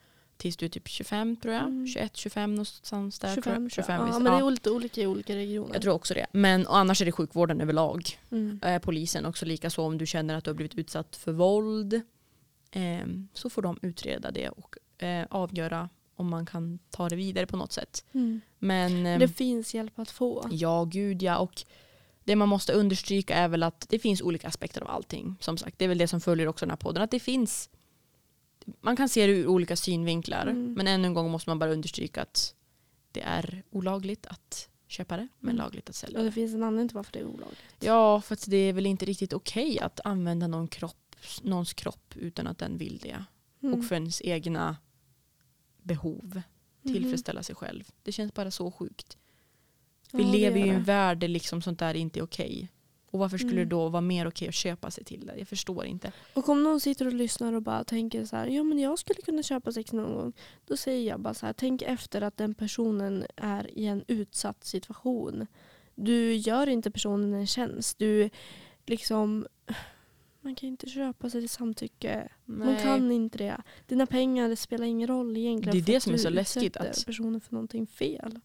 tills 0.43 0.57
du 0.57 0.67
är 0.67 0.71
typ 0.71 0.89
25 0.89 1.37
tror 1.37 1.55
jag. 1.55 1.63
Mm. 1.63 1.87
21, 1.87 2.17
25 2.17 2.55
någonstans 2.55 3.19
där. 3.19 3.35
tror 3.35 3.43
25, 3.43 3.63
jag. 3.63 3.73
25 3.73 4.01
ja, 4.01 4.07
visst. 4.07 4.21
men 4.21 4.33
det 4.33 4.39
är 4.39 4.51
lite 4.51 4.71
olika 4.71 5.01
i 5.01 5.07
olika 5.07 5.37
regioner. 5.37 5.75
jag 5.75 5.83
tror 5.83 5.95
också 5.95 6.15
det. 6.15 6.27
Men 6.33 6.67
och 6.67 6.79
annars 6.79 7.01
är 7.01 7.07
det 7.07 7.13
sjukvården 7.13 7.61
överlag. 7.61 8.19
Mm. 8.31 8.61
Eh, 8.65 8.79
polisen 8.79 9.27
också 9.27 9.47
likaså 9.47 9.83
om 9.83 9.99
du 9.99 10.07
känner 10.07 10.35
att 10.35 10.45
du 10.45 10.51
har 10.51 10.55
blivit 10.55 10.79
utsatt 10.79 11.17
för 11.17 11.33
våld. 11.33 11.95
Eh, 12.71 13.07
så 13.35 13.51
får 13.51 13.63
de 13.63 13.79
utreda 13.83 14.31
det 14.31 14.49
och 14.49 15.03
eh, 15.03 15.27
avgöra 15.31 15.89
om 16.17 16.29
man 16.31 16.47
kan 16.47 16.79
ta 16.91 17.09
det 17.09 17.17
vidare 17.17 17.47
på 17.47 17.57
något 17.57 17.73
sätt. 17.73 18.05
Mm. 18.13 18.41
Men 18.59 19.07
eh, 19.07 19.19
Det 19.19 19.29
finns 19.29 19.75
hjälp 19.75 19.99
att 19.99 20.11
få. 20.11 20.49
ja, 20.51 20.85
gud 20.85 21.23
ja. 21.23 21.39
Och 21.39 21.65
det 22.25 22.37
man 22.37 22.49
måste 22.49 22.73
understryka 22.73 23.35
är 23.35 23.49
väl 23.49 23.63
att 23.63 23.87
det 23.89 23.99
finns 23.99 24.23
olika 24.23 24.49
aspekter 24.49 24.81
av 24.81 24.91
allting. 24.91 25.37
Som 25.41 25.59
sagt, 25.59 25.79
det 25.79 25.85
är 25.85 25.89
väl 25.89 25.99
det 25.99 26.09
som 26.09 26.21
följer 26.21 26.47
också 26.49 26.65
den 26.65 26.71
här 26.71 26.77
podden. 26.77 27.03
Att 27.03 27.11
det 27.11 27.21
finns, 27.21 27.71
man 28.81 28.97
kan 28.97 29.09
se 29.09 29.27
det 29.27 29.33
ur 29.33 29.47
olika 29.47 29.77
synvinklar. 29.77 30.47
Mm. 30.47 30.73
Men 30.73 30.87
ännu 30.87 31.07
en 31.07 31.15
gång 31.15 31.31
måste 31.31 31.51
man 31.51 31.59
bara 31.59 31.73
understryka 31.73 32.23
att 32.23 32.55
det 33.13 33.21
är 33.23 33.63
olagligt 33.71 34.27
att 34.27 34.69
köpa 34.87 35.17
det, 35.17 35.29
men 35.39 35.51
Mm. 35.55 35.65
lagligt 35.65 35.89
att 35.89 35.95
sälja 35.95 36.19
Och 36.19 36.25
det. 36.25 36.29
det 36.31 36.35
finns 36.35 36.55
en 36.55 36.63
anledning 36.63 36.89
till 36.89 36.95
varför 36.97 37.13
det 37.13 37.19
är 37.19 37.25
olagligt. 37.25 37.61
Ja, 37.81 38.21
för 38.21 38.35
att 38.35 38.45
det 38.51 38.57
är 38.57 38.73
väl 38.73 38.87
inte 38.87 39.05
riktigt 39.05 39.33
okej 39.33 39.79
att 39.81 40.01
använda 40.05 40.47
någon 40.47 40.69
kropp, 40.69 41.17
någons 41.43 41.73
kropp 41.75 42.15
utan 42.17 42.47
att 42.47 42.59
den 42.59 42.79
vill 42.79 42.99
det. 42.99 43.25
Mm. 43.63 43.79
Och 43.79 43.85
för 43.87 43.95
ens 43.95 44.23
egna 44.23 44.77
behov. 45.83 46.43
Mhm. 46.83 46.93
Tillfredsställa 46.95 47.43
sig 47.43 47.55
själv. 47.55 47.85
Det 48.03 48.13
känns 48.13 48.35
bara 48.35 48.51
så 48.51 48.71
sjukt. 48.71 49.17
Vi 50.13 50.23
Ja, 50.23 50.27
det 50.27 50.33
lever 50.39 50.59
ju 50.59 50.67
i 50.67 50.69
en 50.69 50.75
det. 50.75 50.81
värld 50.81 51.19
där 51.19 51.29
liksom 51.29 51.63
sånt 51.63 51.79
där 51.79 51.95
inte 51.95 52.21
är 52.21 52.23
okej. 52.25 52.69
Och 53.13 53.19
varför 53.19 53.39
skulle 53.39 53.53
Mm. 53.53 53.69
det 53.69 53.75
då 53.75 53.89
vara 53.89 54.01
mer 54.01 54.27
okej 54.29 54.49
att 54.49 54.55
köpa 54.55 54.91
sig 54.91 55.05
till 55.05 55.27
det? 55.27 55.35
Jag 55.39 55.49
förstår 55.49 55.85
inte. 55.85 56.13
Och 56.35 56.49
om 56.49 56.63
någon 56.63 56.81
sitter 56.81 57.07
och 57.07 57.13
lyssnar 57.13 57.53
och 57.53 57.63
bara 57.63 57.85
tänker 57.85 58.25
så 58.25 58.37
här, 58.37 58.47
ja 58.47 58.63
men 58.63 58.79
jag 58.79 58.99
skulle 58.99 59.23
kunna 59.23 59.43
köpa 59.43 59.73
sex 59.73 59.93
någon 59.93 60.15
gång. 60.15 60.33
Då 60.67 60.77
säger 60.77 61.09
jag 61.11 61.21
bara 61.21 61.35
så 61.35 61.47
här, 61.47 61.53
tänk 61.53 61.83
efter 61.83 62.23
att 62.23 62.37
den 62.37 62.55
personen 62.55 63.25
är 63.37 63.79
i 63.79 63.87
en 63.87 64.05
utsatt 64.09 64.65
situation. 64.65 65.47
Du 65.95 66.35
gör 66.35 66.67
inte 66.67 66.91
personen 66.91 67.35
en 67.35 67.47
tjänst. 67.47 67.99
Du 67.99 68.31
liksom, 68.87 69.47
man 70.41 70.55
kan 70.55 70.69
inte 70.69 70.87
köpa 70.89 71.31
sig 71.31 71.41
till 71.41 71.49
samtycke. 71.51 72.29
Man 72.45 72.77
kan 72.77 73.13
inte 73.13 73.39
det. 73.39 73.63
Dina 73.87 74.07
pengar 74.07 74.49
det 74.49 74.57
spelar 74.57 74.87
ingen 74.87 75.09
roll 75.09 75.37
egentligen. 75.37 75.77
Det 75.85 75.93
är 75.93 75.95
det 75.95 76.01
som 76.01 76.15
är 76.15 76.19
så 76.19 76.31
läskigt, 76.31 76.77
att- 76.77 77.07
personen 77.07 77.41
för 77.41 77.53
någonting 77.53 77.87
fel. 77.87 78.41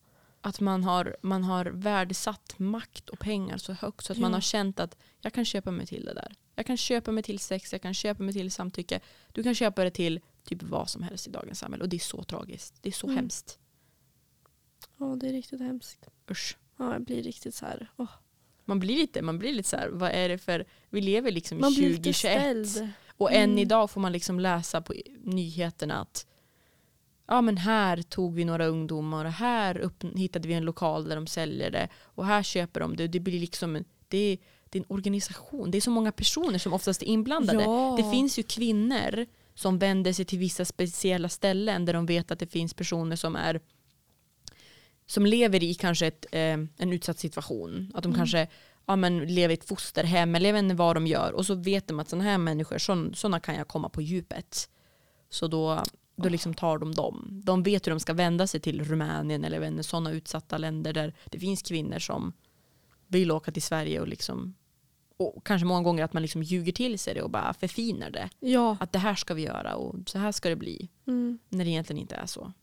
Att 0.47 0.59
man 0.59 0.83
har, 0.83 1.17
man 1.21 1.43
har 1.43 1.65
värdesatt 1.65 2.59
makt 2.59 3.09
och 3.09 3.19
pengar 3.19 3.57
så 3.57 3.73
högt 3.73 4.05
så 4.05 4.13
att 4.13 4.19
man 4.19 4.31
Ja. 4.31 4.35
har 4.37 4.41
känt 4.41 4.79
att 4.79 4.97
jag 5.21 5.33
kan 5.33 5.45
köpa 5.45 5.71
mig 5.71 5.85
till 5.87 6.05
det 6.05 6.13
där. 6.13 6.35
Jag 6.55 6.65
kan 6.65 6.77
köpa 6.77 7.11
mig 7.11 7.23
till 7.23 7.39
sex, 7.39 7.71
jag 7.71 7.81
kan 7.81 7.93
köpa 7.93 8.23
mig 8.23 8.33
till 8.33 8.51
samtycke. 8.51 8.99
Du 9.31 9.43
kan 9.43 9.55
köpa 9.55 9.83
det 9.83 9.91
till 9.91 10.19
typ 10.43 10.63
vad 10.63 10.89
som 10.89 11.03
helst 11.03 11.27
i 11.27 11.31
dagens 11.31 11.59
samhälle. 11.59 11.83
Och 11.83 11.89
det 11.89 11.95
är 11.97 11.99
så 11.99 12.23
tragiskt. 12.23 12.73
Det 12.81 12.89
är 12.89 12.93
så 12.93 13.07
Mm. 13.07 13.15
hemskt. 13.17 13.59
Ja 14.97 15.05
det 15.19 15.27
är 15.27 15.31
riktigt 15.31 15.61
hemskt. 15.61 16.07
Usch. 16.31 16.57
Ja, 16.77 16.93
jag 16.93 17.01
blir 17.03 17.23
riktigt 17.23 17.55
så 17.55 17.65
här. 17.65 17.91
åh. 17.97 18.09
Man 18.65 18.79
blir 18.79 18.95
lite, 18.97 19.21
man 19.21 19.39
blir 19.39 19.53
lite 19.53 19.69
så 19.69 19.77
här, 19.77 19.89
vad 19.89 20.11
är 20.11 20.29
det 20.29 20.37
för, 20.37 20.65
vi 20.89 21.01
lever 21.01 21.31
liksom 21.31 21.57
i 21.57 21.61
Man 21.61 21.73
blir 21.73 21.89
lite 21.89 21.97
2021. 22.13 22.67
ställd. 22.69 22.89
Och 23.17 23.31
än 23.31 23.43
Mm. 23.43 23.57
idag 23.57 23.91
får 23.91 24.01
man 24.01 24.11
liksom 24.11 24.39
läsa 24.39 24.81
på 24.81 24.93
nyheterna 25.23 26.01
att 26.01 26.25
ja 27.27 27.41
men 27.41 27.57
här 27.57 28.01
tog 28.01 28.35
vi 28.35 28.45
några 28.45 28.65
ungdomar 28.65 29.25
och 29.25 29.31
här 29.31 29.77
upp, 29.77 30.03
hittade 30.15 30.47
vi 30.47 30.53
en 30.53 30.65
lokal 30.65 31.09
där 31.09 31.15
de 31.15 31.27
säljer 31.27 31.71
det 31.71 31.89
och 32.03 32.25
här 32.25 32.43
köper 32.43 32.79
de 32.79 32.95
det. 32.95 33.07
Det 33.07 33.19
blir 33.19 33.39
liksom 33.39 33.75
en, 33.75 33.85
det 34.07 34.17
är, 34.17 34.37
det 34.69 34.79
är 34.79 34.81
en 34.81 34.85
organisation. 34.89 35.71
Det 35.71 35.77
är 35.77 35.81
så 35.81 35.91
många 35.91 36.11
personer 36.11 36.59
som 36.59 36.73
oftast 36.73 37.01
är 37.01 37.05
inblandade. 37.05 37.63
Ja. 37.63 37.95
Det 37.97 38.11
finns 38.11 38.39
ju 38.39 38.43
kvinnor 38.43 39.25
som 39.55 39.79
vänder 39.79 40.13
sig 40.13 40.25
till 40.25 40.39
vissa 40.39 40.65
speciella 40.65 41.29
ställen 41.29 41.85
där 41.85 41.93
de 41.93 42.05
vet 42.05 42.31
att 42.31 42.39
det 42.39 42.47
finns 42.47 42.73
personer 42.73 43.15
som 43.15 43.35
är 43.35 43.59
som 45.05 45.25
lever 45.25 45.63
i 45.63 45.73
kanske 45.73 46.07
ett, 46.07 46.25
eh, 46.31 46.57
en 46.77 46.93
utsatt 46.93 47.19
situation. 47.19 47.91
Att 47.95 48.03
de 48.03 48.09
Mm. 48.09 48.17
kanske 48.17 48.47
ja, 48.85 48.95
men 48.95 49.19
lever 49.35 49.53
i 49.53 49.57
ett 49.57 49.67
fosterhem 49.67 50.35
eller 50.35 50.49
jag 50.49 50.53
vet 50.53 50.63
inte 50.63 50.75
vad 50.75 50.95
de 50.95 51.07
gör. 51.07 51.31
Och 51.31 51.45
så 51.45 51.55
vet 51.55 51.87
de 51.87 51.99
att 51.99 52.09
sådana 52.09 52.23
här 52.23 52.37
människor, 52.37 52.77
sådana 53.15 53.39
kan 53.39 53.55
jag 53.55 53.67
komma 53.67 53.89
på 53.89 54.01
djupet. 54.01 54.69
Så 55.29 55.47
då, 55.47 55.83
då 56.17 56.29
liksom 56.29 56.53
tar 56.53 56.77
de 56.77 56.95
dem. 56.95 57.41
De 57.43 57.63
vet 57.63 57.87
hur 57.87 57.91
de 57.91 57.99
ska 57.99 58.13
vända 58.13 58.47
sig 58.47 58.59
till 58.59 58.83
Rumänien 58.83 59.43
eller 59.43 59.81
sådana 59.81 60.11
utsatta 60.11 60.57
länder 60.57 60.93
där 60.93 61.13
det 61.25 61.39
finns 61.39 61.61
kvinnor 61.61 61.99
som 61.99 62.33
vill 63.07 63.31
åka 63.31 63.51
till 63.51 63.61
Sverige 63.61 64.01
och 64.01 64.07
liksom 64.07 64.55
och 65.17 65.45
kanske 65.45 65.65
många 65.65 65.81
gånger 65.81 66.03
att 66.03 66.13
man 66.13 66.21
liksom 66.21 66.43
ljuger 66.43 66.71
till 66.71 66.99
sig 66.99 67.13
det 67.13 67.21
och 67.21 67.29
bara 67.29 67.53
förfinar 67.53 68.09
det. 68.09 68.29
Ja. 68.39 68.77
Att 68.79 68.91
det 68.91 68.99
här 68.99 69.15
ska 69.15 69.33
vi 69.33 69.41
göra 69.41 69.75
och 69.75 70.09
så 70.09 70.17
här 70.17 70.31
ska 70.31 70.49
det 70.49 70.55
bli. 70.55 70.89
Mm. 71.07 71.39
När 71.49 71.65
det 71.65 71.71
egentligen 71.71 72.01
inte 72.01 72.15
är 72.15 72.25
så. 72.25 72.53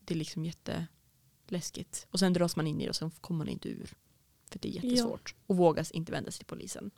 Det 0.00 0.14
är 0.14 0.18
liksom 0.18 0.44
jätteläskigt. 0.44 2.06
Och 2.10 2.18
sen 2.18 2.32
dras 2.32 2.56
man 2.56 2.66
in 2.66 2.80
i 2.80 2.84
det 2.84 2.90
och 2.90 2.96
sen 2.96 3.10
kommer 3.10 3.38
man 3.38 3.48
inte 3.48 3.68
ur. 3.68 3.94
För 4.50 4.58
det 4.58 4.68
är 4.68 4.72
jättesvårt. 4.72 5.34
Och 5.46 5.56
vågas 5.56 5.90
inte 5.90 6.12
vända 6.12 6.30
sig 6.30 6.38
till 6.38 6.46
polisen. 6.46 6.90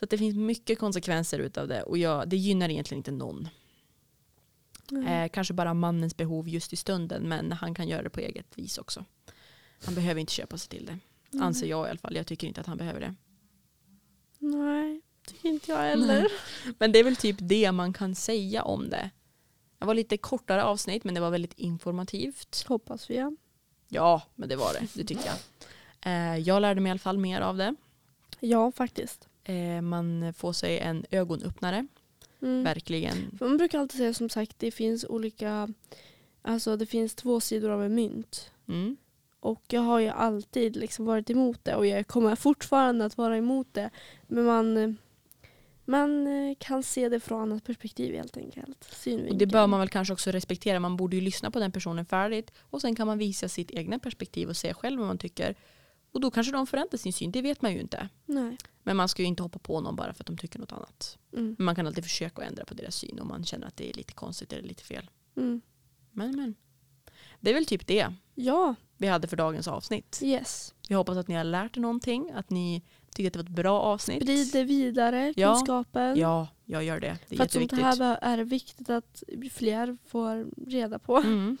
Så 0.00 0.06
det 0.06 0.18
finns 0.18 0.36
mycket 0.36 0.78
konsekvenser 0.78 1.38
utav 1.38 1.68
det. 1.68 1.82
Och 1.82 1.98
jag, 1.98 2.28
det 2.28 2.36
gynnar 2.36 2.68
egentligen 2.68 2.98
inte 2.98 3.12
någon. 3.12 3.48
Mm. 4.92 5.06
Eh, 5.06 5.28
kanske 5.28 5.54
bara 5.54 5.74
mannens 5.74 6.16
behov 6.16 6.48
just 6.48 6.72
i 6.72 6.76
stunden. 6.76 7.28
Men 7.28 7.52
han 7.52 7.74
kan 7.74 7.88
göra 7.88 8.02
det 8.02 8.10
på 8.10 8.20
eget 8.20 8.58
vis 8.58 8.78
också. 8.78 9.04
Han 9.84 9.94
behöver 9.94 10.20
inte 10.20 10.32
köpa 10.32 10.58
sig 10.58 10.68
till 10.68 10.86
det. 10.86 10.98
Mm. 11.32 11.46
Anser 11.46 11.66
jag 11.66 11.86
i 11.86 11.90
alla 11.90 11.98
fall. 11.98 12.16
Jag 12.16 12.26
tycker 12.26 12.46
inte 12.46 12.60
att 12.60 12.66
han 12.66 12.78
behöver 12.78 13.00
det. 13.00 13.14
Nej, 14.38 15.00
tycker 15.26 15.48
inte 15.48 15.70
jag 15.72 15.78
heller. 15.78 16.28
Men 16.78 16.92
det 16.92 16.98
är 16.98 17.04
väl 17.04 17.16
typ 17.16 17.36
det 17.40 17.72
man 17.72 17.92
kan 17.92 18.14
säga 18.14 18.62
om 18.62 18.90
det. 18.90 19.10
Det 19.78 19.86
var 19.86 19.94
lite 19.94 20.16
kortare 20.16 20.64
avsnitt 20.64 21.04
men 21.04 21.14
det 21.14 21.20
var 21.20 21.30
väldigt 21.30 21.58
informativt. 21.58 22.64
Hoppas 22.68 23.10
vi. 23.10 23.16
Ja. 23.16 23.32
Ja, 23.88 24.22
men 24.34 24.48
det 24.48 24.56
var 24.56 24.72
det. 24.72 24.86
Det 24.94 25.04
tycker 25.04 25.24
jag. 25.26 25.36
Eh, 26.00 26.38
jag 26.38 26.62
lärde 26.62 26.80
mig 26.80 26.90
i 26.90 26.92
alla 26.92 26.98
fall 26.98 27.18
mer 27.18 27.40
av 27.40 27.56
det. 27.56 27.74
ja, 28.40 28.72
faktiskt. 28.72 29.28
Eh, 29.44 29.80
man 29.80 30.34
får 30.34 30.52
sig 30.52 30.78
en 30.78 31.04
ögonöppnare. 31.10 31.86
Mm. 32.42 32.64
Verkligen. 32.64 33.38
För 33.38 33.48
Man 33.48 33.56
brukar 33.56 33.78
alltid 33.78 33.98
säga 33.98 34.14
som 34.14 34.28
sagt 34.28 34.58
det 34.58 34.70
finns 34.70 35.04
olika, 35.08 35.68
alltså 36.42 36.76
det 36.76 36.86
finns 36.86 37.14
två 37.14 37.40
sidor 37.40 37.70
av 37.70 37.84
en 37.84 37.94
mynt. 37.94 38.50
Mm. 38.68 38.96
Och 39.40 39.62
jag 39.68 39.80
har 39.80 39.98
ju 39.98 40.08
alltid 40.08 40.76
liksom 40.76 41.04
varit 41.04 41.30
emot 41.30 41.64
det 41.64 41.74
och 41.74 41.86
jag 41.86 42.06
kommer 42.06 42.36
fortfarande 42.36 43.04
att 43.04 43.18
vara 43.18 43.36
emot 43.36 43.68
det. 43.72 43.90
Men 44.26 44.44
man, 44.44 44.96
man 45.84 46.26
kan 46.58 46.82
se 46.82 47.08
det 47.08 47.20
från 47.20 47.40
annat 47.40 47.64
perspektiv 47.64 48.14
helt 48.14 48.36
enkelt. 48.36 48.84
Och 48.88 48.94
Synvinkel. 48.96 49.38
det 49.38 49.46
bör 49.46 49.66
man 49.66 49.80
väl 49.80 49.88
kanske 49.88 50.14
också 50.14 50.30
respektera. 50.30 50.80
Man 50.80 50.96
borde 50.96 51.16
ju 51.16 51.22
lyssna 51.22 51.50
på 51.50 51.58
den 51.58 51.72
personen 51.72 52.06
färdigt. 52.06 52.52
Och 52.60 52.80
sen 52.80 52.94
kan 52.94 53.06
man 53.06 53.18
visa 53.18 53.48
sitt 53.48 53.70
egna 53.70 53.98
perspektiv 53.98 54.48
och 54.48 54.56
se 54.56 54.74
själv 54.74 54.98
vad 54.98 55.08
man 55.08 55.18
tycker. 55.18 55.54
Och 56.12 56.20
då 56.20 56.30
kanske 56.30 56.52
de 56.52 56.66
förändrar 56.66 56.98
sin 56.98 57.12
syn. 57.12 57.30
Det 57.32 57.42
vet 57.42 57.62
man 57.62 57.72
ju 57.72 57.80
inte. 57.80 58.08
Nej. 58.26 58.56
Men 58.82 58.96
man 58.96 59.08
ska 59.08 59.22
ju 59.22 59.28
inte 59.28 59.42
hoppa 59.42 59.58
på 59.58 59.80
någon 59.80 59.96
bara 59.96 60.14
för 60.14 60.22
att 60.22 60.26
de 60.26 60.36
tycker 60.38 60.58
något 60.58 60.72
annat. 60.72 61.18
Mm. 61.32 61.54
Men 61.58 61.64
man 61.64 61.74
kan 61.74 61.86
alltid 61.86 62.04
försöka 62.04 62.42
ändra 62.42 62.64
på 62.64 62.74
deras 62.74 62.96
syn 62.96 63.18
om 63.20 63.28
man 63.28 63.44
känner 63.44 63.66
att 63.66 63.76
det 63.76 63.90
är 63.90 63.94
lite 63.94 64.12
konstigt 64.12 64.52
eller 64.52 64.68
lite 64.68 64.82
fel. 64.84 65.10
Mm. 65.36 65.60
Men 66.10 66.36
men. 66.36 66.54
Det 67.40 67.50
är 67.50 67.54
väl 67.54 67.66
typ 67.66 67.86
det 67.86 68.14
Ja, 68.34 68.74
vi 68.96 69.06
hade 69.06 69.28
för 69.28 69.36
dagens 69.36 69.68
avsnitt. 69.68 70.20
yes. 70.22 70.74
Jag 70.88 70.98
hoppas 70.98 71.16
att 71.16 71.28
ni 71.28 71.34
har 71.34 71.44
lärt 71.44 71.76
er 71.76 71.80
någonting. 71.80 72.30
Att 72.34 72.50
ni 72.50 72.82
tyckte 73.14 73.26
att 73.28 73.32
det 73.32 73.38
var 73.38 73.44
ett 73.44 73.62
bra 73.62 73.80
avsnitt. 73.80 74.22
Sprid 74.22 74.48
det 74.52 74.64
vidare, 74.64 75.32
Ja. 75.36 75.54
kunskapen. 75.54 76.16
Ja, 76.18 76.48
jag 76.64 76.84
gör 76.84 77.00
det. 77.00 77.18
Det 77.28 77.34
är 77.34 77.36
För 77.36 77.44
att 77.44 77.52
sånt 77.52 77.62
jätteviktigt. 77.72 77.98
här 77.98 78.18
är 78.22 78.44
viktigt 78.44 78.90
att 78.90 79.22
fler 79.52 79.98
får 80.06 80.46
reda 80.70 80.98
på. 80.98 81.16
Mm. 81.16 81.58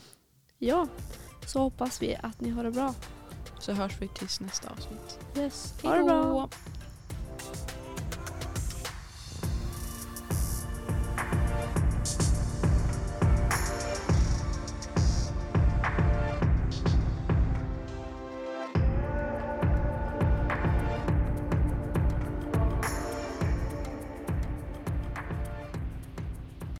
Ja, 0.58 0.88
så 1.46 1.58
hoppas 1.58 2.02
vi 2.02 2.14
att 2.22 2.40
ni 2.40 2.50
har 2.50 2.64
det 2.64 2.70
bra. 2.70 2.94
Så 3.62 3.72
hörs 3.72 3.92
vi 4.00 4.08
tills 4.08 4.40
nästa 4.40 4.70
avsnitt. 4.70 5.18
Yes. 5.36 5.74
Ha 5.82 5.94
det 5.94 6.04
bra. 6.04 6.48